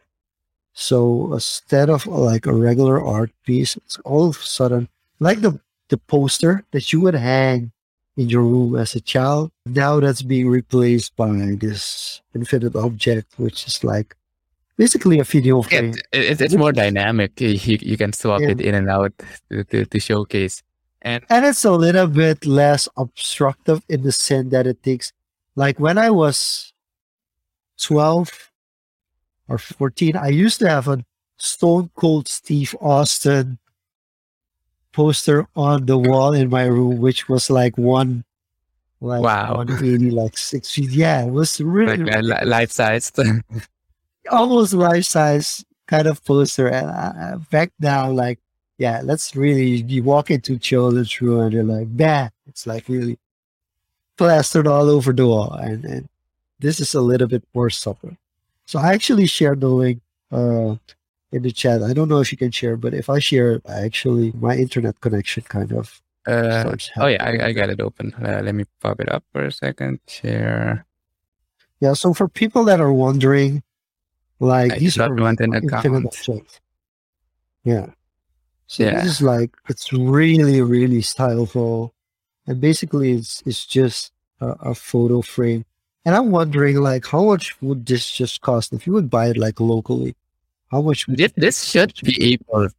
So 0.73 1.33
instead 1.33 1.89
of 1.89 2.05
like 2.05 2.45
a 2.45 2.53
regular 2.53 3.01
art 3.01 3.31
piece, 3.45 3.77
it's 3.77 3.97
all 4.03 4.29
of 4.29 4.37
a 4.37 4.43
sudden 4.43 4.89
like 5.19 5.39
the, 5.39 5.61
the 5.87 5.97
poster 5.97 6.65
that 6.71 6.91
you 6.91 6.99
would 6.99 7.15
hang 7.15 7.71
in 8.17 8.29
your 8.29 8.43
room 8.43 8.75
as 8.75 8.95
a 8.95 8.99
child. 8.99 9.51
Now 9.65 10.01
that's 10.01 10.21
being 10.21 10.49
replaced 10.49 11.15
by 11.15 11.55
this 11.57 12.21
infinite 12.33 12.75
object, 12.75 13.33
which 13.37 13.65
is 13.65 13.83
like 13.85 14.17
basically 14.77 15.19
a 15.19 15.23
video 15.23 15.61
Yeah, 15.63 15.67
frame. 15.79 15.93
it, 16.11 16.41
it's 16.41 16.55
more 16.55 16.71
dynamic. 16.71 17.39
You, 17.39 17.77
you 17.81 17.97
can 17.97 18.13
swap 18.13 18.41
Yeah. 18.41 18.49
it 18.49 18.61
in 18.61 18.75
and 18.75 18.89
out 18.89 19.13
to, 19.49 19.63
to, 19.65 19.85
to 19.85 19.99
showcase. 19.99 20.61
And 21.01 21.23
And 21.29 21.45
it's 21.45 21.63
a 21.65 21.71
little 21.71 22.07
bit 22.07 22.45
less 22.45 22.87
obstructive 22.97 23.83
in 23.89 24.01
the 24.03 24.11
sense 24.11 24.51
that 24.51 24.65
it 24.67 24.81
takes, 24.83 25.13
like 25.55 25.79
when 25.79 25.97
I 25.97 26.09
was 26.09 26.73
12 27.81 28.51
or 29.47 29.57
14, 29.57 30.15
I 30.17 30.29
used 30.29 30.59
to 30.59 30.69
have 30.69 30.87
a 30.87 31.03
Stone 31.37 31.91
Cold 31.95 32.27
Steve 32.27 32.75
Austin 32.81 33.59
poster 34.93 35.47
on 35.55 35.85
the 35.85 35.97
wall 35.97 36.33
in 36.33 36.49
my 36.49 36.63
room, 36.65 36.97
which 36.99 37.27
was 37.29 37.49
like 37.49 37.77
one, 37.77 38.23
like 39.01 39.21
Wow. 39.21 39.57
180, 39.57 40.09
like 40.11 40.37
six 40.37 40.71
feet. 40.73 40.89
Yeah, 40.89 41.25
it 41.25 41.31
was 41.31 41.59
really 41.61 41.97
like 41.97 42.15
uh, 42.41 42.45
life 42.45 42.71
sized. 42.71 43.19
almost 44.29 44.73
life 44.73 45.05
size 45.05 45.63
kind 45.87 46.07
of 46.07 46.23
poster. 46.25 46.67
And 46.67 46.89
I, 46.89 47.33
I- 47.33 47.35
back 47.51 47.71
down, 47.79 48.15
like, 48.15 48.39
yeah, 48.77 49.01
let's 49.03 49.35
really, 49.35 49.77
you 49.87 50.03
walk 50.03 50.29
into 50.29 50.57
children's 50.57 51.21
room 51.21 51.39
and 51.39 51.53
you're 51.53 51.63
like, 51.63 51.87
man, 51.87 52.31
it's 52.47 52.67
like 52.67 52.89
really 52.89 53.17
plastered 54.17 54.67
all 54.67 54.89
over 54.89 55.13
the 55.13 55.25
wall. 55.27 55.53
And, 55.53 55.85
and 55.85 56.09
this 56.59 56.79
is 56.79 56.93
a 56.93 57.01
little 57.01 57.27
bit 57.27 57.43
more 57.53 57.69
subtle. 57.69 58.17
So 58.65 58.79
I 58.79 58.93
actually 58.93 59.27
shared 59.27 59.61
the 59.61 59.69
link 59.69 60.01
uh, 60.31 60.75
in 61.31 61.43
the 61.43 61.51
chat. 61.51 61.83
I 61.83 61.93
don't 61.93 62.09
know 62.09 62.19
if 62.19 62.31
you 62.31 62.37
can 62.37 62.51
share, 62.51 62.75
but 62.75 62.93
if 62.93 63.09
I 63.09 63.19
share 63.19 63.53
it, 63.53 63.61
I 63.67 63.81
actually, 63.81 64.33
my 64.33 64.55
internet 64.55 64.99
connection 64.99 65.43
kind 65.43 65.71
of 65.71 66.01
uh, 66.27 66.75
oh, 66.97 67.05
yeah. 67.05 67.23
I, 67.23 67.47
I 67.47 67.51
got 67.51 67.69
it 67.69 67.79
open. 67.79 68.13
Uh, 68.15 68.41
let 68.43 68.55
me 68.55 68.65
pop 68.81 68.99
it 68.99 69.11
up 69.11 69.23
for 69.31 69.45
a 69.45 69.51
second. 69.51 69.99
Share. 70.07 70.85
Yeah, 71.79 71.93
so 71.93 72.13
for 72.13 72.27
people 72.27 72.63
that 72.65 72.81
are 72.81 72.91
wondering, 72.91 73.61
like 74.39 74.73
I 74.73 74.79
these 74.79 74.97
are 74.97 75.13
want 75.13 75.39
an 75.39 75.53
infinite 75.53 76.13
account. 76.13 76.59
Yeah. 77.63 77.87
So 78.67 78.83
Yeah. 78.83 78.95
this 79.01 79.05
is 79.05 79.21
like 79.21 79.51
it's 79.69 79.93
really, 79.93 80.61
really 80.61 81.01
styleful. 81.01 81.93
And 82.47 82.59
basically 82.61 83.13
it's 83.13 83.41
it's 83.45 83.65
just 83.65 84.11
a, 84.41 84.47
a 84.71 84.75
photo 84.75 85.21
frame. 85.21 85.65
And 86.05 86.15
I'm 86.15 86.31
wondering 86.31 86.77
like 86.77 87.05
how 87.05 87.23
much 87.23 87.59
would 87.61 87.85
this 87.85 88.11
just 88.11 88.41
cost 88.41 88.73
if 88.73 88.85
you 88.85 88.93
would 88.93 89.09
buy 89.09 89.27
it 89.29 89.37
like 89.37 89.59
locally? 89.59 90.15
How 90.71 90.81
much 90.81 91.07
would 91.07 91.17
This, 91.17 91.31
this 91.35 91.63
should 91.63 91.93
be 92.03 92.33
able 92.33 92.69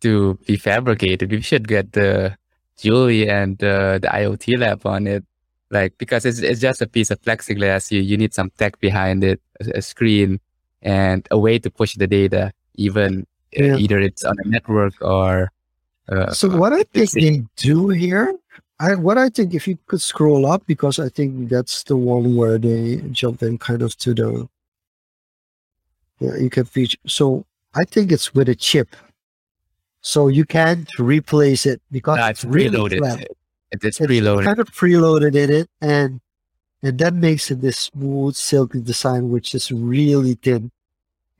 to 0.00 0.34
be 0.46 0.56
fabricated. 0.56 1.30
We 1.30 1.40
should 1.40 1.66
get 1.66 1.92
the 1.92 2.36
Julie 2.76 3.28
and 3.28 3.62
uh, 3.64 3.98
the 3.98 4.08
IoT 4.08 4.58
lab 4.58 4.84
on 4.84 5.06
it. 5.06 5.24
Like, 5.70 5.96
because 5.98 6.24
it's, 6.24 6.40
it's 6.40 6.60
just 6.60 6.82
a 6.82 6.86
piece 6.86 7.10
of 7.10 7.20
plexiglass. 7.22 7.90
You, 7.90 8.00
you 8.00 8.16
need 8.16 8.34
some 8.34 8.50
tech 8.58 8.78
behind 8.78 9.24
it, 9.24 9.40
a, 9.60 9.78
a 9.78 9.82
screen 9.82 10.38
and 10.86 11.26
a 11.34 11.38
way 11.38 11.58
to 11.58 11.68
push 11.68 11.98
the 11.98 12.06
data, 12.06 12.54
even 12.78 13.26
uh, 13.58 13.74
either 13.74 13.98
it's 13.98 14.22
on 14.22 14.36
a 14.44 14.48
network 14.48 14.94
or, 15.02 15.50
uh, 16.08 16.30
So 16.30 16.46
what 16.56 16.72
I 16.72 16.84
think 16.94 17.10
they 17.10 17.42
do 17.56 17.88
here, 17.90 18.30
I 18.78 18.94
what 18.94 19.18
I 19.18 19.28
think 19.28 19.54
if 19.54 19.66
you 19.66 19.76
could 19.90 20.00
scroll 20.00 20.46
up 20.46 20.62
because 20.66 21.00
I 21.02 21.08
think 21.10 21.50
that's 21.50 21.82
the 21.82 21.96
one 21.96 22.36
where 22.36 22.58
they 22.58 23.02
jump 23.10 23.42
in 23.42 23.58
kind 23.58 23.82
of 23.82 23.96
to 23.98 24.14
the 24.14 24.48
yeah 26.20 26.36
you 26.36 26.50
can 26.50 26.64
feature. 26.64 26.98
So 27.06 27.44
I 27.74 27.84
think 27.84 28.12
it's 28.12 28.34
with 28.34 28.48
a 28.48 28.54
chip, 28.54 28.94
so 30.00 30.28
you 30.28 30.44
can't 30.44 30.86
replace 31.00 31.66
it 31.66 31.82
because 31.90 32.20
uh, 32.20 32.28
it's 32.30 32.44
it's 32.44 32.44
really 32.44 32.78
preloaded. 32.78 33.26
it's 33.72 33.84
It's 33.84 33.98
preloaded. 33.98 34.44
kind 34.44 34.60
of 34.60 34.70
preloaded 34.70 35.34
in 35.34 35.50
it, 35.50 35.68
and 35.80 36.20
and 36.82 36.98
that 36.98 37.14
makes 37.14 37.50
it 37.50 37.60
this 37.60 37.78
smooth 37.90 38.36
silky 38.36 38.80
design, 38.80 39.30
which 39.30 39.54
is 39.54 39.72
really 39.72 40.34
thin. 40.34 40.70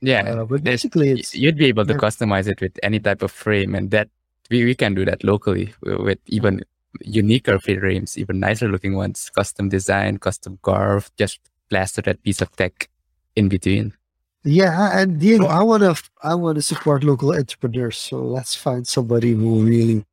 Yeah. 0.01 0.21
Uh, 0.23 0.45
but 0.45 0.63
basically, 0.63 1.09
it's 1.11 1.33
you'd 1.35 1.57
be 1.57 1.65
able 1.65 1.85
to 1.85 1.93
yeah. 1.93 1.99
customize 1.99 2.47
it 2.47 2.61
with 2.61 2.77
any 2.83 2.99
type 2.99 3.21
of 3.21 3.31
frame 3.31 3.75
and 3.75 3.91
that 3.91 4.09
we, 4.49 4.63
we 4.63 4.75
can 4.75 4.93
do 4.93 5.05
that 5.05 5.23
locally 5.23 5.73
with 5.81 6.19
even 6.27 6.61
uniquer 7.01 7.59
frames 7.59 8.17
even 8.17 8.39
nicer 8.39 8.67
looking 8.67 8.95
ones 8.95 9.29
custom 9.35 9.69
design 9.69 10.17
custom 10.17 10.57
carve 10.63 11.11
just 11.17 11.39
plaster 11.69 12.01
that 12.01 12.21
piece 12.23 12.41
of 12.41 12.49
tech 12.55 12.89
in 13.35 13.49
between 13.49 13.93
Yeah, 14.43 15.01
and 15.01 15.19
Diego, 15.19 15.47
I 15.47 15.61
want 15.63 15.83
to 15.83 16.01
I 16.23 16.33
want 16.35 16.55
to 16.55 16.61
support 16.61 17.03
local 17.03 17.35
entrepreneurs. 17.35 17.97
So 17.97 18.21
let's 18.21 18.55
find 18.55 18.87
somebody 18.87 19.33
who 19.33 19.65
really 19.65 20.05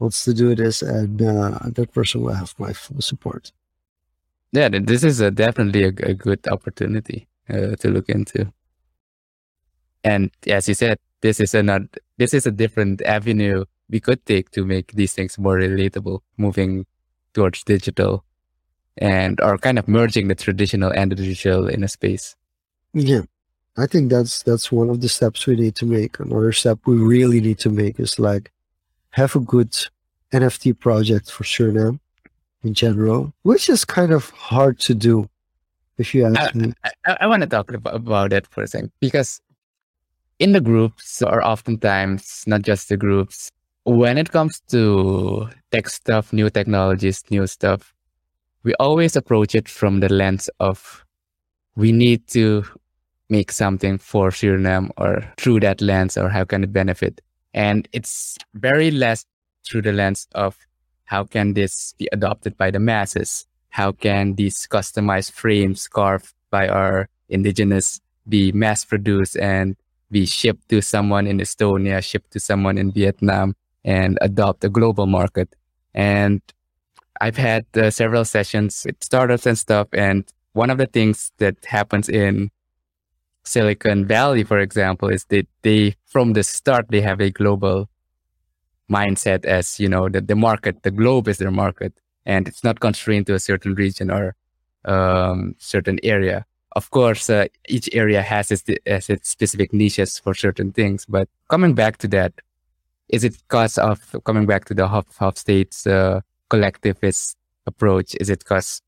wants 0.00 0.24
to 0.24 0.34
do 0.34 0.54
this, 0.54 0.82
and 0.82 1.22
uh, 1.22 1.58
that 1.76 1.92
person 1.92 2.22
will 2.22 2.34
have 2.34 2.54
my 2.58 2.72
full 2.72 3.00
support. 3.00 3.52
yeah 4.52 4.68
this 4.68 5.04
is 5.04 5.20
a, 5.20 5.30
definitely 5.30 5.84
a, 5.84 5.92
a 6.12 6.14
good 6.14 6.42
opportunity 6.48 7.28
uh, 7.52 7.76
to 7.76 7.90
look 7.90 8.08
into 8.08 8.50
and 10.04 10.30
as 10.46 10.68
you 10.68 10.74
said 10.74 10.98
this 11.20 11.40
is 11.40 11.54
another 11.54 11.88
this 12.16 12.34
is 12.34 12.46
a 12.46 12.50
different 12.50 13.02
avenue 13.02 13.64
we 13.90 14.00
could 14.00 14.24
take 14.26 14.50
to 14.50 14.64
make 14.64 14.92
these 14.92 15.12
things 15.12 15.38
more 15.38 15.56
relatable 15.56 16.20
moving 16.36 16.86
towards 17.34 17.64
digital 17.64 18.24
and 18.98 19.40
or 19.40 19.58
kind 19.58 19.78
of 19.78 19.88
merging 19.88 20.28
the 20.28 20.34
traditional 20.34 20.92
and 20.92 21.12
the 21.12 21.16
digital 21.16 21.68
in 21.68 21.84
a 21.84 21.88
space 21.88 22.36
Yeah, 22.92 23.22
I 23.76 23.86
think 23.86 24.10
that's 24.10 24.42
that's 24.42 24.72
one 24.72 24.90
of 24.90 25.00
the 25.00 25.08
steps 25.08 25.46
we 25.46 25.56
need 25.56 25.74
to 25.76 25.86
make. 25.86 26.18
Another 26.18 26.52
step 26.52 26.78
we 26.86 26.96
really 26.96 27.40
need 27.40 27.58
to 27.60 27.70
make 27.70 28.00
is 28.00 28.18
like 28.18 28.50
have 29.10 29.36
a 29.36 29.40
good 29.40 29.76
NFT 30.32 30.78
project 30.78 31.30
for 31.30 31.44
Suriname 31.44 32.00
in 32.62 32.74
general, 32.74 33.32
which 33.42 33.68
is 33.68 33.84
kind 33.84 34.12
of 34.12 34.30
hard 34.30 34.78
to 34.80 34.94
do, 34.94 35.28
if 35.96 36.14
you 36.14 36.26
ask 36.26 36.54
me. 36.54 36.72
I, 37.04 37.16
I 37.22 37.26
want 37.26 37.42
to 37.42 37.48
talk 37.48 37.72
about, 37.72 37.94
about 37.94 38.30
that 38.30 38.46
for 38.46 38.62
a 38.62 38.66
second 38.66 38.90
because 39.00 39.40
in 40.38 40.52
the 40.52 40.60
groups, 40.60 41.22
or 41.22 41.44
oftentimes 41.44 42.44
not 42.46 42.62
just 42.62 42.88
the 42.88 42.96
groups, 42.96 43.50
when 43.84 44.18
it 44.18 44.30
comes 44.30 44.60
to 44.68 45.48
tech 45.70 45.88
stuff, 45.88 46.32
new 46.32 46.50
technologies, 46.50 47.24
new 47.30 47.46
stuff, 47.46 47.94
we 48.62 48.74
always 48.74 49.16
approach 49.16 49.54
it 49.54 49.68
from 49.68 50.00
the 50.00 50.12
lens 50.12 50.50
of 50.60 51.04
we 51.74 51.92
need 51.92 52.26
to 52.28 52.64
make 53.30 53.52
something 53.52 53.98
for 53.98 54.30
Suriname 54.30 54.90
or 54.96 55.22
through 55.36 55.60
that 55.60 55.80
lens 55.80 56.16
or 56.16 56.28
how 56.28 56.44
can 56.44 56.64
it 56.64 56.72
benefit. 56.72 57.20
And 57.54 57.88
it's 57.92 58.36
very 58.54 58.90
less 58.90 59.24
through 59.66 59.82
the 59.82 59.92
lens 59.92 60.28
of 60.34 60.56
how 61.04 61.24
can 61.24 61.54
this 61.54 61.94
be 61.98 62.08
adopted 62.12 62.56
by 62.56 62.70
the 62.70 62.78
masses? 62.78 63.46
How 63.70 63.92
can 63.92 64.34
these 64.34 64.66
customized 64.66 65.32
frames 65.32 65.88
carved 65.88 66.34
by 66.50 66.68
our 66.68 67.08
indigenous 67.28 68.00
be 68.28 68.52
mass 68.52 68.84
produced 68.84 69.36
and 69.36 69.76
be 70.10 70.26
shipped 70.26 70.68
to 70.70 70.80
someone 70.80 71.26
in 71.26 71.38
Estonia, 71.38 72.02
shipped 72.02 72.30
to 72.32 72.40
someone 72.40 72.78
in 72.78 72.92
Vietnam 72.92 73.54
and 73.84 74.18
adopt 74.20 74.64
a 74.64 74.68
global 74.68 75.06
market? 75.06 75.54
And 75.94 76.40
I've 77.20 77.36
had 77.36 77.66
uh, 77.76 77.90
several 77.90 78.24
sessions 78.24 78.84
with 78.86 79.02
startups 79.02 79.46
and 79.46 79.58
stuff. 79.58 79.88
And 79.92 80.24
one 80.52 80.70
of 80.70 80.78
the 80.78 80.86
things 80.86 81.32
that 81.38 81.56
happens 81.64 82.08
in 82.08 82.50
Silicon 83.44 84.06
Valley, 84.06 84.44
for 84.44 84.58
example, 84.58 85.08
is 85.08 85.24
that 85.26 85.48
they, 85.62 85.94
from 86.06 86.34
the 86.34 86.42
start, 86.42 86.86
they 86.90 87.00
have 87.00 87.20
a 87.20 87.30
global 87.30 87.88
mindset 88.90 89.44
as, 89.44 89.80
you 89.80 89.88
know, 89.88 90.08
that 90.08 90.28
the 90.28 90.36
market, 90.36 90.82
the 90.82 90.90
globe 90.90 91.28
is 91.28 91.38
their 91.38 91.50
market 91.50 91.92
and 92.24 92.46
it's 92.46 92.62
not 92.62 92.80
constrained 92.80 93.26
to 93.26 93.34
a 93.34 93.40
certain 93.40 93.74
region 93.74 94.10
or 94.10 94.34
um, 94.84 95.54
certain 95.58 95.98
area. 96.02 96.44
Of 96.72 96.90
course, 96.90 97.30
uh, 97.30 97.46
each 97.68 97.88
area 97.92 98.22
has 98.22 98.50
its, 98.50 98.64
has 98.86 99.08
its 99.08 99.28
specific 99.30 99.72
niches 99.72 100.18
for 100.18 100.34
certain 100.34 100.72
things. 100.72 101.06
But 101.06 101.28
coming 101.48 101.74
back 101.74 101.96
to 101.98 102.08
that, 102.08 102.32
is 103.08 103.24
it 103.24 103.38
because 103.38 103.78
of 103.78 103.98
coming 104.24 104.46
back 104.46 104.66
to 104.66 104.74
the 104.74 104.86
Huff, 104.86 105.06
Hofstede 105.18 105.86
uh, 105.86 106.20
collectivist 106.50 107.36
approach? 107.66 108.14
Is 108.20 108.28
it 108.28 108.40
because 108.40 108.82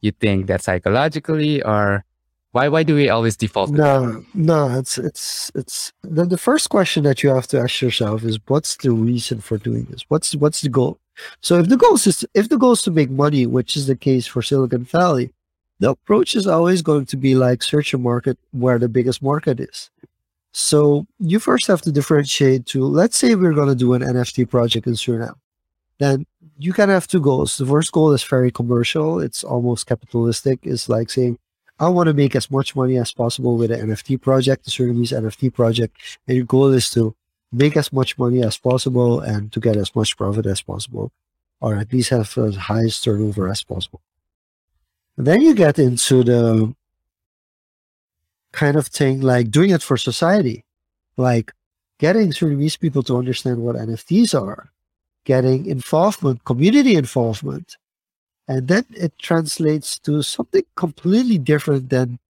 you 0.00 0.12
think 0.12 0.46
that 0.46 0.62
psychologically 0.62 1.62
or 1.62 2.04
why 2.52 2.68
why 2.68 2.82
do 2.82 2.94
we 2.94 3.10
always 3.10 3.36
default? 3.36 3.70
No, 3.70 4.24
no, 4.32 4.78
it's 4.78 4.96
it's 4.96 5.52
it's 5.54 5.92
the, 6.02 6.24
the 6.24 6.38
first 6.38 6.70
question 6.70 7.04
that 7.04 7.22
you 7.22 7.28
have 7.30 7.46
to 7.48 7.60
ask 7.60 7.82
yourself 7.82 8.24
is 8.24 8.38
what's 8.46 8.76
the 8.76 8.90
reason 8.90 9.40
for 9.40 9.58
doing 9.58 9.84
this? 9.90 10.04
What's 10.08 10.34
what's 10.34 10.62
the 10.62 10.70
goal? 10.70 10.98
So 11.40 11.58
if 11.58 11.68
the 11.68 11.76
goal 11.76 11.94
is 11.94 12.26
if 12.34 12.48
the 12.48 12.56
goal 12.56 12.72
is 12.72 12.82
to 12.82 12.90
make 12.90 13.10
money, 13.10 13.44
which 13.46 13.76
is 13.76 13.86
the 13.86 13.96
case 13.96 14.26
for 14.26 14.40
Silicon 14.40 14.84
Valley, 14.84 15.30
the 15.80 15.90
approach 15.90 16.34
is 16.34 16.46
always 16.46 16.82
going 16.82 17.06
to 17.06 17.16
be 17.16 17.34
like 17.34 17.62
search 17.62 17.94
a 17.94 17.98
market 17.98 18.38
where 18.52 18.78
the 18.78 18.88
biggest 18.88 19.22
market 19.22 19.60
is. 19.60 19.90
So 20.52 21.06
you 21.18 21.38
first 21.38 21.66
have 21.68 21.82
to 21.82 21.92
differentiate 21.92 22.66
to, 22.66 22.84
let's 22.84 23.16
say 23.16 23.34
we're 23.34 23.52
going 23.52 23.68
to 23.68 23.74
do 23.74 23.92
an 23.94 24.02
NFT 24.02 24.48
project 24.48 24.86
in 24.86 24.94
Suriname. 24.94 25.36
Then 25.98 26.26
you 26.58 26.72
can 26.72 26.88
have 26.88 27.06
two 27.06 27.20
goals. 27.20 27.58
The 27.58 27.66
first 27.66 27.92
goal 27.92 28.12
is 28.12 28.24
very 28.24 28.50
commercial. 28.50 29.20
It's 29.20 29.44
almost 29.44 29.86
capitalistic. 29.86 30.60
It's 30.62 30.88
like 30.88 31.10
saying, 31.10 31.38
I 31.78 31.88
want 31.88 32.08
to 32.08 32.14
make 32.14 32.34
as 32.34 32.50
much 32.50 32.74
money 32.74 32.96
as 32.98 33.12
possible 33.12 33.56
with 33.56 33.70
an 33.70 33.88
NFT 33.88 34.20
project, 34.20 34.64
the 34.64 34.70
Surinamese 34.70 35.16
NFT 35.16 35.54
project. 35.54 35.96
And 36.26 36.36
your 36.36 36.46
goal 36.46 36.72
is 36.72 36.90
to 36.90 37.14
make 37.52 37.76
as 37.76 37.92
much 37.92 38.18
money 38.18 38.42
as 38.42 38.58
possible 38.58 39.20
and 39.20 39.52
to 39.52 39.60
get 39.60 39.76
as 39.76 39.94
much 39.94 40.16
profit 40.16 40.46
as 40.46 40.60
possible, 40.60 41.12
or 41.60 41.76
at 41.76 41.92
least 41.92 42.10
have 42.10 42.34
the 42.34 42.52
highest 42.52 43.04
turnover 43.04 43.48
as 43.48 43.62
possible. 43.62 44.00
Then 45.18 45.40
you 45.40 45.52
get 45.52 45.80
into 45.80 46.22
the 46.22 46.72
kind 48.52 48.76
of 48.76 48.86
thing 48.86 49.20
like 49.20 49.50
doing 49.50 49.70
it 49.70 49.82
for 49.82 49.96
society, 49.96 50.64
like 51.16 51.52
getting 51.98 52.30
Surinamese 52.30 52.78
people 52.78 53.02
to 53.02 53.18
understand 53.18 53.58
what 53.58 53.74
NFTs 53.74 54.40
are, 54.40 54.70
getting 55.24 55.66
involvement, 55.66 56.44
community 56.44 56.94
involvement. 56.94 57.76
And 58.46 58.68
then 58.68 58.84
it 58.90 59.18
translates 59.18 59.98
to 60.00 60.22
something 60.22 60.62
completely 60.76 61.36
different 61.36 61.90
than 61.90 62.20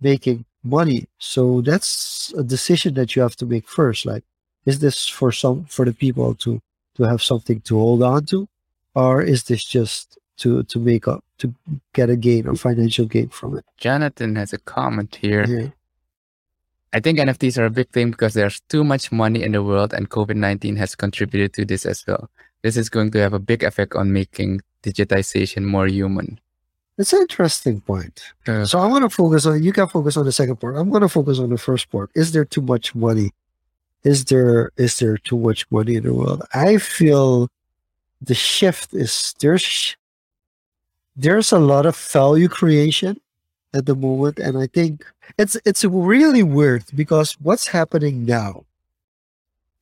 making 0.00 0.46
money. 0.64 1.08
So 1.18 1.60
that's 1.60 2.32
a 2.38 2.42
decision 2.42 2.94
that 2.94 3.14
you 3.14 3.20
have 3.20 3.36
to 3.36 3.46
make 3.46 3.68
first. 3.68 4.06
Like, 4.06 4.24
is 4.64 4.78
this 4.78 5.06
for 5.06 5.30
some 5.30 5.66
for 5.66 5.84
the 5.84 5.92
people 5.92 6.34
to 6.36 6.60
to 6.96 7.02
have 7.04 7.22
something 7.22 7.60
to 7.62 7.78
hold 7.78 8.02
on 8.02 8.24
to, 8.26 8.48
or 8.94 9.22
is 9.22 9.44
this 9.44 9.62
just 9.62 10.18
to 10.40 10.62
to 10.64 10.78
make 10.78 11.06
up 11.08 11.24
to 11.38 11.54
get 11.92 12.10
a 12.10 12.16
gain 12.16 12.46
or 12.46 12.54
financial 12.56 13.06
gain 13.06 13.28
from 13.28 13.58
it? 13.58 13.64
Jonathan 13.76 14.36
has 14.36 14.52
a 14.52 14.58
comment 14.58 15.16
here. 15.16 15.44
Yeah. 15.46 15.68
I 16.92 16.98
think 17.00 17.18
NFTs 17.18 17.56
are 17.58 17.66
a 17.66 17.70
big 17.70 17.88
thing 17.90 18.10
because 18.10 18.34
there's 18.34 18.60
too 18.68 18.82
much 18.82 19.12
money 19.12 19.42
in 19.42 19.52
the 19.52 19.62
world 19.62 19.94
and 19.94 20.10
COVID 20.10 20.34
19 20.36 20.76
has 20.76 20.94
contributed 20.94 21.52
to 21.54 21.64
this 21.64 21.86
as 21.86 22.04
well. 22.06 22.28
This 22.62 22.76
is 22.76 22.88
going 22.88 23.12
to 23.12 23.18
have 23.20 23.32
a 23.32 23.38
big 23.38 23.62
effect 23.62 23.94
on 23.94 24.12
making 24.12 24.60
digitization 24.82 25.62
more 25.64 25.86
human. 25.86 26.40
It's 26.98 27.12
an 27.12 27.20
interesting 27.22 27.80
point. 27.80 28.20
Uh, 28.46 28.64
So 28.66 28.78
I 28.78 28.86
want 28.86 29.04
to 29.04 29.10
focus 29.10 29.46
on 29.46 29.62
you 29.62 29.72
can 29.72 29.88
focus 29.88 30.16
on 30.16 30.26
the 30.26 30.32
second 30.32 30.56
part. 30.56 30.76
I'm 30.76 30.90
going 30.90 31.02
to 31.02 31.08
focus 31.08 31.38
on 31.38 31.48
the 31.50 31.58
first 31.58 31.90
part. 31.90 32.10
Is 32.14 32.32
there 32.32 32.44
too 32.44 32.60
much 32.60 32.94
money? 32.94 33.30
Is 34.02 34.24
there 34.26 34.70
is 34.76 34.98
there 34.98 35.16
too 35.16 35.38
much 35.38 35.70
money 35.70 35.94
in 35.94 36.04
the 36.04 36.12
world? 36.12 36.42
I 36.52 36.78
feel 36.78 37.48
the 38.20 38.34
shift 38.34 38.92
is 38.92 39.34
there's 39.40 39.96
there's 41.16 41.52
a 41.52 41.58
lot 41.58 41.86
of 41.86 41.96
value 41.96 42.48
creation 42.48 43.20
at 43.74 43.86
the 43.86 43.94
moment, 43.94 44.38
and 44.38 44.58
I 44.58 44.66
think 44.66 45.04
it's 45.38 45.56
it's 45.64 45.84
really 45.84 46.42
weird 46.42 46.84
because 46.94 47.34
what's 47.40 47.68
happening 47.68 48.24
now, 48.24 48.64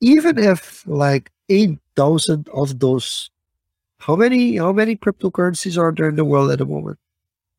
even 0.01 0.37
if 0.37 0.85
like 0.87 1.31
eight 1.49 1.77
thousand 1.95 2.47
of 2.53 2.79
those, 2.79 3.29
how 3.99 4.15
many 4.15 4.57
how 4.57 4.71
many 4.71 4.95
cryptocurrencies 4.95 5.77
are 5.77 5.91
there 5.91 6.09
in 6.09 6.15
the 6.15 6.25
world 6.25 6.51
at 6.51 6.59
the 6.59 6.65
moment? 6.65 6.99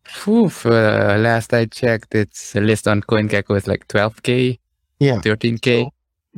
phew, 0.04 0.50
uh, 0.64 1.16
last 1.18 1.52
I 1.54 1.66
checked, 1.66 2.14
it's 2.14 2.56
a 2.56 2.60
list 2.60 2.88
on 2.88 3.02
CoinGecko 3.02 3.56
is 3.56 3.68
like 3.68 3.86
12K, 3.86 4.58
Yeah. 4.98 5.20
13K. 5.20 5.88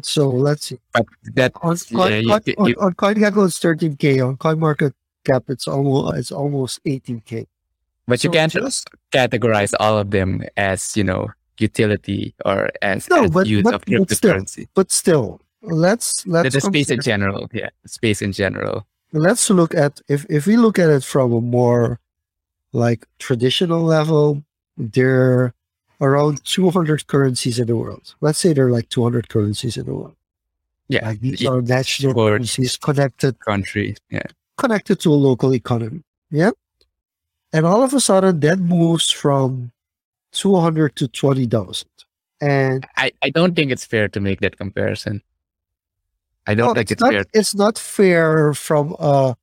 So 0.03 0.29
let's 0.29 0.67
see. 0.67 0.79
But 0.93 1.07
that, 1.35 1.53
On, 1.63 1.77
Yeah, 1.89 1.97
coin, 1.97 2.13
you 2.23 2.29
coin, 2.29 2.41
ca- 2.41 2.55
on, 2.59 2.75
on 2.87 2.95
CoinGecko, 2.95 3.47
it's 3.47 3.59
13k. 3.61 4.21
On 4.27 4.37
CoinMarketCap, 5.25 5.51
it's 5.51 5.69
almost 5.69 6.19
it's 6.19 6.33
almost 6.33 6.81
18k. 6.85 7.47
but 8.07 8.25
you 8.25 8.31
can't 8.31 8.53
just- 8.53 8.89
categorize 9.13 9.73
all 9.79 9.99
of 9.99 10.11
them 10.11 10.43
as, 10.57 10.97
you 10.97 11.05
know, 11.05 11.29
utility 11.59 12.35
or 12.45 12.71
as, 12.83 13.09
No, 13.11 13.25
as 13.25 13.31
but- 13.31 13.47
use 13.47 13.63
but- 13.63 13.75
of 13.75 13.83
but 13.87 14.11
still. 14.11 14.45
But 14.75 14.91
still, 14.91 15.41
let's 15.63 16.27
let's 16.27 16.55
the 16.55 16.61
space 16.61 16.91
in 16.91 17.01
general. 17.01 17.49
Yeah. 17.53 17.71
Space 17.87 18.23
in 18.23 18.33
general. 18.33 18.87
let's 19.13 19.51
look 19.51 19.75
at 19.75 20.01
if 20.09 20.25
if 20.31 20.47
we 20.47 20.57
look 20.57 20.79
at 20.79 20.89
it 20.91 21.05
from 21.05 21.33
a 21.33 21.41
more 21.41 22.01
like 22.73 23.07
traditional 23.19 23.83
level, 23.83 24.43
there 24.79 25.21
are 25.39 25.55
around 26.01 26.43
200 26.45 27.07
currencies 27.07 27.59
in 27.61 27.67
the 27.67 27.77
world. 27.77 28.15
Let's 28.23 28.39
say 28.39 28.53
there 28.55 28.67
are 28.69 28.71
like 28.73 28.89
200 28.89 29.29
currencies 29.29 29.77
in 29.77 29.85
the 29.85 29.95
world. 29.95 30.17
Yeah. 30.89 31.07
Like 31.07 31.21
these 31.21 31.43
each 31.43 31.47
are 31.47 31.61
national 31.63 32.15
currencies 32.15 32.77
connected 32.79 33.39
country. 33.41 33.95
Yeah. 34.11 34.23
Connected 34.63 34.97
to 35.01 35.09
a 35.17 35.19
local 35.29 35.51
economy. 35.55 36.03
Yeah. 36.31 36.53
And 37.53 37.67
all 37.67 37.83
of 37.83 37.93
a 37.93 38.01
sudden 38.01 38.41
that 38.41 38.59
moves 38.59 39.11
from 39.11 39.73
200 40.33 40.97
to 40.97 41.09
20,000. 41.09 41.89
And 42.41 42.87
I, 42.97 43.13
I 43.23 43.31
don't 43.31 43.55
think 43.55 43.71
it's 43.71 43.85
fair 43.85 44.09
to 44.09 44.21
make 44.21 44.41
that 44.41 44.57
comparison. 44.57 45.23
I 46.47 46.55
don't 46.55 46.69
no, 46.69 46.75
think 46.75 46.91
it's, 46.91 46.93
it's 46.93 47.01
not, 47.03 47.13
fair. 47.13 47.25
it's 47.35 47.55
not 47.55 47.79
fair 47.79 48.55
from 48.55 48.97
a 48.99 49.37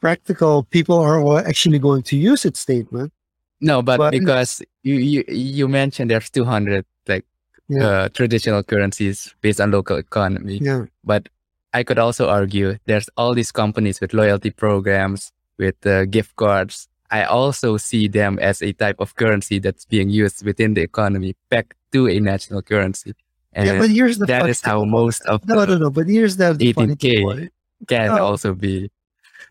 practical 0.00 0.64
people 0.64 0.98
are 0.98 1.38
actually 1.46 1.78
going 1.78 2.02
to 2.10 2.16
use 2.16 2.44
it 2.44 2.56
statement. 2.56 3.12
No, 3.60 3.80
but, 3.80 3.98
but- 3.98 4.10
because 4.10 4.60
you, 4.82 4.96
you 4.96 5.24
you 5.28 5.68
mentioned 5.68 6.10
there's 6.10 6.28
200 6.30 6.84
like 7.08 7.24
Yeah. 7.68 7.86
uh, 7.86 8.08
traditional 8.10 8.62
currencies 8.64 9.34
based 9.40 9.60
on 9.60 9.70
local 9.70 9.96
economy, 9.96 10.58
Yeah. 10.60 10.86
but 11.04 11.28
I 11.72 11.82
could 11.82 11.98
also 11.98 12.28
argue 12.28 12.78
there's 12.86 13.08
all 13.16 13.34
these 13.34 13.52
companies 13.52 14.00
with 14.00 14.12
loyalty 14.12 14.50
programs 14.50 15.32
with 15.58 15.86
uh, 15.86 16.04
gift 16.06 16.36
cards. 16.36 16.88
I 17.10 17.24
also 17.24 17.76
see 17.76 18.08
them 18.08 18.38
as 18.38 18.62
a 18.62 18.72
type 18.72 18.96
of 18.98 19.14
currency 19.16 19.58
that's 19.58 19.84
being 19.84 20.08
used 20.10 20.44
within 20.44 20.74
the 20.74 20.82
economy 20.82 21.36
back 21.50 21.76
to 21.92 22.08
a 22.08 22.18
national 22.20 22.62
currency, 22.62 23.12
and 23.52 23.66
yeah, 23.66 23.78
but 23.78 23.90
here's 23.90 24.18
the 24.18 24.26
that 24.26 24.48
is 24.48 24.60
how 24.60 24.84
most 24.84 25.22
of 25.26 25.46
No, 25.46 25.60
the 25.60 25.66
no, 25.66 25.76
no. 25.76 25.90
But 25.90 26.08
here's 26.08 26.36
the 26.36 26.54
the 26.54 26.72
funny 26.72 26.94
thing 26.94 27.26
18K. 27.26 27.26
about 27.26 27.50
can 27.88 28.10
also 28.10 28.54
be. 28.54 28.90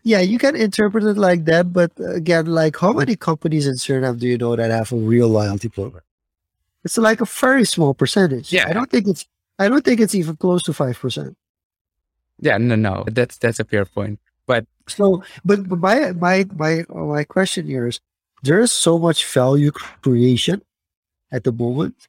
Yeah, 0.02 0.20
you 0.20 0.38
can 0.38 0.56
interpret 0.56 1.04
it 1.04 1.16
like 1.16 1.44
that, 1.44 1.72
but 1.72 1.92
again, 2.04 2.46
like 2.46 2.76
how 2.76 2.92
many 2.92 3.14
companies 3.14 3.68
in 3.68 3.74
Suriname 3.74 4.18
do 4.18 4.26
you 4.26 4.36
know 4.36 4.56
that 4.56 4.70
have 4.72 4.92
a 4.92 4.96
real 4.96 5.28
loyalty 5.28 5.68
program? 5.68 6.02
It's 6.84 6.98
like 6.98 7.20
a 7.20 7.24
very 7.24 7.64
small 7.64 7.94
percentage. 7.94 8.52
Yeah. 8.52 8.66
I 8.68 8.72
don't 8.72 8.90
think 8.90 9.06
it's 9.06 9.26
I 9.60 9.68
don't 9.68 9.84
think 9.84 10.00
it's 10.00 10.16
even 10.16 10.34
close 10.36 10.64
to 10.64 10.72
five 10.72 10.98
percent. 10.98 11.36
Yeah, 12.42 12.58
no, 12.58 12.74
no, 12.74 13.04
that's 13.06 13.38
that's 13.38 13.60
a 13.60 13.64
fair 13.64 13.86
point. 13.86 14.18
But 14.46 14.66
So, 14.88 15.22
but, 15.44 15.62
my 15.70 16.10
my 16.12 16.44
my 16.58 16.84
my 16.90 17.22
question 17.24 17.66
here 17.66 17.86
is: 17.86 18.00
there 18.42 18.58
is 18.60 18.72
so 18.72 18.98
much 18.98 19.24
value 19.24 19.70
creation 20.02 20.60
at 21.30 21.44
the 21.44 21.52
moment, 21.52 22.08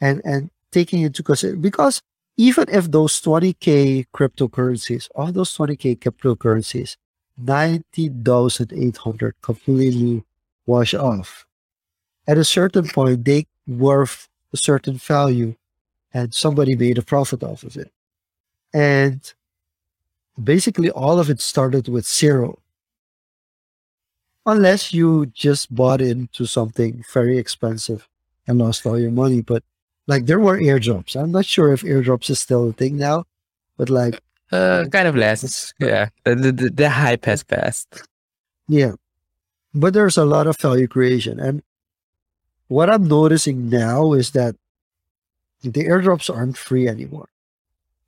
and 0.00 0.22
and 0.24 0.50
taking 0.70 1.02
into 1.02 1.22
consideration 1.24 1.60
because 1.60 2.00
even 2.36 2.66
if 2.70 2.90
those 2.92 3.20
twenty 3.20 3.52
k 3.54 4.06
cryptocurrencies, 4.14 5.10
all 5.16 5.32
those 5.32 5.52
twenty 5.52 5.74
k 5.76 5.96
cryptocurrencies, 5.96 6.96
ninety 7.36 8.08
thousand 8.08 8.72
eight 8.72 8.98
hundred 8.98 9.34
completely 9.42 10.22
wash 10.64 10.94
off. 10.94 11.44
At 12.28 12.38
a 12.38 12.44
certain 12.44 12.86
point, 12.86 13.24
they 13.24 13.46
worth 13.66 14.28
a 14.52 14.56
certain 14.56 14.94
value, 14.94 15.56
and 16.14 16.32
somebody 16.32 16.76
made 16.76 16.98
a 16.98 17.02
profit 17.02 17.42
off 17.42 17.64
of 17.64 17.76
it, 17.76 17.90
and 18.72 19.20
basically 20.42 20.90
all 20.90 21.18
of 21.18 21.30
it 21.30 21.40
started 21.40 21.88
with 21.88 22.06
zero. 22.06 22.58
Unless 24.46 24.92
you 24.94 25.26
just 25.26 25.72
bought 25.74 26.00
into 26.00 26.46
something 26.46 27.04
very 27.12 27.36
expensive 27.38 28.08
and 28.46 28.58
lost 28.58 28.86
all 28.86 28.98
your 28.98 29.10
money. 29.10 29.42
But 29.42 29.62
like 30.06 30.26
there 30.26 30.40
were 30.40 30.58
airdrops. 30.58 31.14
I'm 31.14 31.30
not 31.30 31.44
sure 31.44 31.72
if 31.72 31.82
airdrops 31.82 32.30
is 32.30 32.40
still 32.40 32.68
a 32.70 32.72
thing 32.72 32.96
now, 32.96 33.24
but 33.76 33.90
like, 33.90 34.20
uh, 34.50 34.86
kind 34.90 35.06
of 35.06 35.14
less. 35.14 35.72
Yeah, 35.78 36.08
the, 36.24 36.34
the, 36.34 36.52
the- 36.52 36.70
the 36.70 36.90
hype 36.90 37.24
has 37.26 37.44
passed. 37.44 38.02
yeah. 38.68 38.92
But 39.72 39.94
there's 39.94 40.16
a 40.18 40.24
lot 40.24 40.48
of 40.48 40.58
value 40.58 40.88
creation. 40.88 41.38
And 41.38 41.62
what 42.66 42.90
I'm 42.90 43.06
noticing 43.06 43.68
now 43.70 44.14
is 44.14 44.32
that 44.32 44.56
the 45.62 45.70
airdrops 45.84 46.28
aren't 46.34 46.56
free 46.56 46.88
anymore. 46.88 47.28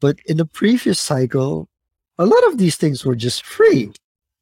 But 0.00 0.18
in 0.26 0.38
the 0.38 0.44
previous 0.46 0.98
cycle, 0.98 1.68
a 2.18 2.26
lot 2.26 2.44
of 2.48 2.58
these 2.58 2.76
things 2.76 3.04
were 3.04 3.14
just 3.16 3.44
free. 3.44 3.90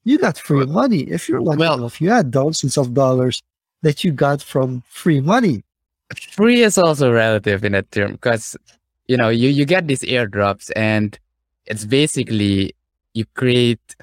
You 0.05 0.19
got 0.19 0.39
free 0.39 0.67
money. 0.67 1.01
If 1.03 1.29
you're 1.29 1.41
lucky 1.43 1.61
Well- 1.61 1.75
enough, 1.79 2.01
you 2.01 2.11
had 2.11 2.33
thousands 2.33 2.77
of 2.79 2.95
dollars 2.95 3.43
that 3.83 4.05
you 4.05 4.13
got 4.13 4.43
from 4.43 4.83
free 4.89 5.21
money. 5.21 5.63
Free 6.33 6.63
is 6.63 6.77
also 6.79 7.13
relative 7.13 7.65
in 7.65 7.73
that 7.73 7.91
term 7.93 8.13
because 8.13 8.57
you 9.07 9.17
know 9.17 9.29
you 9.29 9.49
you 9.49 9.65
get 9.65 9.87
these 9.87 10.03
airdrops 10.03 10.71
and 10.75 11.17
it's 11.67 11.85
basically 11.85 12.75
you 13.15 13.25
create. 13.35 13.95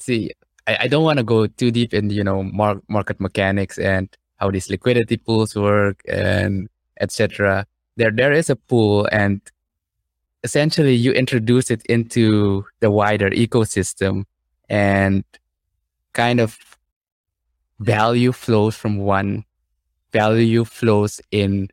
See, 0.00 0.32
I, 0.66 0.76
I 0.80 0.86
don't 0.88 1.04
want 1.04 1.18
to 1.18 1.24
go 1.24 1.46
too 1.46 1.70
deep 1.70 1.94
in 1.94 2.10
you 2.10 2.24
know 2.24 2.42
mar- 2.42 2.82
market 2.88 3.20
mechanics 3.20 3.78
and 3.78 4.08
how 4.38 4.50
these 4.50 4.70
liquidity 4.70 5.16
pools 5.16 5.54
work 5.54 6.02
and 6.08 6.68
etc. 7.00 7.64
There 7.96 8.10
there 8.10 8.32
is 8.32 8.50
a 8.50 8.56
pool 8.56 9.06
and 9.12 9.40
essentially 10.44 10.94
you 10.94 11.12
introduce 11.12 11.70
it 11.70 11.82
into 11.86 12.64
the 12.80 12.90
wider 12.90 13.30
ecosystem 13.30 14.24
and 14.68 15.24
kind 16.12 16.40
of 16.40 16.58
value 17.80 18.32
flows 18.32 18.76
from 18.76 18.98
one 18.98 19.44
value 20.12 20.64
flows 20.64 21.20
in 21.30 21.68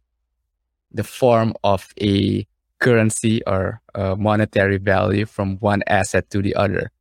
the 0.92 1.04
form 1.04 1.54
of 1.64 1.94
a 2.02 2.48
currency 2.80 3.42
or 3.46 3.82
a 3.96 4.16
monetary 4.16 4.78
value 4.78 5.26
from 5.26 5.58
one 5.58 5.84
asset 5.88 6.30
to 6.30 6.42
the 6.42 6.56
other. 6.56 6.92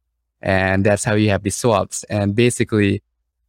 And 0.43 0.85
that's 0.85 1.05
how 1.05 1.15
you 1.15 1.31
have 1.31 1.43
the 1.43 1.51
swaps. 1.51 2.05
And 2.05 2.35
basically, 2.35 3.03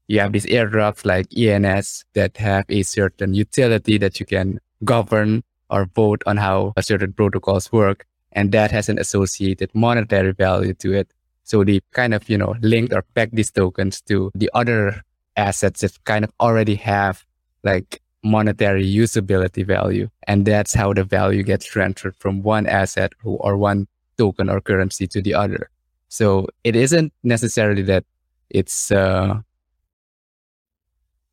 you 0.07 0.19
have 0.19 0.31
these 0.31 0.45
airdrops 0.45 1.05
like 1.05 1.27
ENS 1.37 2.05
that 2.13 2.37
have 2.37 2.65
a 2.69 2.83
certain 2.83 3.33
utility 3.33 3.97
that 3.97 4.19
you 4.19 4.25
can 4.25 4.59
govern 4.83 5.43
or 5.69 5.85
vote 5.85 6.23
on 6.25 6.37
how 6.37 6.73
a 6.77 6.83
certain 6.83 7.13
protocols 7.13 7.71
work. 7.71 8.05
And 8.31 8.51
that 8.51 8.71
has 8.71 8.89
an 8.89 8.99
associated 8.99 9.73
monetary 9.73 10.33
value 10.33 10.73
to 10.75 10.93
it. 10.93 11.11
So 11.43 11.63
they 11.63 11.81
kind 11.91 12.13
of, 12.13 12.29
you 12.29 12.37
know, 12.37 12.55
link 12.61 12.93
or 12.93 13.03
peg 13.15 13.31
these 13.33 13.51
tokens 13.51 14.01
to 14.01 14.31
the 14.35 14.49
other 14.53 15.01
assets 15.35 15.81
that 15.81 15.97
kind 16.03 16.23
of 16.23 16.31
already 16.39 16.75
have 16.75 17.25
like 17.63 18.01
monetary 18.23 18.85
usability 18.85 19.65
value. 19.65 20.09
And 20.27 20.45
that's 20.45 20.73
how 20.73 20.93
the 20.93 21.03
value 21.03 21.43
gets 21.43 21.65
transferred 21.65 22.15
from 22.17 22.43
one 22.43 22.67
asset 22.67 23.13
or 23.23 23.57
one 23.57 23.87
token 24.17 24.49
or 24.49 24.61
currency 24.61 25.07
to 25.07 25.21
the 25.21 25.33
other. 25.33 25.69
So 26.09 26.47
it 26.63 26.75
isn't 26.75 27.13
necessarily 27.23 27.81
that 27.83 28.03
it's, 28.49 28.91
uh, 28.91 29.39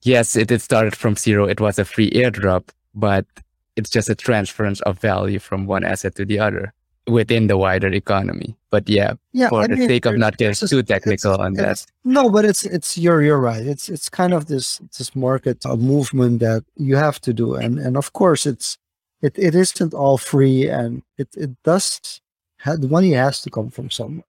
yes, 0.02 0.36
it, 0.36 0.50
it 0.50 0.62
started 0.62 0.94
from 0.94 1.16
zero. 1.16 1.46
It 1.46 1.60
was 1.60 1.78
a 1.78 1.84
free 1.84 2.10
airdrop, 2.10 2.68
but 2.94 3.26
it's 3.74 3.90
just 3.90 4.08
a 4.08 4.14
transference 4.14 4.80
of 4.82 4.98
value 4.98 5.38
from 5.38 5.66
one 5.66 5.84
asset 5.84 6.14
to 6.14 6.24
the 6.24 6.38
other 6.38 6.72
within 7.06 7.46
the 7.46 7.56
wider 7.56 7.88
economy. 7.88 8.56
But 8.70 8.88
yeah, 8.88 9.14
Yeah, 9.32 9.48
for 9.48 9.62
I 9.62 9.66
the 9.68 9.76
mean, 9.76 9.88
sake 9.88 10.06
of 10.06 10.16
not 10.16 10.36
getting 10.36 10.68
too 10.68 10.82
technical 10.82 11.40
on 11.40 11.54
that. 11.54 11.86
No, 12.04 12.28
but 12.30 12.44
it's 12.44 12.64
it's 12.64 12.98
you're 12.98 13.22
you're 13.22 13.40
right. 13.40 13.64
It's 13.64 13.88
it's 13.88 14.08
kind 14.08 14.34
of 14.34 14.46
this 14.46 14.78
this 14.98 15.14
market 15.14 15.64
a 15.64 15.76
movement 15.76 16.40
that 16.40 16.64
you 16.76 16.96
have 16.96 17.20
to 17.22 17.32
do, 17.32 17.54
and 17.54 17.78
and 17.78 17.96
of 17.96 18.12
course 18.12 18.44
it's 18.46 18.76
it, 19.22 19.38
it 19.38 19.54
isn't 19.54 19.94
all 19.94 20.18
free, 20.18 20.68
and 20.68 21.02
it 21.16 21.28
it 21.36 21.50
does 21.62 22.20
ha- 22.60 22.76
the 22.76 22.88
money 22.88 23.12
has 23.12 23.40
to 23.42 23.50
come 23.50 23.70
from 23.70 23.90
somewhere. 23.90 24.26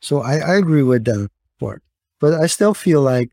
So 0.00 0.22
I 0.22 0.36
I 0.38 0.54
agree 0.56 0.82
with 0.82 1.04
that 1.04 1.28
part, 1.58 1.82
but 2.20 2.34
I 2.34 2.46
still 2.46 2.74
feel 2.74 3.02
like 3.02 3.30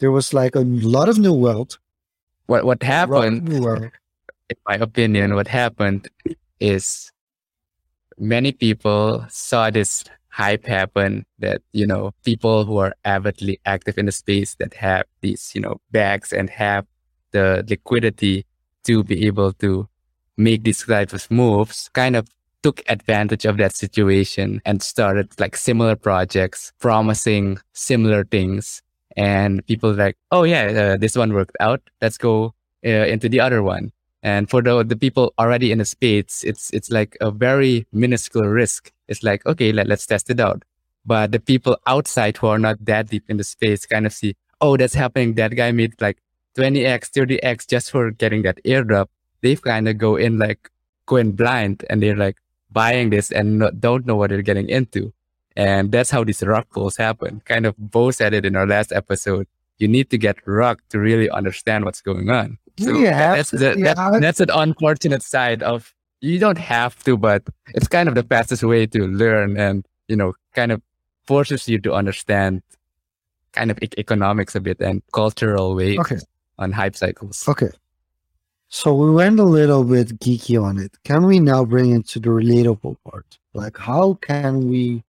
there 0.00 0.10
was 0.10 0.32
like 0.32 0.54
a 0.56 0.60
lot 0.60 1.08
of 1.08 1.18
new 1.18 1.34
wealth. 1.34 1.76
What 2.46 2.64
what 2.64 2.82
happened 2.82 3.44
new 3.48 3.68
in 4.50 4.56
my 4.66 4.76
opinion, 4.76 5.34
what 5.34 5.46
happened 5.48 6.08
is 6.58 7.12
many 8.18 8.52
people 8.52 9.24
saw 9.28 9.70
this 9.70 10.04
hype 10.28 10.66
happen 10.66 11.24
that, 11.38 11.62
you 11.72 11.86
know, 11.86 12.12
people 12.24 12.64
who 12.64 12.78
are 12.78 12.94
avidly 13.04 13.58
active 13.64 13.98
in 13.98 14.06
the 14.06 14.12
space 14.12 14.54
that 14.56 14.74
have 14.74 15.04
these, 15.20 15.52
you 15.54 15.60
know, 15.60 15.80
bags 15.90 16.32
and 16.32 16.48
have 16.50 16.86
the 17.32 17.64
liquidity 17.68 18.46
to 18.84 19.02
be 19.02 19.26
able 19.26 19.52
to 19.54 19.88
make 20.36 20.62
these 20.64 20.84
types 20.84 21.12
of 21.12 21.30
moves 21.30 21.90
kind 21.92 22.16
of 22.16 22.28
took 22.62 22.82
advantage 22.88 23.44
of 23.44 23.56
that 23.56 23.74
situation 23.74 24.60
and 24.64 24.82
started 24.82 25.28
like 25.40 25.56
similar 25.56 25.96
projects 25.96 26.72
promising 26.78 27.58
similar 27.72 28.24
things. 28.24 28.82
And 29.16 29.66
people 29.66 29.92
like 29.92 30.16
oh 30.30 30.44
yeah 30.44 30.66
uh, 30.66 30.96
this 30.96 31.16
one 31.16 31.32
worked 31.32 31.56
out. 31.58 31.82
Let's 32.00 32.18
go 32.18 32.54
uh, 32.86 32.88
into 32.88 33.28
the 33.28 33.40
other 33.40 33.62
one 33.62 33.90
and 34.22 34.50
for 34.50 34.62
the 34.62 34.84
the 34.84 34.96
people 34.96 35.32
already 35.38 35.72
in 35.72 35.78
the 35.78 35.84
space, 35.84 36.44
it's 36.44 36.70
it's 36.72 36.90
like 36.90 37.16
a 37.20 37.30
very 37.30 37.86
minuscule 37.92 38.46
risk. 38.46 38.92
It's 39.06 39.22
like 39.22 39.44
okay, 39.46 39.72
let, 39.72 39.86
let's 39.86 40.06
test 40.06 40.30
it 40.30 40.40
out. 40.40 40.64
But 41.06 41.32
the 41.32 41.40
people 41.40 41.78
outside 41.86 42.36
who 42.36 42.48
are 42.48 42.58
not 42.58 42.84
that 42.84 43.08
deep 43.08 43.24
in 43.28 43.38
the 43.38 43.44
space 43.44 43.86
kind 43.86 44.06
of 44.06 44.12
see, 44.12 44.36
oh, 44.60 44.76
that's 44.76 44.94
happening. 44.94 45.34
That 45.34 45.56
guy 45.56 45.72
made 45.72 45.94
like 46.00 46.18
20x, 46.56 47.10
30x 47.10 47.66
just 47.66 47.90
for 47.90 48.10
getting 48.10 48.42
that 48.42 48.62
airdrop. 48.64 49.06
They 49.40 49.56
kind 49.56 49.88
of 49.88 49.96
go 49.96 50.16
in 50.16 50.38
like 50.38 50.70
going 51.06 51.32
blind, 51.32 51.84
and 51.88 52.02
they're 52.02 52.16
like 52.16 52.36
buying 52.70 53.10
this 53.10 53.30
and 53.30 53.60
not, 53.60 53.80
don't 53.80 54.04
know 54.06 54.16
what 54.16 54.30
they're 54.30 54.42
getting 54.42 54.68
into. 54.68 55.12
And 55.56 55.90
that's 55.90 56.10
how 56.10 56.24
these 56.24 56.42
rug 56.42 56.66
pulls 56.70 56.96
happen. 56.96 57.42
Kind 57.44 57.66
of 57.66 57.74
both 57.78 58.16
said 58.16 58.34
it 58.34 58.44
in 58.44 58.54
our 58.54 58.66
last 58.66 58.92
episode. 58.92 59.46
You 59.78 59.88
need 59.88 60.10
to 60.10 60.18
get 60.18 60.36
rugged 60.46 60.82
to 60.90 60.98
really 60.98 61.30
understand 61.30 61.84
what's 61.84 62.02
going 62.02 62.30
on. 62.30 62.58
So 62.78 62.90
You 62.96 63.06
have 63.06 63.36
that's 63.36 63.50
to- 63.50 63.58
the, 63.58 63.76
yeah, 63.78 63.94
that- 63.94 64.20
that's 64.20 64.40
an 64.40 64.50
unfortunate 64.54 65.22
side 65.22 65.62
of 65.62 65.92
you 66.20 66.38
don't 66.38 66.58
have 66.58 67.02
to, 67.04 67.16
but 67.16 67.42
it's 67.74 67.88
kind 67.88 68.08
of 68.08 68.14
the 68.14 68.22
fastest 68.24 68.62
way 68.62 68.86
to 68.86 69.06
learn 69.06 69.56
and 69.58 69.86
you 70.08 70.16
know 70.16 70.34
kind 70.54 70.72
of 70.72 70.80
forces 71.26 71.68
you 71.68 71.78
to 71.80 71.92
understand 71.92 72.62
kind 73.52 73.70
of 73.70 73.78
e- 73.82 73.88
economics 73.98 74.54
a 74.54 74.60
bit 74.60 74.80
and 74.80 75.02
cultural 75.12 75.74
ways 75.74 75.98
Okay. 75.98 76.18
on 76.58 76.72
hype 76.72 76.96
cycles. 76.96 77.46
Okay. 77.48 77.70
So 78.68 78.94
we 78.94 79.10
went 79.10 79.40
a 79.40 79.44
little 79.44 79.84
bit 79.84 80.18
geeky 80.20 80.60
on 80.62 80.78
it. 80.78 80.92
Can 81.04 81.24
we 81.26 81.40
now 81.40 81.64
bring 81.64 81.92
it 81.96 82.06
to 82.08 82.20
the 82.20 82.28
relatable 82.30 82.96
part? 83.08 83.38
Like, 83.54 83.78
how 83.78 84.14
can 84.20 84.68
we 84.68 85.02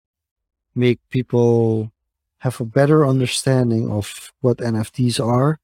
make 0.75 1.01
people 1.09 1.91
have 2.39 2.61
a 2.61 2.65
better 2.67 3.07
understanding 3.07 3.91
of 3.91 4.31
what 4.43 4.59
NFTs 4.59 5.19
are 5.25 5.59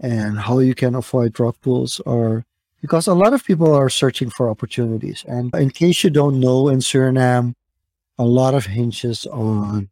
and 0.00 0.38
how 0.38 0.58
you 0.58 0.74
can 0.74 0.94
avoid 0.94 1.38
rug 1.40 1.56
pulls 1.62 2.00
or 2.00 2.44
because 2.80 3.06
a 3.06 3.14
lot 3.14 3.32
of 3.32 3.44
people 3.44 3.74
are 3.74 3.88
searching 3.88 4.30
for 4.30 4.50
opportunities. 4.50 5.24
And 5.26 5.54
in 5.54 5.70
case 5.70 6.04
you 6.04 6.10
don't 6.10 6.38
know, 6.38 6.68
in 6.68 6.78
Suriname, 6.78 7.54
a 8.18 8.24
lot 8.24 8.54
of 8.54 8.66
hinges 8.66 9.26
on 9.26 9.88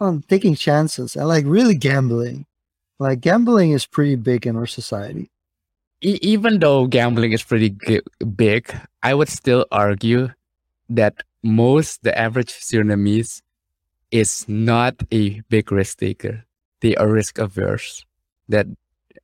on 0.00 0.22
taking 0.22 0.54
chances 0.54 1.16
and 1.16 1.28
like 1.28 1.44
really 1.46 1.74
gambling. 1.74 2.46
Like 2.98 3.20
gambling 3.20 3.72
is 3.72 3.86
pretty 3.86 4.16
big 4.16 4.46
in 4.46 4.56
our 4.56 4.66
society. 4.66 5.30
E- 6.00 6.18
even 6.22 6.58
though 6.58 6.86
gambling 6.86 7.32
is 7.32 7.42
pretty 7.42 7.70
g- 7.70 8.00
big, 8.36 8.74
I 9.02 9.14
would 9.14 9.28
still 9.28 9.66
argue 9.70 10.28
that 10.88 11.22
most 11.42 12.02
the 12.02 12.16
average 12.18 12.52
Surinamese 12.52 13.42
is 14.10 14.48
not 14.48 14.94
a 15.10 15.40
big 15.48 15.72
risk 15.72 15.98
taker. 15.98 16.44
They 16.80 16.94
are 16.96 17.08
risk 17.08 17.38
averse. 17.38 18.04
That 18.48 18.66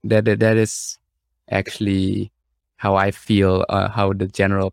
that 0.05 0.25
that, 0.25 0.41
that 0.41 0.57
is 0.57 0.99
actually 1.51 2.33
how 2.77 2.97
I 2.97 3.11
feel. 3.11 3.65
Uh, 3.69 3.89
how 3.89 4.13
the 4.13 4.27
general 4.27 4.73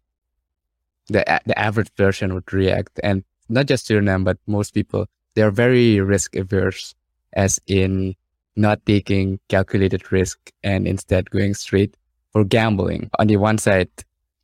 the 1.08 1.24
the 1.46 1.58
average 1.58 1.94
person 1.96 2.34
would 2.34 2.52
react, 2.54 3.00
and 3.04 3.24
not 3.50 3.68
just 3.68 3.88
Suriname, 3.88 4.24
but 4.24 4.38
most 4.48 4.74
people 4.74 5.08
they 5.36 5.42
are 5.42 5.52
very 5.52 6.00
risk 6.02 6.36
averse, 6.36 6.96
as 7.34 7.60
in 7.68 8.16
not 8.56 8.84
taking 8.86 9.40
calculated 9.50 10.12
risk 10.12 10.52
and 10.64 10.88
instead 10.88 11.30
going 11.30 11.54
straight 11.54 11.96
for 12.32 12.44
gambling. 12.44 13.10
On 13.20 13.28
the 13.28 13.38
one 13.38 13.60
side, 13.60 13.90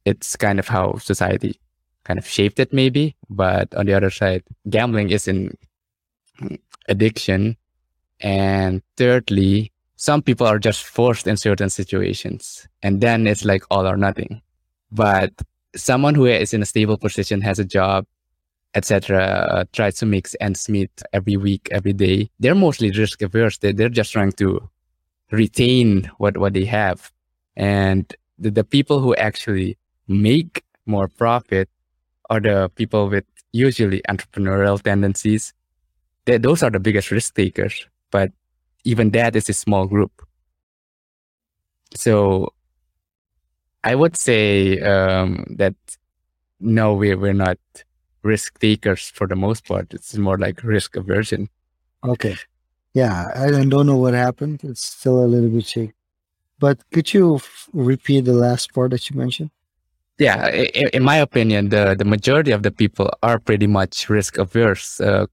it's 0.05 0.35
kind 0.35 0.59
of 0.59 0.67
how 0.67 0.97
society 0.97 1.59
kind 2.05 2.19
of 2.19 2.27
shaped 2.27 2.59
it, 2.59 2.71
maybe, 2.71 3.15
but 3.29 3.73
on 3.75 3.87
the 3.87 3.93
other 3.93 4.11
side, 4.11 4.43
gambling 4.69 5.09
is 5.09 5.27
an 5.27 5.57
addiction. 6.87 7.57
And 8.21 8.81
thirdly, 8.95 9.72
some 10.03 10.21
people 10.21 10.45
are 10.45 10.59
just 10.59 10.83
forced 10.83 11.27
in 11.27 11.37
certain 11.37 11.69
situations, 11.69 12.67
and 12.81 12.99
then 12.99 13.25
it's 13.25 13.45
like 13.45 13.63
all 13.71 13.87
or 13.87 13.95
nothing. 13.95 14.41
But 14.91 15.31
someone 15.77 16.13
who 16.13 16.25
is 16.25 16.53
in 16.53 16.61
a 16.61 16.65
stable 16.65 16.97
position, 16.97 17.39
has 17.39 17.57
a 17.57 17.63
job, 17.63 18.05
etc., 18.75 19.23
uh, 19.23 19.63
tries 19.71 19.95
to 19.99 20.05
make 20.05 20.27
ends 20.41 20.67
meet 20.67 20.91
every 21.13 21.37
week, 21.37 21.69
every 21.71 21.93
day. 21.93 22.29
They're 22.37 22.53
mostly 22.53 22.91
risk 22.91 23.21
averse. 23.21 23.59
They, 23.59 23.71
they're 23.71 23.87
just 23.87 24.11
trying 24.11 24.33
to 24.33 24.69
retain 25.31 26.11
what, 26.17 26.35
what 26.35 26.51
they 26.51 26.65
have. 26.65 27.09
And 27.55 28.13
the, 28.37 28.51
the 28.51 28.65
people 28.65 28.99
who 28.99 29.15
actually 29.15 29.77
make 30.09 30.65
more 30.85 31.07
profit 31.07 31.69
are 32.29 32.41
the 32.41 32.69
people 32.75 33.07
with 33.07 33.23
usually 33.53 34.01
entrepreneurial 34.09 34.81
tendencies. 34.81 35.53
They, 36.25 36.39
those 36.39 36.61
are 36.61 36.71
the 36.71 36.81
biggest 36.81 37.09
risk 37.09 37.35
takers. 37.35 37.87
But 38.11 38.33
even 38.83 39.11
that 39.11 39.35
is 39.35 39.49
a 39.49 39.53
small 39.53 39.87
group. 39.87 40.11
So 41.95 42.53
I 43.83 43.95
would 43.95 44.15
say 44.17 44.79
um, 44.79 45.45
that 45.57 45.75
no, 46.59 46.93
we, 46.93 47.13
we're 47.15 47.33
not 47.33 47.57
risk 48.23 48.59
takers 48.59 49.09
for 49.09 49.27
the 49.27 49.35
most 49.35 49.67
part. 49.67 49.93
It's 49.93 50.15
more 50.17 50.37
like 50.37 50.63
risk 50.63 50.95
aversion. 50.95 51.49
Okay. 52.03 52.35
Yeah, 52.93 53.31
I 53.35 53.51
don't 53.51 53.85
know 53.85 53.97
what 53.97 54.13
happened. 54.13 54.61
It's 54.63 54.85
still 54.85 55.23
a 55.23 55.27
little 55.27 55.49
bit 55.49 55.65
shaky. 55.65 55.93
But 56.59 56.79
could 56.91 57.13
you 57.13 57.35
f- 57.35 57.67
repeat 57.73 58.21
the 58.25 58.33
last 58.33 58.73
part 58.73 58.91
that 58.91 59.09
you 59.09 59.17
mentioned? 59.17 59.49
Yeah, 60.19 60.47
in 60.47 61.03
my 61.03 61.17
opinion, 61.17 61.69
the, 61.69 61.95
the 61.97 62.05
majority 62.05 62.51
of 62.51 62.61
the 62.61 62.71
people 62.71 63.09
are 63.23 63.39
pretty 63.39 63.67
much 63.67 64.09
risk 64.09 64.37
averse. 64.37 65.01
Uh, 65.01 65.25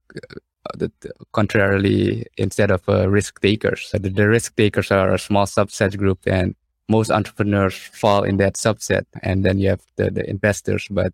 the, 0.77 0.91
the- 1.01 1.13
contrarily, 1.33 2.27
instead 2.37 2.71
of 2.71 2.89
uh, 2.89 3.09
risk 3.09 3.41
takers, 3.41 3.89
so 3.89 3.99
the, 3.99 4.11
the 4.11 4.29
risk 4.29 4.57
takers 4.57 4.91
are 4.91 5.15
a 5.15 5.19
small 5.19 5.47
subset 5.47 5.97
group, 5.97 6.21
and 6.27 6.55
most 6.89 7.11
entrepreneurs 7.11 7.75
fall 7.75 8.25
in 8.25 8.37
that 8.39 8.55
subset. 8.55 9.05
And 9.23 9.45
then 9.45 9.59
you 9.59 9.69
have 9.71 9.83
the, 9.97 10.11
the 10.11 10.29
investors. 10.29 10.87
But 10.91 11.13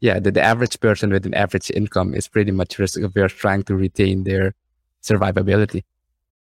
yeah, 0.00 0.18
the, 0.18 0.32
the 0.32 0.42
average 0.42 0.80
person 0.80 1.10
with 1.10 1.24
an 1.26 1.34
average 1.34 1.70
income 1.70 2.14
is 2.14 2.26
pretty 2.28 2.50
much 2.50 2.78
risk 2.78 3.00
averse, 3.00 3.32
trying 3.32 3.62
to 3.64 3.76
retain 3.76 4.24
their 4.24 4.54
survivability. 5.02 5.84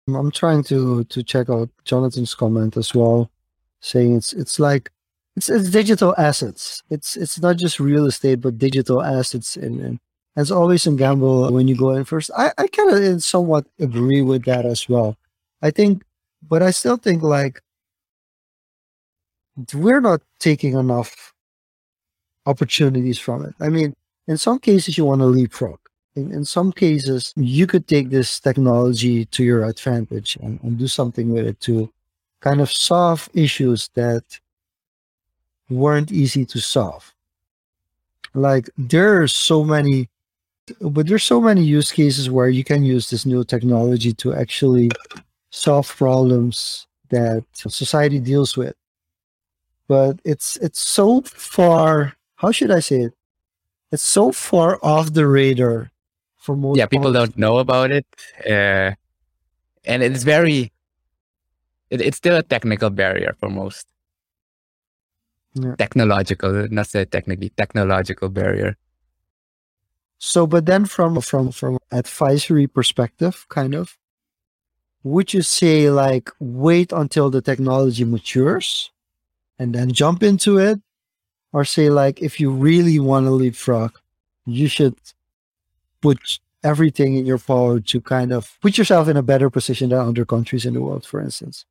I'm 0.07 0.31
trying 0.31 0.63
to 0.65 1.03
to 1.03 1.23
check 1.23 1.49
out 1.49 1.69
Jonathan's 1.85 2.35
comment 2.35 2.77
as 2.77 2.95
well, 2.95 3.29
saying 3.79 4.15
it's 4.17 4.33
it's 4.33 4.59
like 4.59 4.91
it's 5.35 5.49
it's 5.49 5.69
digital 5.69 6.15
assets. 6.17 6.83
It's 6.89 7.15
it's 7.15 7.39
not 7.39 7.57
just 7.57 7.79
real 7.79 8.05
estate, 8.05 8.41
but 8.41 8.57
digital 8.57 9.03
assets. 9.03 9.55
And, 9.55 9.79
and 9.81 9.99
as 10.35 10.51
always 10.51 10.87
in 10.87 10.95
gamble, 10.95 11.51
when 11.51 11.67
you 11.67 11.75
go 11.75 11.91
in 11.91 12.05
first, 12.05 12.31
I, 12.37 12.51
I 12.57 12.67
kind 12.67 12.91
of 12.91 12.95
uh, 12.95 13.19
somewhat 13.19 13.65
agree 13.79 14.21
with 14.21 14.45
that 14.45 14.65
as 14.65 14.87
well. 14.87 15.17
I 15.61 15.71
think, 15.71 16.03
but 16.47 16.63
I 16.63 16.71
still 16.71 16.97
think 16.97 17.21
like 17.23 17.61
we're 19.73 19.99
not 19.99 20.21
taking 20.39 20.73
enough 20.75 21.33
opportunities 22.45 23.19
from 23.19 23.45
it. 23.45 23.53
I 23.59 23.69
mean, 23.69 23.95
in 24.27 24.37
some 24.37 24.59
cases, 24.59 24.97
you 24.97 25.05
want 25.05 25.21
to 25.21 25.25
leapfrog. 25.25 25.79
In, 26.15 26.31
in 26.31 26.45
some 26.45 26.71
cases, 26.71 27.33
you 27.35 27.67
could 27.67 27.87
take 27.87 28.09
this 28.09 28.39
technology 28.39 29.25
to 29.25 29.43
your 29.43 29.65
advantage 29.65 30.37
and, 30.41 30.59
and 30.63 30.77
do 30.77 30.87
something 30.87 31.33
with 31.33 31.45
it 31.45 31.59
to 31.61 31.91
kind 32.39 32.61
of 32.61 32.71
solve 32.71 33.29
issues 33.33 33.89
that 33.95 34.23
weren't 35.69 36.11
easy 36.11 36.45
to 36.45 36.59
solve. 36.59 37.13
Like 38.33 38.69
there 38.77 39.21
are 39.21 39.27
so 39.27 39.63
many, 39.63 40.09
but 40.81 41.07
there's 41.07 41.23
so 41.23 41.41
many 41.41 41.63
use 41.63 41.91
cases 41.91 42.29
where 42.29 42.49
you 42.49 42.63
can 42.63 42.83
use 42.83 43.09
this 43.09 43.25
new 43.25 43.43
technology 43.43 44.13
to 44.13 44.33
actually 44.33 44.89
solve 45.49 45.87
problems 45.95 46.87
that 47.09 47.43
society 47.55 48.19
deals 48.19 48.55
with. 48.57 48.75
But 49.87 50.19
it's 50.23 50.57
it's 50.57 50.79
so 50.79 51.21
far. 51.21 52.13
How 52.35 52.51
should 52.51 52.71
I 52.71 52.79
say 52.79 53.01
it? 53.09 53.13
It's 53.91 54.03
so 54.03 54.31
far 54.31 54.79
off 54.83 55.13
the 55.13 55.25
radar 55.27 55.91
for 56.37 56.55
most. 56.55 56.77
Yeah, 56.77 56.85
people 56.85 57.11
don't 57.11 57.37
know 57.37 57.57
about 57.57 57.91
it, 57.91 58.05
uh, 58.45 58.93
and 59.85 60.03
it's 60.03 60.23
very. 60.23 60.71
It, 61.89 62.01
it's 62.01 62.17
still 62.17 62.37
a 62.37 62.43
technical 62.43 62.91
barrier 62.91 63.35
for 63.39 63.49
most. 63.49 63.87
Yeah. 65.55 65.75
Technological, 65.75 66.67
not 66.69 66.85
say 66.85 67.05
technically, 67.05 67.49
technological 67.49 68.29
barrier. 68.29 68.77
So, 70.19 70.45
but 70.45 70.65
then 70.65 70.85
from 70.85 71.19
from 71.21 71.51
from 71.51 71.79
advisory 71.91 72.67
perspective, 72.67 73.45
kind 73.49 73.73
of, 73.73 73.97
would 75.03 75.33
you 75.33 75.41
say 75.41 75.89
like 75.89 76.29
wait 76.39 76.91
until 76.91 77.29
the 77.29 77.41
technology 77.41 78.03
matures 78.03 78.91
and 79.57 79.73
then 79.73 79.91
jump 79.91 80.23
into 80.23 80.57
it 80.57 80.79
or 81.53 81.65
say 81.65 81.89
like 81.89 82.21
if 82.21 82.39
you 82.39 82.51
really 82.51 82.99
want 82.99 83.25
to 83.25 83.31
leapfrog 83.31 83.97
you 84.45 84.67
should 84.67 84.95
put 86.01 86.39
everything 86.63 87.15
in 87.15 87.25
your 87.25 87.37
power 87.37 87.79
to 87.79 88.01
kind 88.01 88.31
of 88.31 88.57
put 88.61 88.77
yourself 88.77 89.07
in 89.07 89.15
a 89.15 89.23
better 89.23 89.49
position 89.49 89.89
than 89.89 89.99
other 89.99 90.25
countries 90.25 90.65
in 90.65 90.73
the 90.73 90.81
world 90.81 91.05
for 91.05 91.21
instance 91.21 91.65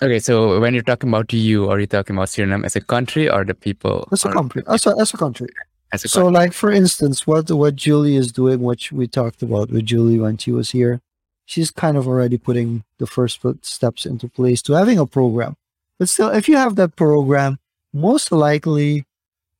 Okay, 0.00 0.18
so 0.18 0.58
when 0.58 0.74
you're 0.74 0.82
talking 0.82 1.10
about 1.10 1.32
you, 1.32 1.70
are 1.70 1.78
you 1.78 1.86
talking 1.86 2.16
about 2.16 2.26
Suriname 2.26 2.64
as 2.64 2.74
a 2.74 2.80
country 2.80 3.30
or 3.30 3.44
the 3.44 3.54
people? 3.54 4.08
as 4.10 4.24
a 4.24 4.32
country 4.32 4.62
as 4.66 4.86
a, 4.86 4.96
as 4.98 5.14
a 5.14 5.16
country 5.16 5.46
As 5.92 6.04
a 6.04 6.08
so 6.08 6.26
like 6.26 6.52
for 6.52 6.72
instance 6.72 7.26
what 7.26 7.50
what 7.50 7.76
julie 7.76 8.16
is 8.16 8.32
doing 8.32 8.60
which 8.60 8.92
we 8.92 9.06
talked 9.06 9.42
about 9.42 9.70
with 9.70 9.84
julie 9.84 10.18
when 10.18 10.38
she 10.38 10.50
was 10.50 10.70
here 10.70 11.00
she's 11.44 11.70
kind 11.70 11.96
of 11.96 12.08
already 12.08 12.38
putting 12.38 12.82
the 12.98 13.06
first 13.06 13.40
steps 13.62 14.06
into 14.06 14.28
place 14.28 14.62
to 14.62 14.72
having 14.72 14.98
a 14.98 15.06
program. 15.06 15.56
But 15.98 16.08
still 16.08 16.30
if 16.30 16.48
you 16.48 16.56
have 16.56 16.76
that 16.76 16.96
program 16.96 17.58
most 17.92 18.32
likely 18.32 19.04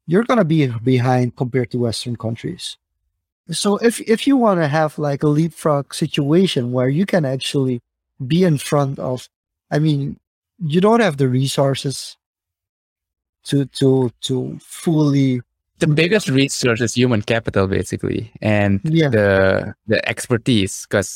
you're 0.07 0.25
going 0.25 0.39
to 0.39 0.45
be 0.45 0.67
behind 0.83 1.37
compared 1.37 1.71
to 1.71 1.79
western 1.79 2.17
countries. 2.17 2.77
So 3.51 3.77
if 3.77 4.01
if 4.01 4.27
you 4.27 4.37
want 4.37 4.61
to 4.61 4.69
have 4.69 4.99
like 4.99 5.23
a 5.23 5.29
leapfrog 5.29 5.93
situation 5.93 6.73
where 6.73 6.89
you 6.89 7.05
can 7.07 7.25
actually 7.25 7.83
be 8.27 8.45
in 8.45 8.57
front 8.57 8.99
of 8.99 9.29
i 9.71 9.79
mean 9.79 10.17
you 10.65 10.81
don't 10.81 11.01
have 11.01 11.17
the 11.17 11.29
resources 11.29 12.17
to 13.45 13.67
to 13.67 14.13
to 14.21 14.59
fully 14.63 15.43
the 15.83 15.95
biggest 16.03 16.29
resource 16.29 16.81
is 16.87 16.95
human 16.95 17.23
capital, 17.33 17.67
basically, 17.79 18.23
and 18.41 18.81
Yeah. 18.85 19.11
the 19.17 19.29
the 19.93 19.99
expertise, 20.13 20.75
because 20.87 21.11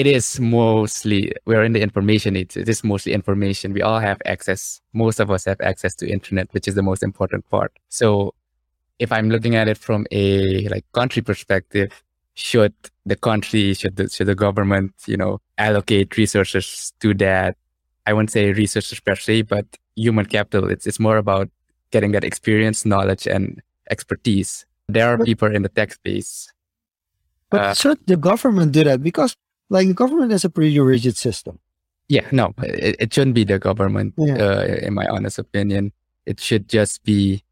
it 0.00 0.06
is 0.06 0.26
mostly 0.40 1.20
we're 1.48 1.64
in 1.68 1.72
the 1.76 1.82
information 1.88 2.36
age. 2.40 2.56
It 2.56 2.68
is 2.68 2.80
mostly 2.84 3.12
information. 3.20 3.72
We 3.78 3.82
all 3.82 4.00
have 4.08 4.18
access. 4.34 4.80
Most 4.92 5.20
of 5.20 5.30
us 5.34 5.42
have 5.50 5.60
access 5.70 5.92
to 6.00 6.04
internet, 6.16 6.46
which 6.54 6.66
is 6.68 6.74
the 6.74 6.82
most 6.90 7.02
important 7.02 7.42
part. 7.54 7.72
So, 7.88 8.34
if 8.98 9.10
I'm 9.16 9.28
looking 9.34 9.54
at 9.60 9.66
it 9.72 9.78
from 9.78 10.06
a 10.12 10.24
like 10.74 10.84
country 10.92 11.22
perspective, 11.22 11.90
should 12.34 12.74
the 13.12 13.16
country, 13.16 13.74
should 13.74 13.96
the 13.96 14.08
should 14.14 14.28
the 14.32 14.34
government, 14.46 14.92
you 15.06 15.16
know, 15.16 15.32
allocate 15.58 16.16
resources 16.16 16.92
to 17.00 17.14
that? 17.24 17.56
I 18.06 18.12
wouldn't 18.14 18.30
say 18.32 18.52
resources 18.52 19.00
per 19.00 19.16
se, 19.26 19.42
but 19.54 19.66
human 19.96 20.26
capital. 20.26 20.64
It's 20.74 20.86
it's 20.86 21.00
more 21.00 21.18
about 21.26 21.48
getting 21.90 22.12
that 22.12 22.24
experience, 22.24 22.84
knowledge, 22.86 23.26
and 23.26 23.60
expertise. 23.90 24.66
There 24.88 25.06
are 25.08 25.16
But- 25.18 25.26
people 25.26 25.48
in 25.54 25.62
the 25.62 25.68
tech 25.68 25.92
space. 25.92 26.52
but 27.50 27.60
Uh, 27.60 27.74
should 27.74 27.98
the 28.06 28.16
government 28.16 28.70
do 28.72 28.84
that 28.84 29.02
because 29.02 29.34
like 29.70 29.88
the 29.88 29.94
government 29.94 30.30
is 30.32 30.44
a 30.44 30.50
pretty 30.50 30.78
rigid 30.78 31.16
system 31.16 31.58
Yeah, 32.10 32.26
no, 32.32 32.54
it, 32.62 32.94
it 32.98 33.08
shouldn't 33.14 33.34
be 33.38 33.44
the 33.46 33.58
government. 33.58 34.14
Yeah. 34.18 34.34
Uh, 34.38 34.62
in 34.86 34.94
my 34.94 35.06
honest 35.06 35.38
opinion, 35.38 35.92
it 36.26 36.38
should 36.42 36.66
just 36.68 37.02
be 37.06 37.42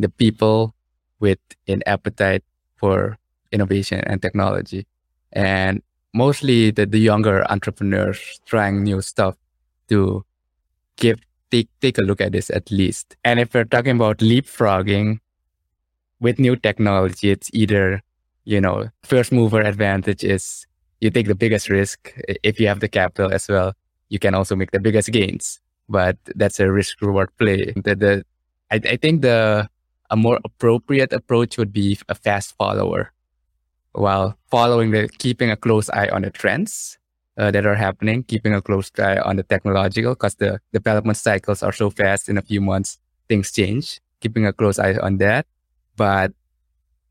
the 0.00 0.08
people 0.08 0.72
with 1.20 1.40
an 1.68 1.80
appetite 1.84 2.40
for 2.80 3.16
innovation 3.52 4.00
and 4.08 4.20
technology, 4.24 4.86
and 5.32 5.80
mostly 6.16 6.70
the, 6.72 6.84
the 6.88 6.98
younger 7.00 7.44
entrepreneurs 7.52 8.40
trying 8.48 8.80
new 8.82 9.00
stuff 9.04 9.36
to 9.92 10.24
give 10.96 11.20
take 11.52 11.68
take 11.80 11.98
a 11.98 12.02
look 12.02 12.20
at 12.20 12.32
this 12.32 12.50
at 12.50 12.70
least. 12.70 13.16
And 13.22 13.38
if 13.38 13.54
we're 13.54 13.64
talking 13.64 13.94
about 13.94 14.18
leapfrogging 14.18 15.18
with 16.18 16.40
new 16.40 16.56
technology, 16.56 17.30
it's 17.30 17.50
either 17.52 18.02
you 18.44 18.60
know 18.60 18.88
first 19.04 19.30
mover 19.30 19.60
advantage 19.60 20.24
is 20.24 20.66
you 21.00 21.10
take 21.10 21.28
the 21.28 21.36
biggest 21.36 21.68
risk 21.68 22.12
if 22.42 22.58
you 22.58 22.66
have 22.66 22.80
the 22.80 22.88
capital 22.88 23.30
as 23.32 23.46
well 23.48 23.74
you 24.12 24.18
can 24.18 24.34
also 24.34 24.54
make 24.54 24.72
the 24.72 24.78
biggest 24.78 25.10
gains. 25.10 25.58
But 25.88 26.18
that's 26.36 26.60
a 26.60 26.70
risk 26.70 27.00
reward 27.00 27.30
play. 27.38 27.72
The, 27.72 27.96
the 27.96 28.24
I, 28.70 28.76
I 28.76 28.96
think 28.96 29.22
the 29.22 29.68
a 30.10 30.16
more 30.16 30.38
appropriate 30.44 31.14
approach 31.14 31.56
would 31.56 31.72
be 31.72 31.98
a 32.10 32.14
fast 32.14 32.54
follower. 32.58 33.12
While 33.92 34.36
following 34.50 34.90
the 34.90 35.08
keeping 35.18 35.50
a 35.50 35.56
close 35.56 35.88
eye 35.90 36.08
on 36.08 36.22
the 36.22 36.30
trends 36.30 36.98
uh, 37.38 37.50
that 37.50 37.66
are 37.66 37.74
happening 37.74 38.22
keeping 38.22 38.54
a 38.54 38.62
close 38.62 38.90
eye 38.98 39.18
on 39.18 39.36
the 39.36 39.42
technological 39.42 40.14
because 40.14 40.34
the 40.36 40.60
development 40.72 41.16
cycles 41.16 41.62
are 41.62 41.72
so 41.72 41.90
fast 41.90 42.28
in 42.28 42.36
a 42.38 42.42
few 42.42 42.60
months 42.60 42.98
things 43.28 43.50
change. 43.52 44.00
Keeping 44.20 44.46
a 44.46 44.52
close 44.52 44.78
eye 44.78 44.96
on 45.02 45.18
that 45.18 45.46
but 45.96 46.32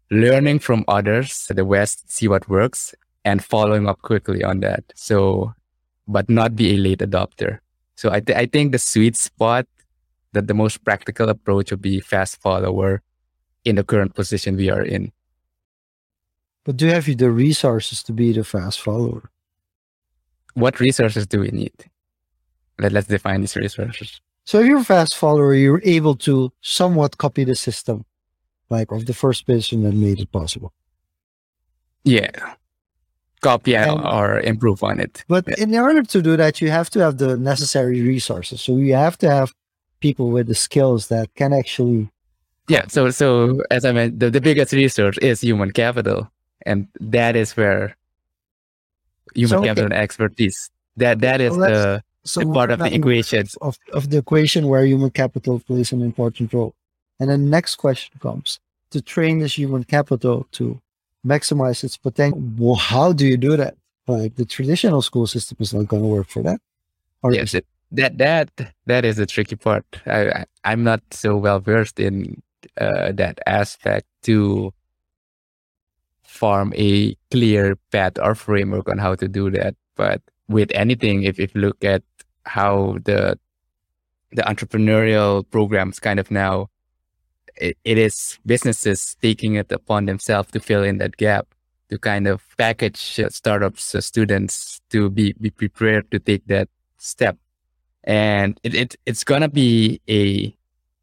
learning 0.09 0.59
from 0.59 0.83
others 0.87 1.47
the 1.49 1.65
west 1.65 2.09
see 2.11 2.27
what 2.27 2.47
works 2.49 2.93
and 3.23 3.43
following 3.43 3.87
up 3.87 4.01
quickly 4.01 4.43
on 4.43 4.59
that. 4.61 4.83
So 4.95 5.53
but 6.07 6.29
not 6.29 6.55
be 6.55 6.73
a 6.73 6.77
late 6.77 6.99
adopter. 6.99 7.59
So 7.95 8.11
i, 8.11 8.19
th- 8.19 8.37
I 8.37 8.45
think 8.45 8.71
the 8.71 8.79
sweet 8.79 9.15
spot 9.15 9.67
that 10.33 10.47
the 10.47 10.53
most 10.53 10.83
practical 10.83 11.29
approach 11.29 11.71
would 11.71 11.81
be 11.81 11.99
fast 11.99 12.41
follower 12.41 13.01
in 13.65 13.75
the 13.75 13.83
current 13.83 14.15
position 14.15 14.55
we 14.55 14.69
are 14.69 14.81
in. 14.81 15.11
But 16.63 16.77
do 16.77 16.85
you 16.85 16.93
have 16.93 17.05
the 17.05 17.31
resources 17.31 18.03
to 18.03 18.13
be 18.13 18.31
the 18.31 18.43
fast 18.43 18.79
follower 18.79 19.31
what 20.55 20.79
resources 20.79 21.25
do 21.27 21.39
we 21.39 21.49
need 21.49 21.73
Let, 22.79 22.91
let's 22.91 23.07
define 23.07 23.41
these 23.41 23.55
resources 23.55 24.21
So 24.43 24.59
if 24.59 24.65
you're 24.67 24.79
a 24.79 24.83
fast 24.83 25.13
follower, 25.17 25.53
you're 25.53 25.81
able 25.97 26.15
to 26.27 26.51
somewhat 26.61 27.17
copy 27.17 27.43
the 27.45 27.55
system, 27.55 27.97
like 28.69 28.91
of 28.91 29.05
the 29.05 29.13
first 29.13 29.45
person 29.45 29.83
that 29.83 29.93
made 29.93 30.19
it 30.19 30.31
possible. 30.31 30.71
yeah 32.03 32.31
copy 33.41 33.75
and- 33.75 34.01
or 34.17 34.39
improve 34.41 34.83
on 34.83 34.99
it 34.99 35.23
But 35.27 35.43
Yeah. 35.47 35.63
in 35.63 35.75
order 35.75 36.03
to 36.13 36.21
do 36.21 36.33
that, 36.37 36.61
you 36.61 36.69
have 36.69 36.89
to 36.91 36.99
have 36.99 37.17
the 37.17 37.37
necessary 37.37 38.01
resources. 38.01 38.61
So 38.61 38.77
you 38.77 38.93
have 38.93 39.17
to 39.23 39.27
have 39.29 39.49
people 39.99 40.27
with 40.35 40.47
the 40.47 40.55
skills 40.55 41.07
that 41.07 41.27
can 41.39 41.51
actually. 41.53 42.09
Yeah. 42.69 42.85
So, 42.87 43.09
so 43.09 43.61
as 43.71 43.83
I 43.85 43.91
meant, 43.91 44.19
the, 44.19 44.29
the 44.29 44.41
biggest 44.41 44.71
resource 44.73 45.17
is 45.29 45.41
human 45.41 45.71
capital, 45.71 46.29
and 46.65 46.87
that 47.17 47.35
is 47.35 47.57
where 47.57 47.97
human 49.35 49.49
So, 49.49 49.57
okay. 49.59 49.67
capital 49.67 49.85
and 49.85 49.93
expertise. 49.93 50.69
That 50.97 51.19
that 51.21 51.41
is 51.41 51.55
Well, 51.57 51.69
the, 51.69 52.03
So 52.23 52.41
the 52.41 52.53
part 52.53 52.71
of 52.71 52.79
the 52.79 52.93
equation. 52.93 53.47
of, 53.61 53.77
of 53.93 54.09
the 54.09 54.17
equation 54.17 54.67
where 54.67 54.85
human 54.85 55.09
capital 55.09 55.59
plays 55.59 55.91
an 55.91 56.01
important 56.01 56.53
role. 56.53 56.75
And 57.19 57.29
then 57.29 57.45
the 57.45 57.49
next 57.49 57.75
question 57.77 58.13
comes 58.19 58.59
to 58.91 59.01
train 59.01 59.39
this 59.39 59.57
human 59.57 59.83
capital 59.83 60.47
to 60.53 60.81
maximize 61.25 61.83
its 61.83 61.97
potential. 61.97 62.41
Well, 62.57 62.75
how 62.75 63.13
do 63.13 63.25
you 63.25 63.37
do 63.37 63.55
that? 63.57 63.75
Like 64.07 64.35
the 64.35 64.45
traditional 64.45 65.01
school 65.01 65.27
system 65.27 65.57
is 65.59 65.73
not 65.73 65.87
going 65.87 66.03
to 66.03 66.07
work 66.07 66.27
for 66.29 66.43
that. 66.43 66.59
Or 67.23 67.33
Yes, 67.33 67.53
it, 67.53 67.65
that 67.91 68.17
that 68.17 68.49
that 68.85 69.05
is 69.05 69.17
the 69.17 69.25
tricky 69.25 69.55
part. 69.55 69.85
I, 70.05 70.29
I 70.29 70.45
I'm 70.63 70.83
not 70.83 71.01
so 71.11 71.37
well 71.37 71.59
versed 71.59 71.99
in 71.99 72.41
uh, 72.79 73.11
that 73.13 73.39
aspect 73.45 74.07
to 74.23 74.73
form 76.41 76.73
a 76.75 77.15
clear 77.29 77.77
path 77.91 78.17
or 78.17 78.33
framework 78.33 78.89
on 78.89 78.97
how 78.97 79.13
to 79.13 79.27
do 79.27 79.51
that. 79.51 79.75
But 79.95 80.21
with 80.47 80.71
anything, 80.73 81.23
if 81.29 81.39
if 81.39 81.53
you 81.53 81.61
look 81.61 81.85
at 81.85 82.01
how 82.45 82.97
the 83.05 83.37
the 84.31 84.43
entrepreneurial 84.43 85.45
programs 85.51 85.99
kind 85.99 86.19
of 86.19 86.31
now 86.31 86.67
it, 87.57 87.77
it 87.83 87.97
is 87.97 88.39
businesses 88.45 89.15
taking 89.21 89.55
it 89.55 89.71
upon 89.71 90.05
themselves 90.05 90.49
to 90.51 90.59
fill 90.59 90.83
in 90.83 90.97
that 90.97 91.17
gap 91.17 91.45
to 91.89 91.99
kind 91.99 92.25
of 92.27 92.41
package 92.57 93.19
uh, 93.19 93.29
startups 93.29 93.93
uh, 93.93 94.01
students 94.01 94.81
to 94.89 95.09
be, 95.09 95.35
be 95.39 95.49
prepared 95.49 96.09
to 96.11 96.17
take 96.19 96.45
that 96.47 96.69
step 96.97 97.37
and 98.03 98.59
it, 98.63 98.73
it 98.73 98.95
it's 99.05 99.23
gonna 99.23 99.49
be 99.49 99.99
a 100.09 100.55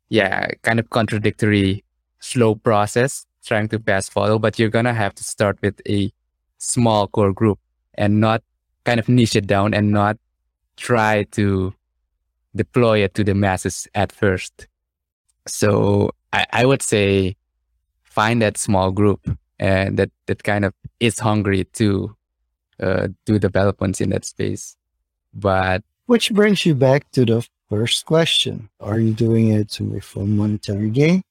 yeah 0.09 0.49
kind 0.62 0.80
of 0.80 0.89
contradictory 0.91 1.84
slow 2.18 2.55
process 2.55 3.28
trying 3.49 3.68
to 3.68 3.78
fast 3.78 4.12
follow 4.12 4.38
but 4.38 4.59
you're 4.59 4.68
gonna 4.68 4.94
have 4.94 5.14
to 5.14 5.24
start 5.24 5.59
with 5.62 5.80
a 5.88 6.12
small 6.59 7.09
core 7.09 7.32
group 7.32 7.59
and 7.94 8.20
not 8.20 8.42
kind 8.84 9.01
of 9.01 9.09
niche 9.09 9.36
it 9.36 9.46
down 9.46 9.74
and 9.74 9.90
not 9.90 10.16
try 10.76 11.24
to 11.32 11.74
deploy 12.55 12.99
it 12.99 13.14
to 13.14 13.24
the 13.24 13.34
masses 13.34 13.88
at 13.94 14.12
first 14.12 14.68
so 15.46 16.11
I, 16.32 16.46
I 16.53 16.66
would 16.66 16.82
say 16.82 17.36
find 18.03 18.42
that 18.42 18.59
small 18.59 18.90
group 18.90 19.20
and 19.59 19.99
that 19.99 20.11
that 20.26 20.44
kind 20.44 20.64
of 20.64 20.74
is 21.01 21.18
hungry 21.18 21.64
to 21.80 22.14
uh, 22.80 23.09
do 23.26 23.38
developments 23.38 24.01
in 24.01 24.11
that 24.11 24.24
space 24.24 24.76
but 25.34 25.82
Which 26.07 26.32
brings 26.32 26.64
you 26.64 26.74
back 26.74 27.11
to 27.12 27.24
the 27.24 27.46
first 27.68 28.07
question. 28.07 28.70
Are 28.80 28.99
you 28.99 29.12
doing 29.12 29.49
it 29.49 29.68
to 29.72 30.01
for 30.01 30.24
monetary 30.24 30.90
gain? 30.90 31.22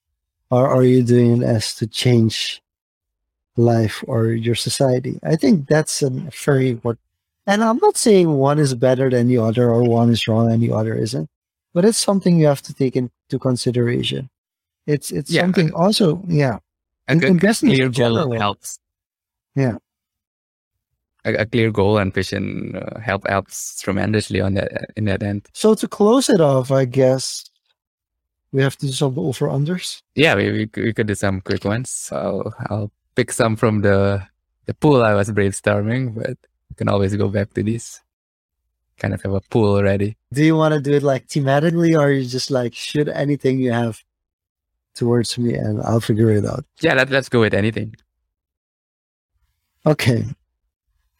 Or 0.49 0.67
are 0.69 0.83
you 0.83 1.03
doing 1.03 1.41
it 1.41 1.45
as 1.45 1.73
to 1.75 1.87
change 1.87 2.61
life 3.57 4.03
or 4.07 4.27
your 4.31 4.55
society? 4.55 5.19
I 5.23 5.35
think 5.35 5.67
that's 5.67 6.01
a 6.01 6.09
very 6.45 6.69
important 6.69 7.01
and 7.49 7.63
I'm 7.63 7.77
not 7.77 7.95
saying 7.95 8.29
one 8.33 8.59
is 8.59 8.73
better 8.75 9.09
than 9.09 9.27
the 9.27 9.37
other 9.37 9.69
or 9.71 9.81
one 9.83 10.09
is 10.09 10.27
wrong 10.27 10.51
and 10.51 10.61
the 10.61 10.73
other 10.73 10.93
isn't, 10.93 11.29
but 11.73 11.85
it's 11.85 11.97
something 11.97 12.37
you 12.37 12.45
have 12.47 12.61
to 12.63 12.73
take 12.73 12.97
into 12.97 13.39
consideration. 13.39 14.29
It's 14.85 15.11
it's 15.11 15.31
Yeah. 15.31 15.41
something 15.43 15.71
also, 15.73 16.21
yeah. 16.27 16.59
a, 17.07 17.13
In- 17.13 17.23
a 17.23 17.27
investing 17.27 17.69
clear 17.69 17.85
goal 17.89 17.91
general. 17.91 18.31
helps 18.37 18.79
Yeah. 19.55 19.77
a, 21.25 21.33
a 21.35 21.45
clear 21.45 21.71
goal 21.71 21.97
and 21.97 22.13
vision 22.13 22.75
uh, 22.75 22.99
help 22.99 23.27
helps 23.27 23.79
tremendously 23.81 24.41
on 24.41 24.53
that 24.55 24.71
in 24.97 25.05
that 25.05 25.23
end 25.23 25.47
So 25.53 25.73
to 25.75 25.87
close 25.87 26.29
it 26.29 26.41
off, 26.41 26.69
I 26.71 26.83
guess 26.85 27.45
we 28.51 28.61
have 28.61 28.75
to 28.77 28.85
do 28.87 28.91
some 28.91 29.17
over 29.19 29.47
unders. 29.47 30.01
yeah 30.15 30.35
we, 30.35 30.51
we, 30.51 30.67
could- 30.67 30.83
we 30.83 30.93
could 30.93 31.07
do 31.07 31.15
some 31.15 31.41
quick 31.41 31.63
ones 31.65 32.09
i'll 32.11 32.53
i'll 32.69 32.91
pick 33.15 33.31
some 33.31 33.55
from 33.55 33.81
the 33.81 34.21
the 34.65 34.73
pool 34.73 35.03
i 35.03 35.13
was 35.13 35.29
brainstorming 35.31 36.13
but 36.15 36.37
we 36.69 36.75
can 36.75 36.87
always 36.89 37.15
go 37.15 37.27
back 37.29 37.53
to 37.53 37.63
this. 37.63 38.01
kind 38.99 39.13
of 39.13 39.21
have 39.21 39.33
a 39.33 39.41
pool 39.53 39.75
already 39.75 40.17
Do 40.33 40.43
you 40.43 40.55
want 40.55 40.73
to 40.73 40.81
do 40.81 40.93
it 40.93 41.03
like 41.03 41.27
thematically 41.27 41.93
or 41.99 42.11
you 42.11 42.25
just 42.25 42.49
like 42.49 42.73
shoot 42.73 43.07
anything 43.07 43.59
you 43.59 43.71
have 43.71 44.01
towards 44.95 45.37
me 45.37 45.53
and 45.53 45.81
I'll 45.83 46.01
figure 46.01 46.31
it 46.31 46.45
out? 46.45 46.65
yeah 46.81 46.93
let, 46.95 47.09
let's 47.11 47.29
go 47.29 47.39
with 47.41 47.53
anything 47.53 47.95
Okay. 49.85 50.25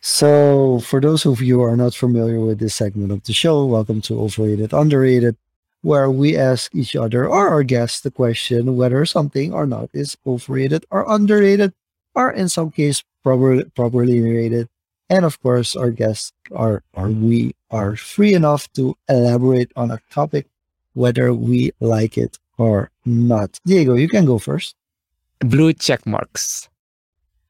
So, 0.02 0.80
for 0.80 1.00
those 1.02 1.26
of 1.26 1.42
you 1.42 1.56
who 1.60 1.64
are 1.64 1.78
not 1.78 1.94
familiar 1.96 2.40
with 2.40 2.60
this 2.60 2.76
segment 2.76 3.12
of 3.12 3.24
the 3.24 3.34
show, 3.34 3.66
welcome 3.66 4.02
to 4.02 4.20
Overrated, 4.20 4.74
Underrated, 4.74 5.36
where 5.82 6.10
we 6.10 6.36
ask 6.36 6.74
each 6.76 6.96
other 6.96 7.28
or 7.28 7.50
our 7.50 7.64
guests 7.64 8.02
the 8.02 8.12
question 8.12 8.76
whether 8.76 9.06
something 9.06 9.54
or 9.54 9.66
not 9.66 9.90
is 9.94 10.18
overrated 10.26 10.86
or 10.92 11.06
underrated, 11.08 11.74
or 12.16 12.32
in 12.32 12.50
some 12.50 12.72
case, 12.72 13.04
proper, 13.24 13.64
properly 13.76 14.20
rated. 14.20 14.68
And 15.10 15.24
of 15.24 15.42
course, 15.42 15.76
our 15.76 15.92
guests 15.92 16.34
are, 16.52 16.84
or 16.94 17.10
we 17.10 17.56
are 17.72 17.96
free 17.96 18.34
enough 18.34 18.72
to 18.74 18.98
elaborate 19.08 19.72
on 19.76 19.92
a 19.92 20.02
topic, 20.12 20.48
whether 20.94 21.34
we 21.34 21.72
like 21.80 22.18
it 22.18 22.38
or 22.58 22.92
not. 23.06 23.60
Diego, 23.66 23.96
you 23.96 24.10
can 24.10 24.26
go 24.26 24.38
first. 24.38 24.76
blue 25.40 25.72
check 25.72 26.06
marks 26.06 26.68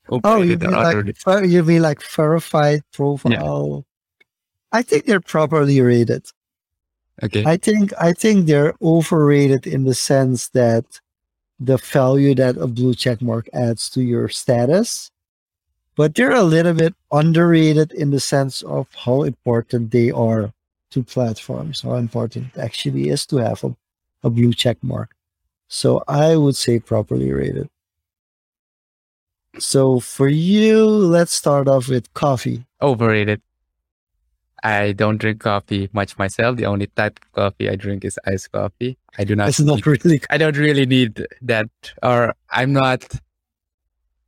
Oh, 0.10 0.42
you 0.42 0.58
mean 0.58 0.72
like 0.72 1.46
you 1.50 1.64
mean 1.64 1.82
like 1.82 2.02
verified 2.02 2.82
profile? 2.94 3.86
I 4.72 4.82
think 4.82 5.06
they're 5.06 5.20
properly 5.20 5.82
rated. 5.82 6.26
Okay 7.24 7.44
I 7.46 7.58
think 7.58 7.94
I 8.00 8.14
think 8.14 8.46
they're 8.46 8.74
overrated 8.82 9.68
in 9.68 9.84
the 9.84 9.96
sense 9.96 10.50
that 10.50 10.86
the 11.60 11.78
value 11.78 12.36
that 12.36 12.58
a 12.58 12.68
blue 12.68 12.94
check 12.94 13.22
mark 13.22 13.50
adds 13.54 13.90
to 13.92 14.02
your 14.02 14.30
status, 14.30 15.10
but 15.96 16.14
they're 16.14 16.36
a 16.36 16.44
little 16.44 16.74
bit 16.74 16.94
underrated 17.12 17.92
in 17.94 18.12
the 18.12 18.20
sense 18.20 18.62
of 18.62 18.88
how 18.94 19.24
important 19.24 19.92
they 19.92 20.12
are 20.12 20.54
to 20.92 21.04
platforms, 21.04 21.82
how 21.82 21.96
important 21.96 22.48
it 22.54 22.60
actually 22.60 23.10
is 23.10 23.26
to 23.26 23.38
have 23.38 23.64
a, 23.64 23.76
a 24.24 24.30
blue 24.30 24.54
check 24.54 24.78
mark. 24.84 25.16
So 25.68 26.04
I 26.08 26.36
would 26.36 26.56
say 26.56 26.80
properly 26.80 27.32
rated. 27.32 27.70
So 29.60 30.00
for 30.00 30.28
you, 30.28 30.86
let's 30.86 31.34
start 31.34 31.68
off 31.68 31.90
with 31.90 32.14
coffee. 32.14 32.66
Overrated. 32.82 33.42
I 34.64 34.92
don't 34.92 35.18
drink 35.18 35.42
coffee 35.42 35.90
much 35.94 36.18
myself. 36.18 36.58
The 36.58 36.66
only 36.66 36.88
type 36.88 37.20
of 37.22 37.32
coffee 37.32 37.70
I 37.70 37.76
drink 37.76 38.04
is 38.04 38.20
iced 38.26 38.52
coffee. 38.52 38.98
I 39.18 39.24
do 39.24 39.36
not. 39.36 39.50
It's 39.50 39.60
not 39.60 39.86
really 39.86 40.22
I 40.30 40.38
don't 40.38 40.58
really 40.58 40.86
need 40.86 41.26
that, 41.42 41.70
or 42.02 42.34
I'm 42.50 42.74
not 42.74 43.04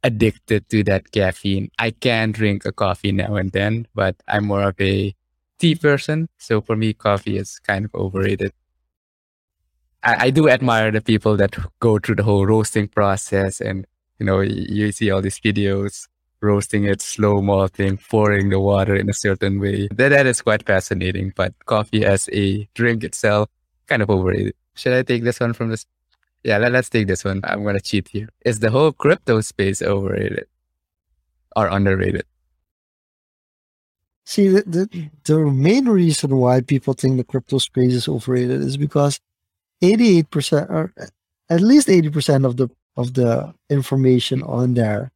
addicted 0.04 0.70
to 0.70 0.84
that 0.84 1.12
caffeine. 1.12 1.70
I 1.78 1.92
can 1.92 2.32
drink 2.32 2.66
a 2.66 2.72
coffee 2.72 3.12
now 3.12 3.36
and 3.36 3.52
then, 3.52 3.88
but 3.94 4.16
I'm 4.28 4.46
more 4.46 4.64
of 4.64 4.80
a 4.80 5.14
tea 5.58 5.76
person. 5.76 6.30
So 6.38 6.62
for 6.62 6.76
me, 6.76 6.94
coffee 6.94 7.38
is 7.38 7.60
kind 7.60 7.86
of 7.86 7.94
overrated. 7.94 8.54
I, 10.04 10.28
I 10.28 10.30
do 10.30 10.48
admire 10.48 10.92
the 10.92 11.02
people 11.02 11.36
that 11.38 11.58
go 11.80 12.00
through 12.00 12.16
the 12.16 12.24
whole 12.24 12.46
roasting 12.46 12.88
process 12.88 13.60
and, 13.60 13.86
you 14.20 14.26
know, 14.26 14.40
you 14.40 14.92
see 14.92 15.12
all 15.12 15.22
these 15.22 15.40
videos 15.40 16.08
roasting 16.42 16.86
it, 16.86 17.02
slow 17.02 17.42
malting, 17.42 17.98
pouring 17.98 18.50
the 18.50 18.60
water 18.60 18.96
in 18.96 19.10
a 19.10 19.14
certain 19.14 19.60
way. 19.60 19.88
That, 19.92 20.10
that 20.10 20.26
is 20.26 20.42
quite 20.42 20.66
fascinating, 20.66 21.34
but 21.36 21.54
coffee 21.66 22.06
as 22.06 22.30
a 22.32 22.68
drink 22.74 23.04
itself, 23.04 23.50
kind 23.88 24.02
of 24.02 24.10
overrated. 24.10 24.54
Should 24.76 24.94
I 24.94 25.04
take 25.04 25.24
this 25.24 25.40
one 25.40 25.54
from 25.54 25.70
this? 25.70 25.86
Yeah, 26.44 26.58
let, 26.58 26.74
us 26.74 26.90
take 26.90 27.08
this 27.08 27.26
one. 27.26 27.42
I'm 27.44 27.64
going 27.64 27.76
to 27.76 27.82
cheat 27.82 28.08
here. 28.08 28.30
Is 28.46 28.60
the 28.60 28.72
whole 28.72 28.94
crypto 28.94 29.42
space 29.42 29.82
overrated 29.82 30.46
or 31.56 31.68
underrated? 31.68 32.24
See, 34.26 34.48
the, 34.48 34.62
the, 34.62 35.10
the 35.26 35.40
main 35.40 35.90
reason 35.90 36.38
why 36.38 36.62
people 36.62 36.94
think 36.94 37.18
the 37.18 37.24
crypto 37.24 37.58
space 37.58 37.94
is 37.94 38.08
overrated 38.08 38.62
is 38.62 38.78
because 38.78 39.20
88% 39.82 40.70
or 40.70 40.94
at 41.50 41.62
least 41.62 41.88
80% 41.88 42.46
of 42.46 42.58
the 42.58 42.70
of 42.96 43.14
the 43.14 43.54
information 43.70 44.44
on 44.44 44.74
there 44.74 45.12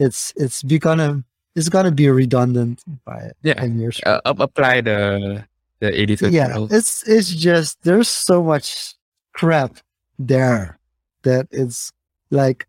it's 0.00 0.32
it's 0.36 0.62
gonna 0.64 1.22
it's 1.54 1.68
gonna 1.68 1.92
be 1.92 2.08
redundant 2.08 2.82
by 3.04 3.30
Yeah. 3.42 3.54
10 3.54 3.78
years. 3.78 4.00
Uh, 4.04 4.20
apply 4.24 4.80
the 4.80 5.44
the 5.80 5.88
80 6.00 6.16
20 6.16 6.34
yeah, 6.34 6.66
it's 6.70 7.06
it's 7.06 7.30
just 7.30 7.80
there's 7.82 8.08
so 8.08 8.42
much 8.42 8.94
crap 9.32 9.76
there 10.18 10.78
that 11.22 11.46
it's 11.50 11.92
like 12.30 12.66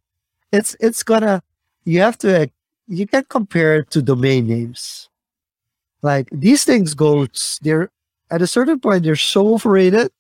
it's 0.52 0.76
it's 0.80 1.02
gonna 1.04 1.42
you 1.86 2.00
have 2.02 2.18
to 2.20 2.50
you 2.88 3.08
can 3.08 3.24
compare 3.30 3.80
it 3.80 3.90
to 3.92 4.02
domain 4.02 4.48
names. 4.48 5.10
Like 6.02 6.30
these 6.32 6.64
things 6.66 6.94
go 6.94 7.28
they're 7.62 7.90
at 8.30 8.42
a 8.42 8.48
certain 8.48 8.80
point 8.80 9.04
they're 9.04 9.16
so 9.16 9.54
overrated 9.56 10.12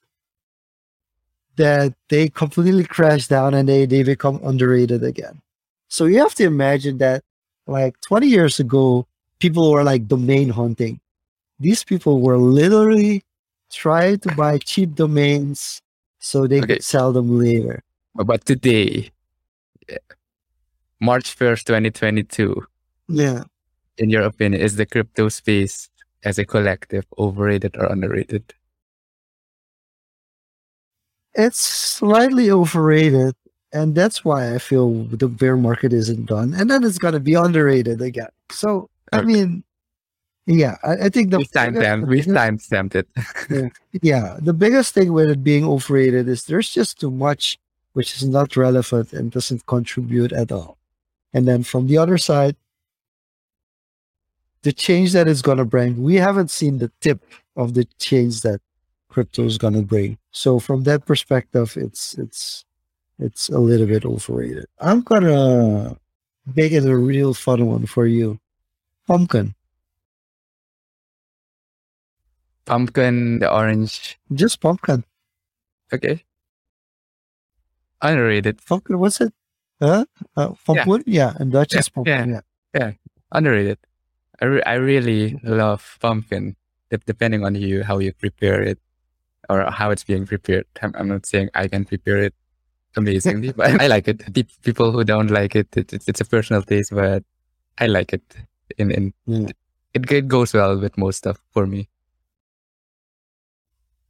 that 1.57 1.93
they 2.09 2.29
completely 2.29 2.85
crash 2.85 3.27
down 3.27 3.53
and 3.53 3.67
they, 3.67 3.85
they 3.85 4.03
become 4.03 4.39
underrated 4.43 5.03
again. 5.03 5.41
So 5.91 6.05
you 6.05 6.19
have 6.19 6.33
to 6.35 6.45
imagine 6.45 6.99
that 6.99 7.21
like 7.67 7.99
20 7.99 8.25
years 8.25 8.61
ago, 8.61 9.05
people 9.39 9.69
were 9.71 9.83
like 9.83 10.07
domain 10.07 10.47
hunting. 10.47 11.01
These 11.59 11.83
people 11.83 12.21
were 12.21 12.37
literally 12.37 13.23
trying 13.69 14.19
to 14.19 14.31
buy 14.31 14.57
cheap 14.59 14.95
domains 14.95 15.81
so 16.19 16.47
they 16.47 16.59
Okay. 16.59 16.75
could 16.75 16.83
sell 16.83 17.11
them 17.11 17.37
later. 17.37 17.83
But 18.15 18.45
today, 18.45 19.11
March 21.01 21.35
1st, 21.35 21.67
2022, 21.67 22.55
Yeah. 23.09 23.43
in 23.97 24.09
your 24.09 24.23
opinion, 24.23 24.61
is 24.61 24.77
the 24.77 24.85
crypto 24.85 25.27
space 25.27 25.89
as 26.23 26.39
a 26.39 26.45
collective 26.45 27.03
overrated 27.17 27.75
or 27.75 27.91
underrated? 27.91 28.53
It's 31.33 31.59
slightly 31.59 32.49
overrated. 32.49 33.35
And 33.73 33.95
that's 33.95 34.25
why 34.25 34.53
I 34.53 34.57
feel 34.57 35.05
the 35.05 35.27
bear 35.27 35.55
market 35.55 35.93
isn't 35.93 36.25
done. 36.25 36.53
And 36.53 36.69
then 36.69 36.83
it's 36.83 36.97
going 36.97 37.13
to 37.13 37.19
be 37.19 37.35
underrated 37.35 38.01
again. 38.01 38.29
So, 38.49 38.89
I 39.13 39.21
mean, 39.21 39.63
yeah, 40.45 40.75
I, 40.83 41.05
I 41.05 41.09
think 41.09 41.31
the 41.31 41.37
we 41.39 41.45
time 41.45 41.75
stamped, 41.75 42.07
we 42.07 42.21
time 42.21 42.59
stamped 42.59 42.95
it. 42.95 43.07
yeah, 44.01 44.37
the 44.41 44.53
biggest 44.53 44.93
thing 44.93 45.13
with 45.13 45.29
it 45.29 45.43
being 45.43 45.63
overrated 45.63 46.27
is 46.27 46.43
there's 46.45 46.69
just 46.69 46.99
too 46.99 47.11
much 47.11 47.57
which 47.93 48.15
is 48.15 48.27
not 48.27 48.55
relevant 48.55 49.13
and 49.13 49.31
doesn't 49.31 49.65
contribute 49.65 50.31
at 50.31 50.51
all. 50.51 50.77
And 51.33 51.47
then 51.47 51.63
from 51.63 51.87
the 51.87 51.97
other 51.97 52.17
side, 52.17 52.55
the 54.63 54.71
change 54.71 55.13
that 55.13 55.27
it's 55.27 55.41
gonna 55.41 55.65
bring. 55.65 56.01
We 56.01 56.15
haven't 56.15 56.51
seen 56.51 56.77
the 56.77 56.91
tip 57.01 57.23
of 57.55 57.73
the 57.73 57.85
change 57.99 58.41
that 58.41 58.61
crypto 59.09 59.43
is 59.43 59.57
gonna 59.57 59.81
bring. 59.81 60.17
So 60.31 60.59
from 60.59 60.83
that 60.83 61.05
perspective, 61.05 61.75
it's 61.77 62.17
it's 62.17 62.65
it's 63.21 63.49
a 63.49 63.59
little 63.59 63.85
bit 63.85 64.03
overrated. 64.03 64.65
I'm 64.79 65.01
gonna 65.01 65.95
make 66.55 66.71
it 66.73 66.85
a 66.85 66.97
real 66.97 67.33
fun 67.33 67.65
one 67.67 67.85
for 67.85 68.05
you. 68.05 68.39
Pumpkin. 69.07 69.53
Pumpkin, 72.65 73.39
the 73.39 73.51
orange. 73.51 74.17
Just 74.33 74.59
pumpkin. 74.61 75.03
Okay. 75.93 76.23
Underrated. 78.01 78.65
Pumpkin, 78.65 78.97
what's 78.97 79.21
it? 79.21 79.33
Huh? 79.79 80.05
Uh, 80.35 80.53
pumpkin? 80.65 81.03
Yeah. 81.05 81.33
and 81.37 81.51
Dutch 81.51 81.75
is 81.75 81.89
pumpkin. 81.89 82.41
Yeah. 82.73 82.93
Underrated. 83.31 83.77
I, 84.41 84.45
re- 84.45 84.63
I 84.63 84.73
really 84.75 85.39
love 85.43 85.97
pumpkin, 86.01 86.55
de- 86.89 86.97
depending 87.05 87.45
on 87.45 87.53
you, 87.55 87.83
how 87.83 87.99
you 87.99 88.13
prepare 88.13 88.63
it 88.63 88.79
or 89.49 89.69
how 89.69 89.91
it's 89.91 90.03
being 90.03 90.25
prepared. 90.25 90.65
I'm, 90.81 90.93
I'm 90.95 91.07
not 91.07 91.25
saying 91.25 91.49
I 91.53 91.67
can 91.67 91.85
prepare 91.85 92.17
it 92.17 92.33
amazingly, 92.97 93.51
but 93.53 93.81
I 93.81 93.87
like 93.87 94.07
it. 94.07 94.33
Pe- 94.33 94.43
People 94.63 94.91
who 94.91 95.03
don't 95.03 95.31
like 95.31 95.55
it, 95.55 95.67
it, 95.77 95.93
it's- 95.93 96.07
it's 96.07 96.21
a 96.21 96.25
personal 96.25 96.61
taste, 96.61 96.91
but 96.93 97.23
I 97.77 97.87
like 97.87 98.13
it. 98.13 98.23
In, 98.77 98.91
in 98.91 99.13
it, 99.93 100.09
it 100.11 100.27
goes 100.27 100.53
well 100.53 100.79
with 100.79 100.97
most 100.97 101.17
stuff 101.17 101.37
for 101.51 101.67
me. 101.67 101.89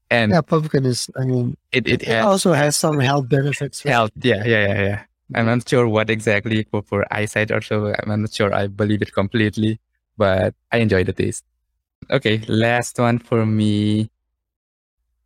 And 0.10 0.32
Yeah, 0.32 0.42
pumpkin 0.42 0.86
is, 0.86 1.10
I 1.16 1.26
mean, 1.26 1.56
it, 1.72 1.88
it 1.88 2.02
it 2.04 2.08
has 2.08 2.26
also 2.26 2.54
has 2.54 2.76
some 2.76 3.00
health 3.00 3.30
benefits. 3.30 3.84
right? 3.86 3.92
health. 3.92 4.12
Yeah, 4.22 4.44
yeah, 4.46 4.68
yeah, 4.68 4.82
yeah. 4.82 5.04
I'm 5.34 5.46
not 5.46 5.68
sure 5.68 5.88
what 5.88 6.10
exactly 6.10 6.66
for, 6.70 6.82
for 6.84 7.06
eyesight 7.14 7.52
or 7.52 7.62
so. 7.62 7.94
I'm 8.04 8.22
not 8.22 8.34
sure 8.34 8.54
I 8.54 8.68
believe 8.68 9.02
it 9.02 9.14
completely, 9.14 9.80
but 10.18 10.54
I 10.72 10.78
enjoy 10.80 11.06
the 11.06 11.14
taste. 11.14 11.46
Okay, 12.10 12.40
last 12.48 13.00
one 13.00 13.20
for 13.20 13.46
me. 13.46 14.10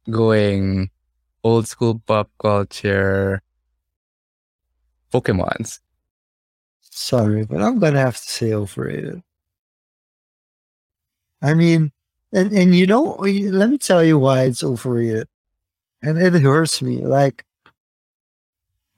Going 0.09 0.91
old 1.43 1.67
school 1.67 1.99
pop 2.05 2.29
culture. 2.39 3.41
Pokemons. 5.15 5.79
Sorry, 6.81 7.45
but 7.45 7.61
I'm 7.61 7.79
gonna 7.79 7.99
have 7.99 8.17
to 8.17 8.29
say 8.29 8.53
overrated. 8.53 9.21
I 11.41 11.53
mean, 11.53 11.91
and 12.33 12.51
and 12.51 12.75
you 12.75 12.87
know, 12.87 13.15
let 13.19 13.69
me 13.69 13.77
tell 13.77 14.03
you 14.03 14.19
why 14.19 14.43
it's 14.43 14.63
overrated, 14.63 15.27
and 16.01 16.17
it 16.17 16.33
hurts 16.41 16.81
me. 16.81 17.05
Like 17.05 17.45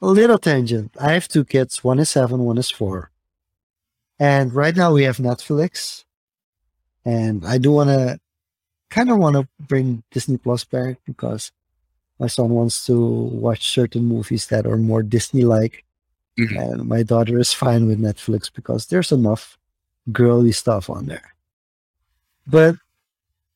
a 0.02 0.08
little 0.08 0.38
tangent. 0.38 0.92
I 1.00 1.14
have 1.14 1.28
two 1.28 1.44
kids. 1.44 1.84
One 1.84 2.00
is 2.00 2.10
seven. 2.10 2.40
One 2.46 2.58
is 2.58 2.70
four. 2.70 3.12
And 4.20 4.54
right 4.54 4.76
now 4.76 4.94
we 4.94 5.04
have 5.04 5.18
Netflix, 5.18 6.06
and 7.06 7.46
I 7.46 7.58
do 7.58 7.72
want 7.72 7.90
to 7.90 8.20
kind 8.90 9.12
of 9.12 9.18
want 9.18 9.36
to 9.36 9.48
bring 9.60 10.04
Disney 10.12 10.38
Plus 10.38 10.64
back 10.64 10.98
because 11.06 11.52
my 12.20 12.28
son 12.28 12.50
wants 12.50 12.86
to 12.88 12.98
watch 12.98 13.70
certain 13.70 14.06
movies 14.06 14.48
that 14.48 14.66
are 14.66 14.78
more 14.78 15.04
Disney-like 15.04 15.84
Mhm. 16.38 16.58
and 16.74 16.86
my 16.88 17.04
daughter 17.04 17.40
is 17.40 17.52
fine 17.54 17.88
with 17.88 18.00
Netflix 18.00 18.52
because 18.54 18.86
there's 18.88 19.12
enough 19.12 19.58
girly 20.12 20.52
stuff 20.52 20.90
on 20.90 21.06
there. 21.08 21.34
But 22.46 22.76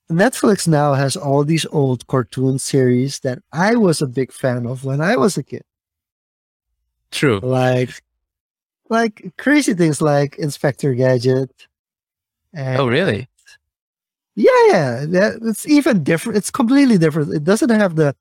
Netflix 0.09 0.67
now 0.67 0.93
has 0.93 1.15
all 1.15 1.43
these 1.45 1.65
old 1.71 2.07
cartoon 2.07 2.59
series 2.59 3.19
that 3.19 3.39
I 3.53 3.75
was 3.75 4.01
a 4.01 4.07
big 4.07 4.31
fan 4.33 4.65
of 4.65 4.83
when 4.83 4.99
I 4.99 5.15
was 5.15 5.37
a 5.37 5.43
kid. 5.43 5.63
True. 7.11 7.39
Like 7.39 8.01
like 8.89 9.33
crazy 9.37 9.73
things 9.73 10.01
like 10.01 10.37
Inspector 10.37 10.93
Gadget. 10.95 11.67
And 12.53 12.77
Oh, 12.81 12.87
really? 12.87 13.29
yeah, 14.35 14.51
yeah. 14.67 15.05
That, 15.07 15.39
it's 15.43 15.67
even 15.67 16.03
different. 16.03 16.37
It's 16.37 16.51
completely 16.51 16.97
different. 16.97 17.33
It 17.33 17.43
doesn't 17.45 17.69
have 17.69 17.95
the 17.95 18.15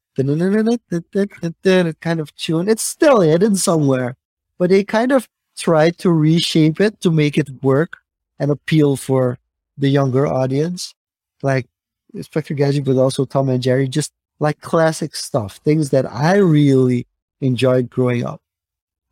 kind 2.00 2.20
of 2.20 2.34
tune. 2.36 2.68
It's 2.68 2.82
still 2.82 3.20
hidden 3.20 3.56
somewhere, 3.56 4.16
but 4.60 4.68
they 4.68 4.84
kind 4.84 5.10
of 5.10 5.26
tried 5.56 5.96
to 5.96 6.12
reshape 6.12 6.82
it 6.82 7.00
to 7.00 7.10
make 7.10 7.38
it 7.38 7.48
work 7.62 7.96
and 8.38 8.50
appeal 8.50 8.94
for 8.94 9.38
the 9.78 9.88
younger 9.88 10.26
audience. 10.26 10.94
Like 11.42 11.66
Inspector 12.12 12.52
Gadget, 12.52 12.84
but 12.84 12.98
also 12.98 13.24
Tom 13.24 13.48
and 13.48 13.62
Jerry, 13.62 13.88
just 13.88 14.12
like 14.38 14.60
classic 14.60 15.16
stuff, 15.16 15.56
things 15.64 15.88
that 15.90 16.04
I 16.04 16.36
really 16.36 17.06
enjoyed 17.40 17.88
growing 17.88 18.26
up. 18.26 18.42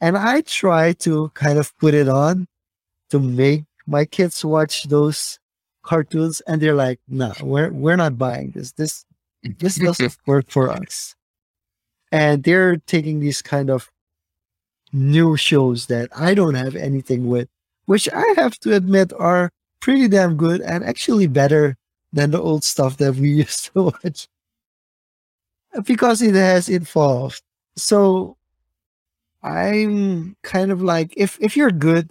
And 0.03 0.19
I 0.19 0.43
try 0.43 0.93
to 1.05 1.31
kind 1.33 1.59
of 1.59 1.77
put 1.79 1.95
it 1.95 2.11
on 2.11 2.47
to 3.09 3.19
make 3.19 3.65
my 3.87 4.05
kids 4.05 4.45
watch 4.45 4.85
those 4.85 5.39
cartoons 5.83 6.43
and 6.43 6.61
they're 6.61 6.75
like, 6.75 7.01
no, 7.09 7.33
we're 7.41 7.73
we're 7.73 7.97
not 7.97 8.19
buying 8.19 8.51
this. 8.51 8.73
This 8.73 9.07
this 9.59 9.77
doesn't 9.77 10.19
work 10.27 10.51
for 10.51 10.69
us. 10.69 11.17
And 12.13 12.43
they're 12.45 12.77
taking 12.77 13.21
these 13.21 13.41
kind 13.41 13.71
of 13.71 13.91
new 14.93 15.36
shows 15.36 15.86
that 15.86 16.09
I 16.16 16.34
don't 16.34 16.55
have 16.55 16.76
anything 16.76 17.28
with, 17.28 17.49
which 17.86 18.09
I 18.12 18.34
have 18.36 18.59
to 18.61 18.74
admit 18.74 19.12
are 19.18 19.51
pretty 19.80 20.09
damn 20.09 20.36
good 20.36 20.61
and 20.61 20.84
actually 20.84 21.26
better 21.26 21.76
than 22.12 22.30
the 22.30 22.41
old 22.41 22.64
stuff 22.64 22.97
that 22.99 23.14
we 23.16 23.28
used 23.45 23.72
to 23.72 23.84
watch. 23.84 24.28
Because 25.84 26.22
it 26.22 26.34
has 26.34 26.68
evolved. 26.68 27.43
So 27.76 28.36
I'm 29.43 30.36
kind 30.43 30.72
of 30.72 30.82
like 30.82 31.12
if 31.16 31.39
if 31.41 31.57
you're 31.57 31.70
good 31.70 32.11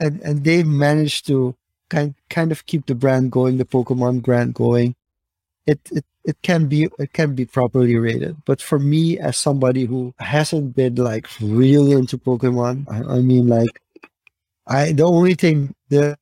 and 0.00 0.20
and 0.22 0.42
they 0.44 0.62
managed 0.64 1.26
to 1.28 1.54
kind 1.90 2.14
kind 2.30 2.50
of 2.50 2.66
keep 2.66 2.86
the 2.86 2.94
brand 2.94 3.30
going, 3.32 3.58
the 3.58 3.64
Pokemon 3.64 4.22
brand 4.22 4.54
going, 4.54 4.96
it 5.66 5.80
it 5.92 6.04
it 6.24 6.36
can 6.42 6.66
be 6.66 6.88
it 6.98 7.12
can 7.12 7.34
be 7.34 7.44
properly 7.44 7.96
rated. 7.96 8.36
But 8.44 8.60
for 8.60 8.78
me, 8.78 9.18
as 9.18 9.36
somebody 9.36 9.84
who 9.84 10.14
hasn't 10.18 10.74
been 10.76 10.96
like 10.96 11.26
really 11.40 11.92
into 11.92 12.18
Pokemon, 12.18 12.86
I, 12.90 13.16
I 13.16 13.20
mean 13.20 13.46
like 13.48 13.80
I 14.66 14.92
the 14.92 15.04
only 15.04 15.34
thing 15.34 15.74
the 15.88 16.16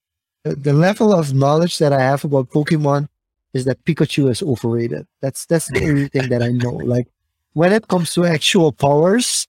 the 0.45 0.73
level 0.73 1.15
of 1.15 1.33
knowledge 1.35 1.79
that 1.79 1.93
I 1.93 2.01
have 2.01 2.25
about 2.25 2.51
Pokemon 2.51 3.09
is 3.55 3.65
that 3.65 3.83
Pikachu 3.85 4.31
is 4.31 4.43
overrated. 4.43 5.07
That's 5.23 5.47
that's 5.47 5.69
the 5.69 5.83
only 5.85 6.09
thing 6.09 6.29
that 6.29 6.43
I 6.43 6.49
know. 6.49 6.73
Like 6.85 7.09
when 7.55 7.73
it 7.73 7.89
comes 7.89 8.13
to 8.15 8.25
actual 8.27 8.73
powers, 8.73 9.47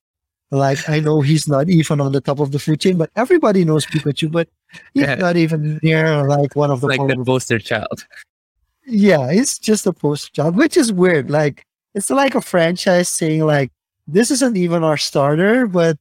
like 0.51 0.87
I 0.87 0.99
know 0.99 1.21
he's 1.21 1.47
not 1.47 1.69
even 1.69 1.99
on 1.99 2.11
the 2.11 2.21
top 2.21 2.39
of 2.39 2.51
the 2.51 2.59
food 2.59 2.79
chain, 2.79 2.97
but 2.97 3.09
everybody 3.15 3.65
knows 3.65 3.85
Pikachu, 3.85 4.31
but 4.31 4.47
he's 4.93 5.03
Yeah. 5.03 5.15
not 5.15 5.35
even 5.35 5.79
near 5.83 6.23
like 6.27 6.55
one 6.55 6.71
of 6.71 6.81
the 6.81 6.87
Like 6.87 7.01
the 7.07 7.17
poster 7.25 7.59
child. 7.59 8.05
Yeah, 8.86 9.31
it's 9.31 9.57
just 9.59 9.88
a 9.88 9.93
poster 9.93 10.31
child, 10.33 10.55
which 10.55 10.77
is 10.77 10.91
weird. 10.93 11.29
Like 11.29 11.65
it's 11.93 12.09
like 12.09 12.36
a 12.36 12.41
franchise 12.41 13.09
saying 13.09 13.45
like 13.45 13.71
this 14.07 14.31
isn't 14.31 14.57
even 14.57 14.83
our 14.83 14.97
starter, 14.97 15.67
but 15.67 15.97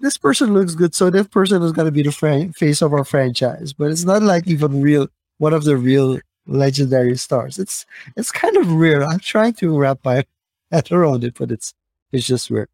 this 0.00 0.18
person 0.18 0.52
looks 0.54 0.74
good, 0.74 0.94
so 0.94 1.10
this 1.10 1.26
person 1.28 1.62
is 1.62 1.72
gonna 1.72 1.90
be 1.90 2.02
the 2.02 2.12
fran- 2.12 2.52
face 2.52 2.82
of 2.82 2.92
our 2.92 3.04
franchise. 3.04 3.72
But 3.72 3.90
it's 3.90 4.04
not 4.04 4.22
like 4.22 4.46
even 4.46 4.82
real 4.82 5.08
one 5.38 5.54
of 5.54 5.64
the 5.64 5.76
real 5.76 6.18
legendary 6.46 7.16
stars. 7.16 7.58
It's 7.58 7.86
it's 8.16 8.30
kind 8.32 8.56
of 8.56 8.72
weird. 8.72 9.02
I'm 9.02 9.20
trying 9.20 9.54
to 9.54 9.78
wrap 9.78 10.00
my 10.04 10.24
head 10.72 10.90
around 10.92 11.24
it, 11.24 11.34
but 11.38 11.50
it's 11.50 11.74
it's 12.12 12.26
just 12.26 12.50
weird. 12.50 12.68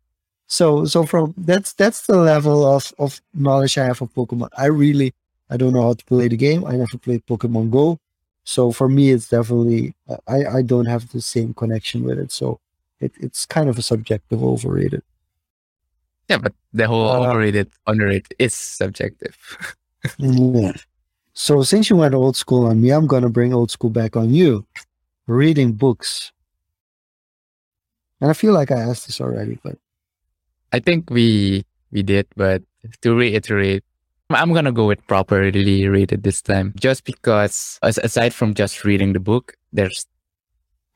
So 0.48 0.84
so 0.84 1.06
from 1.06 1.34
that's 1.38 1.72
that's 1.74 2.06
the 2.06 2.16
level 2.16 2.66
of 2.66 2.92
of 2.98 3.20
knowledge 3.34 3.78
I 3.78 3.86
have 3.86 4.02
of 4.02 4.12
Pokemon. 4.14 4.48
I 4.58 4.66
really 4.66 5.14
I 5.50 5.56
don't 5.56 5.72
know 5.72 5.82
how 5.82 5.94
to 5.94 6.04
play 6.06 6.28
the 6.28 6.36
game. 6.36 6.64
I 6.66 6.72
never 6.76 6.98
played 6.98 7.24
Pokemon 7.26 7.70
Go. 7.70 7.98
So 8.44 8.72
for 8.72 8.88
me, 8.88 9.10
it's 9.10 9.28
definitely 9.28 9.94
I, 10.26 10.44
I 10.58 10.62
don't 10.62 10.86
have 10.86 11.10
the 11.12 11.20
same 11.20 11.54
connection 11.54 12.04
with 12.04 12.18
it. 12.18 12.32
So 12.32 12.60
it, 13.00 13.12
it's 13.20 13.46
kind 13.46 13.68
of 13.68 13.78
a 13.78 13.82
subjective 13.82 14.42
overrated. 14.42 15.02
Yeah, 16.28 16.38
but 16.38 16.54
the 16.72 16.86
whole 16.88 17.08
Uh, 17.08 17.20
overrated, 17.28 17.70
underrated 17.86 18.34
is 18.38 18.54
subjective. 18.54 19.36
Yeah. 20.18 20.72
So 21.34 21.62
since 21.62 21.88
you 21.88 21.96
went 21.96 22.14
old 22.14 22.36
school 22.36 22.66
on 22.66 22.80
me, 22.80 22.90
I'm 22.90 23.06
gonna 23.06 23.30
bring 23.30 23.54
old 23.54 23.70
school 23.70 23.90
back 23.90 24.16
on 24.16 24.34
you. 24.34 24.66
Reading 25.26 25.72
books. 25.72 26.32
And 28.20 28.30
I 28.30 28.34
feel 28.34 28.52
like 28.52 28.70
I 28.70 28.80
asked 28.80 29.06
this 29.06 29.20
already, 29.20 29.58
but 29.62 29.78
I 30.72 30.80
think 30.80 31.10
we 31.10 31.64
we 31.90 32.02
did, 32.02 32.26
but 32.36 32.62
to 33.02 33.14
reiterate, 33.14 33.84
I'm 34.34 34.52
gonna 34.52 34.72
go 34.72 34.86
with 34.86 35.06
properly 35.06 35.88
rated 35.88 36.22
this 36.22 36.42
time, 36.42 36.74
just 36.78 37.04
because 37.04 37.78
aside 37.82 38.34
from 38.34 38.54
just 38.54 38.84
reading 38.84 39.12
the 39.12 39.20
book, 39.20 39.54
there's 39.72 40.06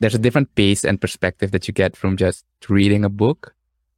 there's 0.00 0.14
a 0.14 0.18
different 0.18 0.54
pace 0.54 0.84
and 0.84 1.00
perspective 1.00 1.52
that 1.52 1.66
you 1.66 1.72
get 1.72 1.96
from 1.96 2.16
just 2.16 2.44
reading 2.68 3.04
a 3.04 3.08
book, 3.08 3.54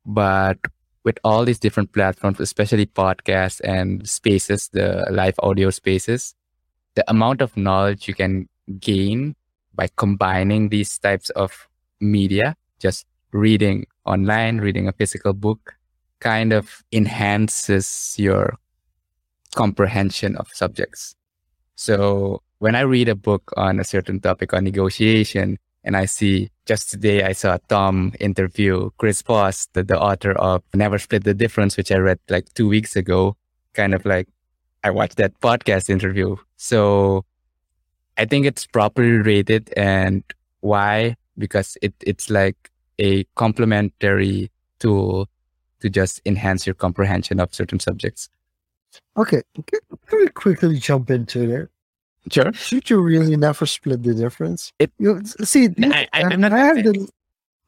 but 0.06 0.58
with 1.04 1.18
all 1.24 1.44
these 1.44 1.58
different 1.58 1.92
platforms, 1.92 2.38
especially 2.38 2.86
podcasts 2.86 3.60
and 3.64 4.08
spaces, 4.08 4.68
the 4.72 5.06
live 5.10 5.34
audio 5.42 5.70
spaces, 5.70 6.34
the 6.94 7.04
amount 7.10 7.40
of 7.40 7.56
knowledge 7.56 8.06
you 8.06 8.14
can 8.14 8.48
gain 8.78 9.34
by 9.74 9.88
combining 9.96 10.68
these 10.68 10.98
types 10.98 11.30
of 11.30 11.68
media, 12.00 12.56
just 12.78 13.06
reading 13.32 13.86
online, 14.04 14.58
reading 14.58 14.86
a 14.88 14.92
physical 14.92 15.32
book, 15.32 15.74
kind 16.20 16.52
of 16.52 16.82
enhances 16.92 18.14
your 18.18 18.58
comprehension 19.54 20.36
of 20.36 20.48
subjects. 20.52 21.14
So 21.74 22.42
when 22.58 22.74
I 22.74 22.80
read 22.80 23.08
a 23.08 23.14
book 23.14 23.52
on 23.56 23.80
a 23.80 23.84
certain 23.84 24.20
topic 24.20 24.52
on 24.52 24.64
negotiation, 24.64 25.58
and 25.84 25.96
I 25.96 26.06
see 26.06 26.50
just 26.66 26.90
today 26.90 27.22
I 27.22 27.32
saw 27.32 27.56
Tom 27.68 28.12
interview 28.20 28.90
Chris 28.98 29.22
Voss, 29.22 29.68
the, 29.72 29.82
the 29.82 29.98
author 29.98 30.32
of 30.32 30.62
Never 30.74 30.98
Split 30.98 31.24
the 31.24 31.34
Difference, 31.34 31.76
which 31.76 31.92
I 31.92 31.96
read 31.96 32.18
like 32.28 32.52
two 32.54 32.68
weeks 32.68 32.96
ago. 32.96 33.36
Kind 33.74 33.94
of 33.94 34.04
like 34.04 34.28
I 34.84 34.90
watched 34.90 35.16
that 35.16 35.40
podcast 35.40 35.88
interview. 35.88 36.36
So 36.56 37.24
I 38.16 38.24
think 38.24 38.44
it's 38.44 38.66
properly 38.66 39.12
rated. 39.12 39.72
And 39.76 40.24
why? 40.60 41.16
Because 41.38 41.78
it, 41.80 41.94
it's 42.00 42.28
like 42.28 42.70
a 42.98 43.24
complementary 43.36 44.50
tool 44.80 45.28
to 45.80 45.88
just 45.88 46.20
enhance 46.26 46.66
your 46.66 46.74
comprehension 46.74 47.38
of 47.38 47.54
certain 47.54 47.78
subjects. 47.78 48.28
Okay. 49.16 49.42
Let 50.12 50.20
me 50.20 50.28
quickly 50.28 50.78
jump 50.78 51.10
into 51.10 51.46
there. 51.46 51.70
Sure. 52.30 52.52
Should 52.52 52.90
you 52.90 53.00
really 53.00 53.36
never 53.36 53.64
split 53.66 54.02
the 54.02 54.14
difference? 54.14 54.72
It- 54.78 54.92
you 54.98 55.22
see. 55.44 55.68
I, 55.82 56.06
I, 56.12 56.22
I'm 56.24 56.40
not 56.40 56.52
I 56.52 56.58
have 56.58 56.76
the, 56.84 57.08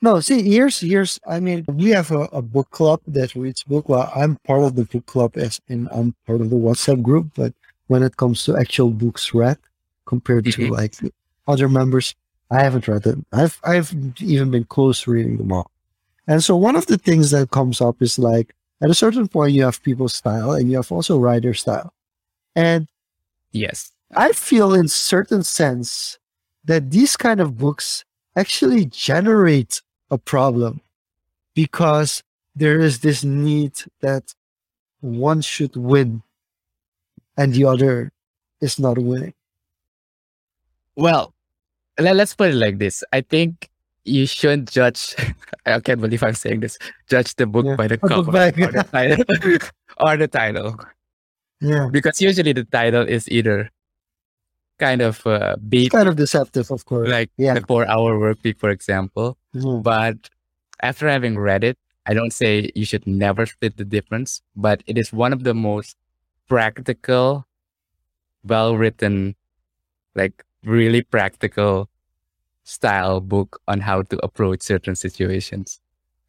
no, 0.03 0.21
see, 0.21 0.43
here's 0.43 0.81
here's. 0.81 1.19
I 1.27 1.41
mean, 1.41 1.65
we 1.69 1.91
have 1.91 2.11
a, 2.11 2.23
a 2.33 2.43
book 2.43 2.71
club 2.71 3.01
that 3.07 3.35
reads 3.35 3.63
book. 3.65 3.89
Well, 3.89 4.11
I'm 4.15 4.37
part 4.47 4.63
of 4.65 4.75
the 4.77 4.85
book 4.85 5.07
club 5.07 5.37
as 5.37 5.61
in 5.69 5.89
I'm 5.93 6.15
part 6.27 6.41
of 6.41 6.51
the 6.51 6.57
WhatsApp 6.57 7.03
group. 7.03 7.29
But 7.35 7.53
when 7.89 8.03
it 8.03 8.17
comes 8.17 8.45
to 8.45 8.57
actual 8.57 8.91
books 8.91 9.35
read, 9.35 9.59
compared 10.07 10.45
to 10.47 10.51
Mhm. 10.53 10.71
like 10.71 10.95
other 11.47 11.69
members, 11.69 12.15
I 12.51 12.63
haven't 12.63 12.89
read 12.89 13.03
them. 13.03 13.25
I've 13.33 13.59
I've 13.65 13.95
even 14.21 14.51
been 14.51 14.65
close 14.65 15.03
to 15.03 15.11
reading 15.11 15.37
them 15.37 15.53
all. 15.53 15.71
And 16.27 16.43
so 16.45 16.57
one 16.57 16.77
of 16.77 16.87
the 16.87 16.99
things 16.99 17.31
that 17.33 17.51
comes 17.51 17.81
up 17.81 18.01
is 18.03 18.19
like 18.19 18.55
at 18.81 18.91
a 18.91 18.95
certain 18.95 19.29
point 19.29 19.53
you 19.53 19.65
have 19.65 19.83
people's 19.83 20.15
style 20.15 20.53
and 20.53 20.71
you 20.71 20.77
have 20.77 20.91
also 20.91 21.19
writer 21.19 21.55
style. 21.55 21.93
And 22.55 22.89
yes. 23.53 23.93
I 24.15 24.33
feel 24.33 24.75
in 24.75 24.89
certain 24.89 25.43
sense 25.43 26.19
that 26.65 26.91
these 26.91 27.17
kind 27.17 27.41
of 27.41 27.59
books 27.59 28.05
actually 28.37 28.87
generate 28.87 29.83
a 30.11 30.19
problem 30.19 30.81
because 31.55 32.23
there 32.55 32.81
is 32.81 33.01
this 33.01 33.23
need 33.25 33.73
that 34.01 34.35
one 35.01 35.41
should 35.41 35.77
win 35.77 36.23
and 37.37 37.55
the 37.55 37.65
other 37.65 38.13
is 38.61 38.79
not 38.79 38.99
winning. 38.99 39.35
Well, 40.97 41.33
let, 41.99 42.19
us 42.19 42.35
put 42.35 42.51
it 42.51 42.57
like 42.57 42.79
this. 42.79 43.03
I 43.13 43.23
think 43.23 43.71
you 44.05 44.27
shouldn't 44.27 44.71
judge. 44.71 45.15
I 45.67 45.81
can't 45.81 46.01
believe 46.01 46.23
I'm 46.23 46.35
saying 46.35 46.61
this. 46.61 46.79
Judge 47.09 47.35
the 47.37 47.47
book 47.47 47.67
Yeah. 47.67 47.77
by 47.77 47.87
the 47.89 47.99
book 47.99 48.11
cover 48.11 48.33
by- 48.33 48.49
or 48.49 48.73
the 48.73 48.85
title, 48.91 49.25
or 50.01 50.17
the 50.17 50.29
title, 50.29 50.77
Yeah. 51.61 51.89
because 51.93 52.21
usually 52.21 52.53
the 52.53 52.65
title 52.65 53.03
is 53.07 53.29
either 53.31 53.71
kind 54.79 55.03
of 55.03 55.27
uh, 55.27 55.55
It's 55.59 55.63
beat, 55.69 55.93
kind 55.93 56.09
of 56.09 56.17
deceptive, 56.17 56.71
of 56.71 56.85
course. 56.87 57.09
like 57.09 57.31
yeah. 57.37 57.53
the 57.55 57.61
four-hour 57.61 58.19
work 58.19 58.39
week, 58.43 58.59
for 58.59 58.71
example. 58.71 59.37
Mhm. 59.55 59.83
But 59.83 60.31
after 60.81 61.07
having 61.09 61.37
read 61.39 61.65
it, 61.65 61.77
I 62.07 62.15
don't 62.15 62.33
say 62.33 62.71
you 62.75 62.87
should 62.87 63.07
never 63.07 63.45
split 63.45 63.77
the 63.77 63.85
difference, 63.85 64.41
but 64.57 64.83
it 64.87 64.97
is 64.97 65.13
one 65.13 65.35
of 65.35 65.45
the 65.45 65.53
most 65.53 65.97
practical, 66.49 67.45
well 68.43 68.75
written, 68.79 69.37
like 70.15 70.43
really 70.65 71.03
practical 71.03 71.90
style 72.71 73.21
book 73.21 73.61
on 73.69 73.81
how 73.81 74.03
to 74.03 74.17
approach 74.25 74.63
certain 74.63 74.95
situations. 74.95 75.81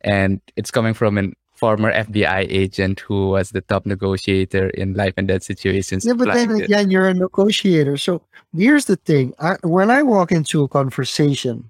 And 0.02 0.42
it's 0.56 0.72
coming 0.72 0.94
from 0.96 1.18
a 1.18 1.30
former 1.54 1.92
FBI 1.94 2.48
agent 2.50 3.00
who 3.02 3.30
was 3.30 3.52
the 3.52 3.62
top 3.62 3.86
negotiator 3.86 4.70
in 4.70 4.96
life 4.96 5.14
and 5.18 5.28
death 5.28 5.44
situations. 5.44 6.04
Yeah, 6.06 6.14
but 6.14 6.34
then 6.34 6.50
this. 6.50 6.62
again, 6.62 6.90
you're 6.90 7.08
a 7.08 7.14
negotiator. 7.14 7.98
So 7.98 8.24
here's 8.56 8.86
the 8.86 8.96
thing: 8.96 9.34
I, 9.40 9.58
when 9.64 9.92
I 9.92 10.02
walk 10.02 10.32
into 10.32 10.64
a 10.64 10.68
conversation, 10.68 11.70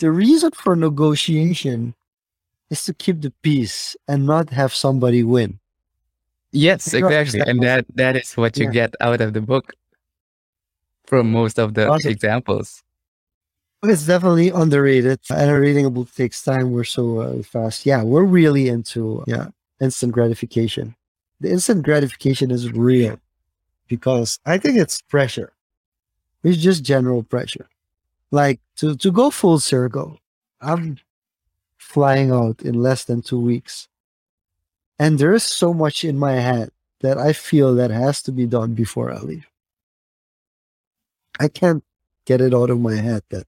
the 0.00 0.10
reason 0.10 0.50
for 0.50 0.74
negotiation 0.74 1.94
is 2.70 2.82
to 2.84 2.92
keep 2.94 3.22
the 3.22 3.30
peace 3.42 3.94
and 4.08 4.26
not 4.26 4.50
have 4.50 4.74
somebody 4.74 5.22
win. 5.22 5.60
Yes, 6.50 6.92
You 6.92 7.06
exactly. 7.06 7.40
And 7.46 7.62
that 7.62 7.86
that 7.94 8.16
is 8.16 8.36
what 8.36 8.56
you 8.58 8.66
Yeah. 8.66 8.72
get 8.72 8.94
out 9.00 9.20
of 9.20 9.34
the 9.34 9.40
book 9.40 9.70
from 11.06 11.30
most 11.30 11.58
of 11.60 11.74
the 11.74 11.86
Awesome. 11.88 12.10
examples. 12.10 12.82
It's 13.82 14.06
definitely 14.06 14.48
underrated, 14.50 15.20
and 15.30 15.60
reading 15.60 15.86
a 15.86 15.90
book 15.90 16.12
takes 16.12 16.42
time. 16.42 16.72
We're 16.72 16.84
so 16.84 17.20
uh, 17.20 17.42
fast. 17.42 17.86
Yeah, 17.86 18.02
we're 18.02 18.24
really 18.24 18.68
into 18.68 19.22
yeah 19.26 19.48
instant 19.80 20.12
gratification. 20.12 20.96
The 21.40 21.50
instant 21.50 21.84
gratification 21.84 22.50
is 22.50 22.72
real 22.72 23.18
because 23.86 24.38
I 24.46 24.58
think 24.58 24.78
it's 24.78 25.02
pressure. 25.02 25.52
It's 26.42 26.58
just 26.58 26.84
general 26.84 27.22
pressure. 27.22 27.68
Like 28.30 28.60
to 28.76 28.96
to 28.96 29.12
go 29.12 29.30
full 29.30 29.60
circle, 29.60 30.18
I'm 30.60 30.98
flying 31.78 32.32
out 32.32 32.62
in 32.62 32.82
less 32.82 33.04
than 33.04 33.22
two 33.22 33.40
weeks, 33.40 33.88
and 34.98 35.18
there 35.18 35.34
is 35.34 35.44
so 35.44 35.72
much 35.74 36.02
in 36.02 36.18
my 36.18 36.32
head 36.32 36.70
that 37.00 37.18
I 37.18 37.32
feel 37.34 37.74
that 37.76 37.90
has 37.90 38.22
to 38.22 38.32
be 38.32 38.46
done 38.46 38.74
before 38.74 39.12
I 39.12 39.18
leave. 39.18 39.46
I 41.38 41.48
can't 41.48 41.84
get 42.24 42.40
it 42.40 42.54
out 42.54 42.70
of 42.70 42.80
my 42.80 42.94
head 42.96 43.22
that 43.28 43.46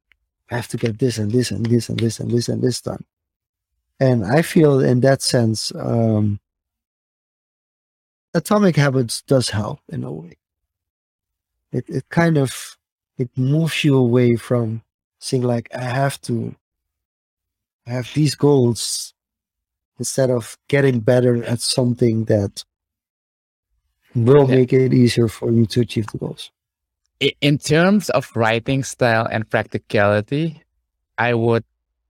I 0.51 0.57
have 0.57 0.69
to 0.69 0.77
get 0.77 0.99
this 0.99 1.19
and 1.19 1.31
this 1.31 1.51
and 1.51 1.67
this 1.67 1.89
and 1.89 1.99
this 1.99 2.21
and 2.21 2.31
this 2.31 2.49
and 2.49 2.63
this 2.63 2.81
done. 2.81 3.05
And 4.01 4.25
I 4.25 4.43
feel 4.43 4.81
in 4.81 5.01
that 5.01 5.23
sense, 5.23 5.73
um, 5.75 6.41
Atomic 8.35 8.77
Habits 8.77 9.23
does 9.23 9.51
help 9.51 9.81
in 9.89 10.05
a 10.05 10.13
way. 10.13 10.37
It 11.73 11.85
it 11.89 12.09
kind 12.09 12.39
of 12.39 12.77
it 13.19 13.31
moves 13.37 13.85
you 13.85 13.97
away 13.97 14.37
from 14.37 14.83
saying 15.21 15.43
like 15.43 15.69
I 15.75 15.83
have 15.85 16.21
to 16.23 16.55
have 17.87 18.11
these 18.15 18.35
goals 18.35 19.15
instead 19.99 20.31
of 20.31 20.57
getting 20.69 21.01
better 21.01 21.43
at 21.45 21.61
something 21.61 22.25
that 22.27 22.65
will 24.15 24.49
Yeah. 24.49 24.57
make 24.57 24.73
it 24.73 24.95
easier 24.95 25.29
for 25.29 25.51
you 25.51 25.67
to 25.67 25.81
achieve 25.81 26.07
the 26.09 26.19
goals. 26.19 26.51
In 27.21 27.59
terms 27.59 28.11
of 28.11 28.31
writing 28.37 28.85
style 28.85 29.27
and 29.31 29.49
practicality, 29.49 30.63
I 31.19 31.35
would 31.35 31.65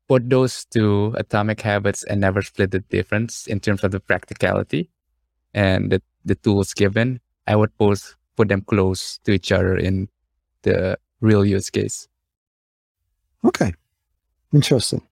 put 0.07 0.29
those 0.29 0.67
two 0.67 1.15
atomic 1.17 1.61
habits 1.61 2.05
and 2.05 2.21
never 2.21 2.43
split 2.43 2.73
the 2.73 2.81
difference 2.81 3.47
in 3.47 3.61
terms 3.61 3.85
of 3.85 3.93
the 3.93 4.01
practicality 4.01 4.91
and 5.55 5.91
the, 5.91 6.03
the 6.25 6.35
tools 6.35 6.75
given. 6.75 7.21
I 7.47 7.57
would 7.57 7.77
both 7.79 8.17
put 8.37 8.49
them 8.49 8.63
close 8.63 9.19
to 9.25 9.33
each 9.33 9.51
other 9.51 9.77
in 9.77 10.09
the 10.63 10.99
real 11.21 11.45
use 11.45 11.71
case. 11.71 12.07
Okay. 13.45 13.73
Interesting. 14.53 15.03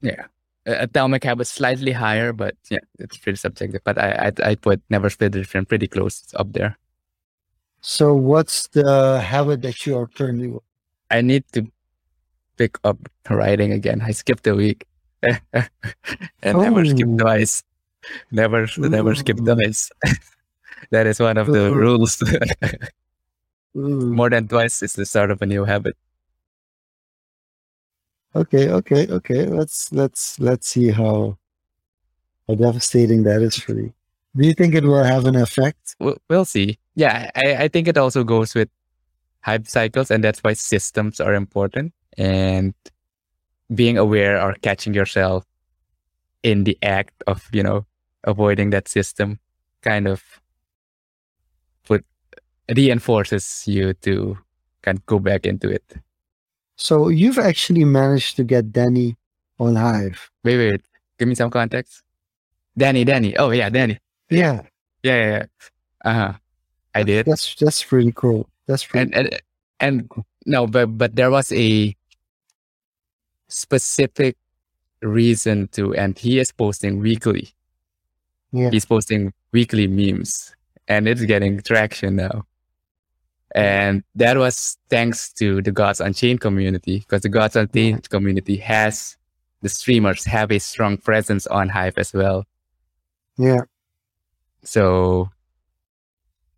Yeah. 0.00 0.26
Atomic 0.66 1.22
habits 1.24 1.50
slightly 1.50 1.92
higher, 1.92 2.32
but 2.32 2.56
yeah, 2.70 2.78
it's 2.98 3.18
pretty 3.18 3.36
subjective. 3.36 3.82
But 3.84 3.98
I 3.98 4.32
I 4.42 4.50
I 4.50 4.54
put 4.54 4.80
never 4.88 5.10
split 5.10 5.32
the 5.32 5.40
difference 5.40 5.68
pretty 5.68 5.86
close 5.86 6.24
up 6.34 6.52
there. 6.52 6.78
So 7.84 8.14
what's 8.14 8.66
the 8.68 9.20
habit 9.20 9.60
that 9.60 9.84
you 9.84 9.98
are 9.98 10.06
currently 10.06 10.48
with? 10.48 10.62
I 11.10 11.20
need 11.20 11.44
to 11.52 11.68
pick 12.56 12.78
up 12.82 12.96
writing 13.28 13.72
again. 13.72 14.00
I 14.00 14.12
skipped 14.12 14.46
a 14.46 14.54
week. 14.54 14.86
and 15.22 15.68
never 16.58 16.82
skip 16.86 17.06
Oh. 17.06 17.18
twice. 17.18 17.62
Never 18.32 18.66
never 18.78 19.14
skip 19.14 19.36
twice. 19.36 19.92
that 20.90 21.06
is 21.06 21.20
one 21.20 21.36
of 21.36 21.46
the 21.52 21.68
Ooh. 21.68 21.74
rules. 21.74 22.22
More 23.74 24.30
than 24.30 24.48
twice 24.48 24.82
is 24.82 24.94
the 24.94 25.04
start 25.04 25.30
of 25.30 25.42
a 25.42 25.46
new 25.46 25.64
habit. 25.64 25.94
Okay, 28.34 28.70
okay, 28.70 29.06
okay. 29.12 29.44
Let's 29.44 29.92
let's 29.92 30.40
let's 30.40 30.68
see 30.68 30.88
how 30.88 31.36
how 32.48 32.54
devastating 32.54 33.24
that 33.24 33.42
is 33.42 33.56
for 33.60 33.74
you. 33.76 33.92
Do 34.34 34.46
you 34.48 34.54
think 34.54 34.74
it 34.74 34.84
will 34.84 35.04
have 35.04 35.26
an 35.26 35.36
effect? 35.36 35.96
We'll, 36.00 36.16
we'll 36.30 36.46
see. 36.48 36.78
Yeah, 36.94 37.30
I, 37.34 37.64
I 37.64 37.68
think 37.68 37.88
it 37.88 37.98
also 37.98 38.24
goes 38.24 38.54
with 38.54 38.68
hype 39.40 39.66
cycles, 39.66 40.10
and 40.10 40.22
that's 40.22 40.40
why 40.40 40.52
systems 40.54 41.20
are 41.20 41.34
important. 41.34 41.92
And 42.16 42.74
being 43.74 43.98
aware 43.98 44.40
or 44.40 44.54
catching 44.62 44.94
yourself 44.94 45.44
in 46.42 46.64
the 46.64 46.78
act 46.82 47.14
of, 47.26 47.48
you 47.52 47.62
know, 47.62 47.86
avoiding 48.24 48.70
that 48.70 48.88
system 48.88 49.40
kind 49.82 50.06
of 50.06 50.22
put 51.84 52.04
reinforces 52.74 53.64
you 53.66 53.94
to 53.94 54.38
kind 54.82 54.98
of 54.98 55.06
go 55.06 55.18
back 55.18 55.46
into 55.46 55.68
it. 55.70 55.84
So 56.76 57.08
you've 57.08 57.38
actually 57.38 57.84
managed 57.84 58.36
to 58.36 58.44
get 58.44 58.72
Danny 58.72 59.16
on 59.58 59.76
Hive. 59.76 60.30
Wait, 60.42 60.56
wait, 60.56 60.70
wait. 60.72 60.82
Give 61.18 61.28
me 61.28 61.34
some 61.34 61.50
context. 61.50 62.02
Danny, 62.76 63.04
Danny. 63.04 63.36
Oh 63.36 63.50
yeah, 63.50 63.70
Danny. 63.70 63.98
Yeah, 64.30 64.62
Yeah, 65.02 65.16
yeah, 65.16 65.30
yeah. 65.30 65.44
Uh 66.04 66.14
huh. 66.14 66.32
I 66.94 67.02
did. 67.02 67.26
that's 67.26 67.54
that's 67.56 67.82
pretty 67.82 68.12
cool. 68.12 68.48
That's 68.66 68.84
pretty. 68.84 69.12
and 69.12 69.26
and 69.26 69.40
and 69.80 70.10
no 70.46 70.66
but 70.66 70.96
but 70.98 71.16
there 71.16 71.30
was 71.30 71.52
a 71.52 71.94
specific 73.48 74.36
reason 75.02 75.68
to 75.68 75.94
and 75.94 76.18
he 76.18 76.38
is 76.38 76.50
posting 76.50 76.98
weekly 76.98 77.48
yeah. 78.52 78.70
he's 78.70 78.84
posting 78.86 79.32
weekly 79.52 79.86
memes 79.86 80.54
and 80.88 81.06
it's 81.08 81.22
getting 81.24 81.60
traction 81.60 82.16
now 82.16 82.44
And 83.54 84.02
that 84.16 84.36
was 84.36 84.76
thanks 84.90 85.32
to 85.34 85.62
the 85.62 85.70
Gods 85.70 86.00
Unchained 86.00 86.40
community, 86.40 86.98
because 86.98 87.22
the 87.22 87.28
Gods 87.28 87.54
Unchained 87.54 88.02
Yeah. 88.02 88.10
community 88.10 88.56
has 88.58 89.16
the 89.62 89.68
streamers 89.68 90.24
have 90.26 90.50
a 90.50 90.58
strong 90.58 90.96
presence 90.98 91.46
on 91.46 91.68
Hive 91.70 91.96
as 91.96 92.12
well. 92.12 92.42
Yeah. 93.38 93.62
So 94.64 95.30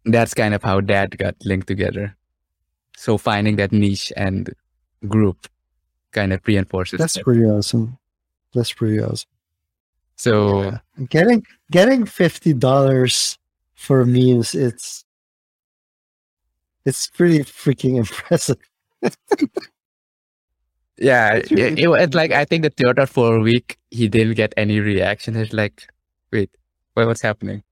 that's 0.07 0.35
kind 0.35 0.55
of 0.55 0.63
how 0.63 0.81
that 0.83 1.17
got 1.19 1.35
linked 1.45 1.67
together. 1.67 2.17
So 2.97 3.19
finding 3.19 3.57
that 3.57 3.73
niche 3.73 4.13
and 4.17 4.53
group 5.09 5.47
kind 6.13 6.33
of 6.33 6.41
reinforces 6.47 6.99
That's 6.99 7.15
that. 7.15 7.25
pretty 7.25 7.45
awesome. 7.45 7.99
That's 8.55 8.73
pretty 8.73 9.01
awesome. 9.01 9.29
So 10.17 10.63
Yeah. 10.63 10.79
Getting 11.11 11.45
getting 11.71 12.07
fifty 12.07 12.55
dollars 12.55 13.37
for 13.75 14.05
memes, 14.07 14.55
it's 14.55 15.05
it's 16.87 17.09
pretty 17.09 17.41
freaking 17.41 17.97
impressive. 18.03 18.57
yeah, 20.99 21.35
It's 21.35 21.53
it, 21.53 21.79
it 21.79 21.89
was 21.89 22.15
like 22.15 22.33
I 22.33 22.45
think 22.47 22.63
the 22.63 22.71
third 22.71 22.99
or 22.99 23.07
fourth 23.07 23.43
week 23.43 23.77
he 23.91 24.09
didn't 24.09 24.35
get 24.35 24.55
any 24.57 24.81
reaction. 24.81 25.37
It's 25.37 25.53
like, 25.53 25.87
wait, 26.33 26.51
what, 26.95 27.07
what's 27.07 27.21
happening? 27.21 27.63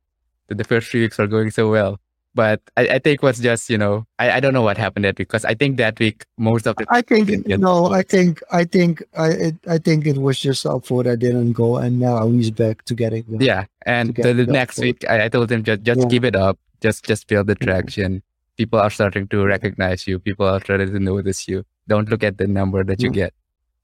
The, 0.48 0.56
the 0.56 0.64
first 0.64 0.88
three 0.90 1.00
weeks 1.02 1.16
were 1.16 1.26
going 1.26 1.50
so 1.50 1.70
well. 1.70 1.98
But 2.36 2.60
I, 2.76 2.88
I 2.88 2.98
think 2.98 3.22
was 3.22 3.38
just, 3.38 3.70
you 3.70 3.78
know, 3.78 4.06
I, 4.18 4.32
I 4.32 4.40
don't 4.40 4.52
know 4.52 4.62
what 4.62 4.76
happened 4.76 5.04
that 5.04 5.16
week 5.18 5.28
because 5.28 5.44
I 5.44 5.54
think 5.54 5.76
that 5.76 6.00
week 6.00 6.24
most 6.36 6.66
of 6.66 6.74
the 6.76 6.84
I 6.90 7.00
think 7.00 7.28
didn't 7.28 7.46
get 7.46 7.60
no, 7.60 7.92
I 7.92 8.02
think 8.02 8.42
I 8.50 8.64
think 8.64 9.02
I 9.16 9.28
it, 9.28 9.54
I 9.68 9.78
think 9.78 10.04
it 10.06 10.18
was 10.18 10.38
just 10.40 10.64
upvote 10.64 11.04
that 11.04 11.18
didn't 11.20 11.52
go, 11.52 11.76
and 11.76 12.00
now 12.00 12.28
he's 12.30 12.50
back 12.50 12.84
to 12.86 12.94
getting 12.94 13.24
the 13.28 13.44
Yeah, 13.44 13.66
and 13.86 14.14
get 14.16 14.24
the, 14.24 14.32
the 14.34 14.46
next 14.46 14.78
week 14.80 15.04
I, 15.08 15.26
I 15.26 15.28
told 15.28 15.52
him 15.52 15.62
just 15.62 15.82
just 15.82 16.00
Yeah. 16.00 16.06
give 16.08 16.24
it 16.24 16.34
up, 16.34 16.58
just 16.80 17.04
just 17.04 17.28
build 17.28 17.46
the 17.46 17.54
traction. 17.54 18.20
People 18.56 18.80
are 18.80 18.90
starting 18.90 19.28
to 19.28 19.44
recognize 19.44 20.06
you. 20.08 20.18
People 20.18 20.46
are 20.48 20.60
starting 20.60 20.92
to 20.92 20.98
notice 21.00 21.46
you. 21.46 21.64
Don't 21.86 22.08
look 22.08 22.24
at 22.24 22.38
the 22.38 22.46
number 22.48 22.82
that 22.82 23.00
you 23.00 23.10
Yeah. 23.10 23.30
get. 23.30 23.34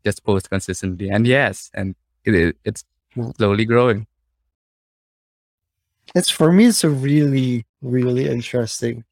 Just 0.04 0.24
post 0.24 0.50
consistently. 0.50 1.08
And 1.08 1.24
yes, 1.26 1.70
and 1.74 1.94
it, 2.24 2.34
it- 2.34 2.56
it's 2.64 2.84
slowly 3.36 3.64
growing. 3.64 4.06
it's 6.14 6.30
for 6.30 6.50
me 6.50 6.66
it's 6.66 6.82
a 6.82 6.90
really 6.90 7.64
really 7.82 8.28
interesting 8.28 9.04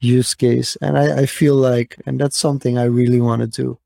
use 0.00 0.34
case. 0.34 0.76
And 0.76 0.98
I, 0.98 1.22
I 1.22 1.26
feel 1.26 1.56
like 1.56 1.96
and 2.06 2.20
that's 2.20 2.38
something 2.38 2.78
i 2.78 2.84
really 2.84 3.20
want 3.20 3.42
to 3.42 3.48
do 3.48 3.78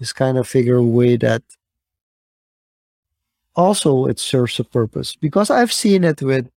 is 0.00 0.12
kind 0.12 0.38
of 0.38 0.48
figure 0.48 0.76
a 0.76 0.82
way 0.82 1.16
that 1.16 1.42
also 3.54 4.06
it 4.06 4.18
serves 4.18 4.58
a 4.58 4.64
purpose. 4.64 5.16
Because 5.16 5.50
i've 5.50 5.72
seen 5.72 6.04
it 6.04 6.22
with 6.22 6.48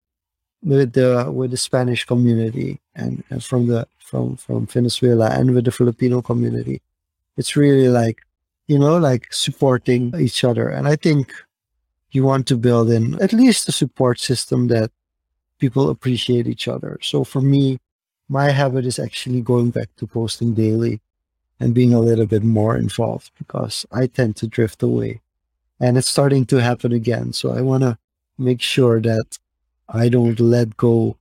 with 0.64 0.94
the 0.94 1.32
with 1.32 1.52
the 1.52 1.58
spanish 1.58 2.06
community 2.06 2.80
and, 2.96 3.24
and 3.30 3.44
from 3.44 3.68
the 3.68 3.88
from 4.00 4.36
from 4.36 4.66
venezuela 4.66 5.30
and 5.30 5.54
with 5.54 5.66
the 5.66 5.72
filipino 5.72 6.22
community. 6.22 6.82
It's 7.38 7.56
really 7.56 7.90
like 7.90 8.22
you 8.68 8.80
know 8.80 8.98
like 8.98 9.32
supporting 9.32 10.14
each 10.20 10.44
other. 10.44 10.70
And 10.70 10.88
i 10.88 10.96
think 10.96 11.34
you 12.12 12.24
want 12.24 12.48
to 12.48 12.58
build 12.58 12.90
in 12.90 13.22
at 13.22 13.34
least 13.34 13.70
a 13.70 13.72
support 13.72 14.20
system 14.20 14.68
that 14.68 14.92
people 15.60 15.90
appreciate 15.90 16.48
each 16.48 16.68
other. 16.68 16.98
So 17.02 17.24
for 17.24 17.42
me, 17.42 17.80
my 18.28 18.50
habit 18.52 18.86
is 18.86 19.00
actually 19.00 19.42
going 19.42 19.72
back 19.72 19.90
to 19.98 20.08
posting 20.08 20.54
daily 20.54 21.02
and 21.60 21.74
being 21.74 21.94
a 21.94 22.00
little 22.00 22.26
bit 22.26 22.44
more 22.44 22.78
involved 22.78 23.32
because 23.38 23.86
I 23.92 24.08
tend 24.08 24.36
to 24.38 24.48
drift 24.48 24.82
away. 24.82 25.22
And 25.80 25.98
it's 25.98 26.10
starting 26.10 26.46
to 26.48 26.58
happen 26.58 26.92
again. 26.94 27.34
So 27.34 27.52
I 27.52 27.62
want 27.62 27.84
to 27.84 27.98
make 28.38 28.62
sure 28.62 29.02
that 29.02 29.38
I 29.88 30.10
don't 30.10 30.40
let 30.40 30.78
go 30.78 31.18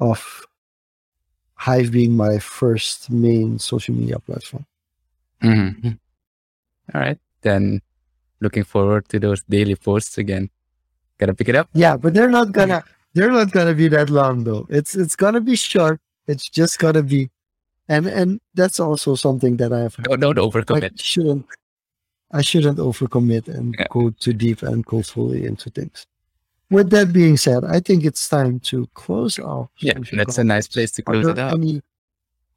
of 0.00 0.46
Hive 1.54 1.92
being 1.92 2.16
my 2.16 2.38
first 2.38 3.10
main 3.10 3.58
social 3.58 3.94
media 3.94 4.18
platform. 4.18 4.66
Mhm. 5.42 5.98
All 6.94 7.00
right, 7.00 7.18
then 7.42 7.82
looking 8.40 8.64
forward 8.64 9.08
to 9.10 9.18
those 9.20 9.42
daily 9.48 9.76
posts 9.76 10.18
again. 10.18 10.50
Gotta 11.18 11.34
pick 11.34 11.48
it 11.48 11.54
up. 11.54 11.68
Yeah, 11.72 11.96
but 11.96 12.14
they're 12.14 12.30
not 12.30 12.52
gonna 12.52 12.82
they're 13.14 13.30
not 13.32 13.52
gonna 13.52 13.74
be 13.74 13.88
that 13.88 14.10
long 14.10 14.44
though. 14.44 14.66
It's 14.70 14.94
it's 14.94 15.16
gonna 15.16 15.40
be 15.40 15.56
short. 15.56 16.00
It's 16.26 16.48
just 16.48 16.78
gonna 16.78 17.02
be 17.02 17.30
and 17.88 18.06
and 18.06 18.40
that's 18.54 18.78
also 18.80 19.14
something 19.14 19.56
that 19.58 19.72
I 19.72 19.80
have 19.80 19.96
Don't, 19.96 20.20
don't 20.20 20.38
I 20.38 20.42
overcommit. 20.42 21.00
shouldn't 21.00 21.46
I 22.30 22.40
shouldn't 22.40 22.78
overcommit 22.78 23.48
and 23.48 23.74
Yeah. 23.78 23.86
go 23.90 24.10
too 24.10 24.32
deep 24.32 24.62
and 24.62 24.84
go 24.86 25.02
fully 25.02 25.44
into 25.44 25.68
things. 25.70 26.06
With 26.70 26.88
that 26.90 27.12
being 27.12 27.36
said, 27.36 27.64
I 27.64 27.80
think 27.80 28.04
it's 28.04 28.26
time 28.28 28.58
to 28.60 28.86
close 28.94 29.38
off. 29.38 29.68
Yeah, 29.80 29.98
that's 30.12 30.38
a 30.38 30.44
nice 30.44 30.66
place 30.68 30.90
to 30.92 31.02
close 31.02 31.26
it 31.26 31.38
out. 31.38 31.52
any 31.52 31.82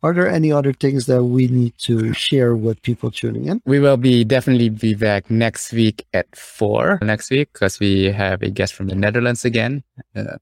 are 0.06 0.14
there 0.14 0.30
any 0.30 0.52
other 0.52 0.72
things 0.72 1.08
that 1.08 1.24
we 1.24 1.48
need 1.48 1.74
to 1.80 2.14
share 2.14 2.56
with 2.56 2.80
people 2.84 3.10
tuning 3.10 3.48
in? 3.48 3.60
We 3.66 3.80
will 3.80 3.98
be 3.98 4.24
definitely 4.24 4.70
be 4.70 4.94
back 4.94 5.32
next 5.32 5.74
week 5.74 6.06
at 6.14 6.36
four 6.36 7.00
next 7.02 7.32
week 7.32 7.52
because 7.52 7.80
we 7.80 8.12
have 8.12 8.44
a 8.44 8.52
guest 8.52 8.76
from 8.76 8.86
the 8.86 8.94
Netherlands 8.94 9.46
again. 9.46 9.84
Uh, 10.16 10.38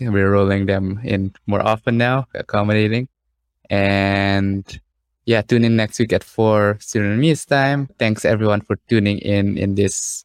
we're 0.00 0.32
rolling 0.32 0.66
them 0.66 1.00
in 1.04 1.32
more 1.46 1.62
often 1.62 1.96
now, 1.96 2.26
accommodating. 2.34 3.06
And 3.70 4.66
yeah, 5.26 5.42
tune 5.42 5.64
in 5.64 5.76
next 5.76 6.00
week 6.00 6.12
at 6.12 6.24
four 6.24 6.76
Surinamese 6.80 7.46
time. 7.46 7.88
Thanks 8.00 8.24
everyone 8.24 8.62
for 8.62 8.76
tuning 8.88 9.18
in 9.18 9.56
in 9.56 9.76
this 9.76 10.24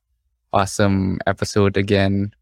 awesome 0.52 1.20
episode 1.28 1.78
again. 1.78 2.34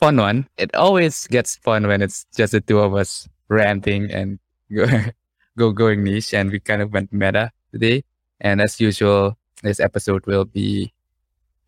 Fun 0.00 0.16
one. 0.16 0.48
It 0.58 0.74
always 0.74 1.28
gets 1.28 1.54
fun 1.62 1.86
when 1.86 2.02
it's 2.02 2.26
just 2.34 2.50
the 2.50 2.60
two 2.60 2.80
of 2.80 2.96
us 2.96 3.28
ranting 3.48 4.10
and 4.10 4.40
go, 5.56 5.70
go 5.70 5.72
going 5.72 6.04
niche. 6.04 6.34
And 6.34 6.50
we 6.50 6.60
kind 6.60 6.82
of 6.82 6.92
went 6.92 7.12
meta 7.12 7.50
today. 7.72 8.04
And 8.40 8.60
as 8.60 8.80
usual, 8.80 9.38
this 9.62 9.80
episode 9.80 10.26
will 10.26 10.44
be 10.44 10.92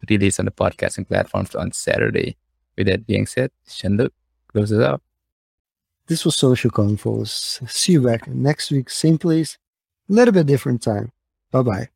released 0.09 0.41
on 0.41 0.47
the 0.47 0.51
podcasting 0.51 1.09
platforms 1.09 1.55
on 1.55 1.73
Saturday. 1.73 2.37
With 2.77 2.89
that 2.89 3.07
being 3.07 3.27
said, 3.27 3.51
Shanduk 3.69 4.11
closes 4.49 4.81
up. 4.81 5.03
This 6.07 6.25
was 6.25 6.37
Social 6.37 6.71
Confoes. 6.71 7.67
See 7.71 7.93
you 7.93 8.03
back 8.03 8.29
next 8.29 8.71
week, 8.71 8.91
same 8.91 9.17
place, 9.17 9.57
a 10.11 10.13
little 10.13 10.33
bit 10.35 10.47
different 10.47 10.83
time. 10.83 11.13
Bye 11.51 11.63
bye. 11.63 11.94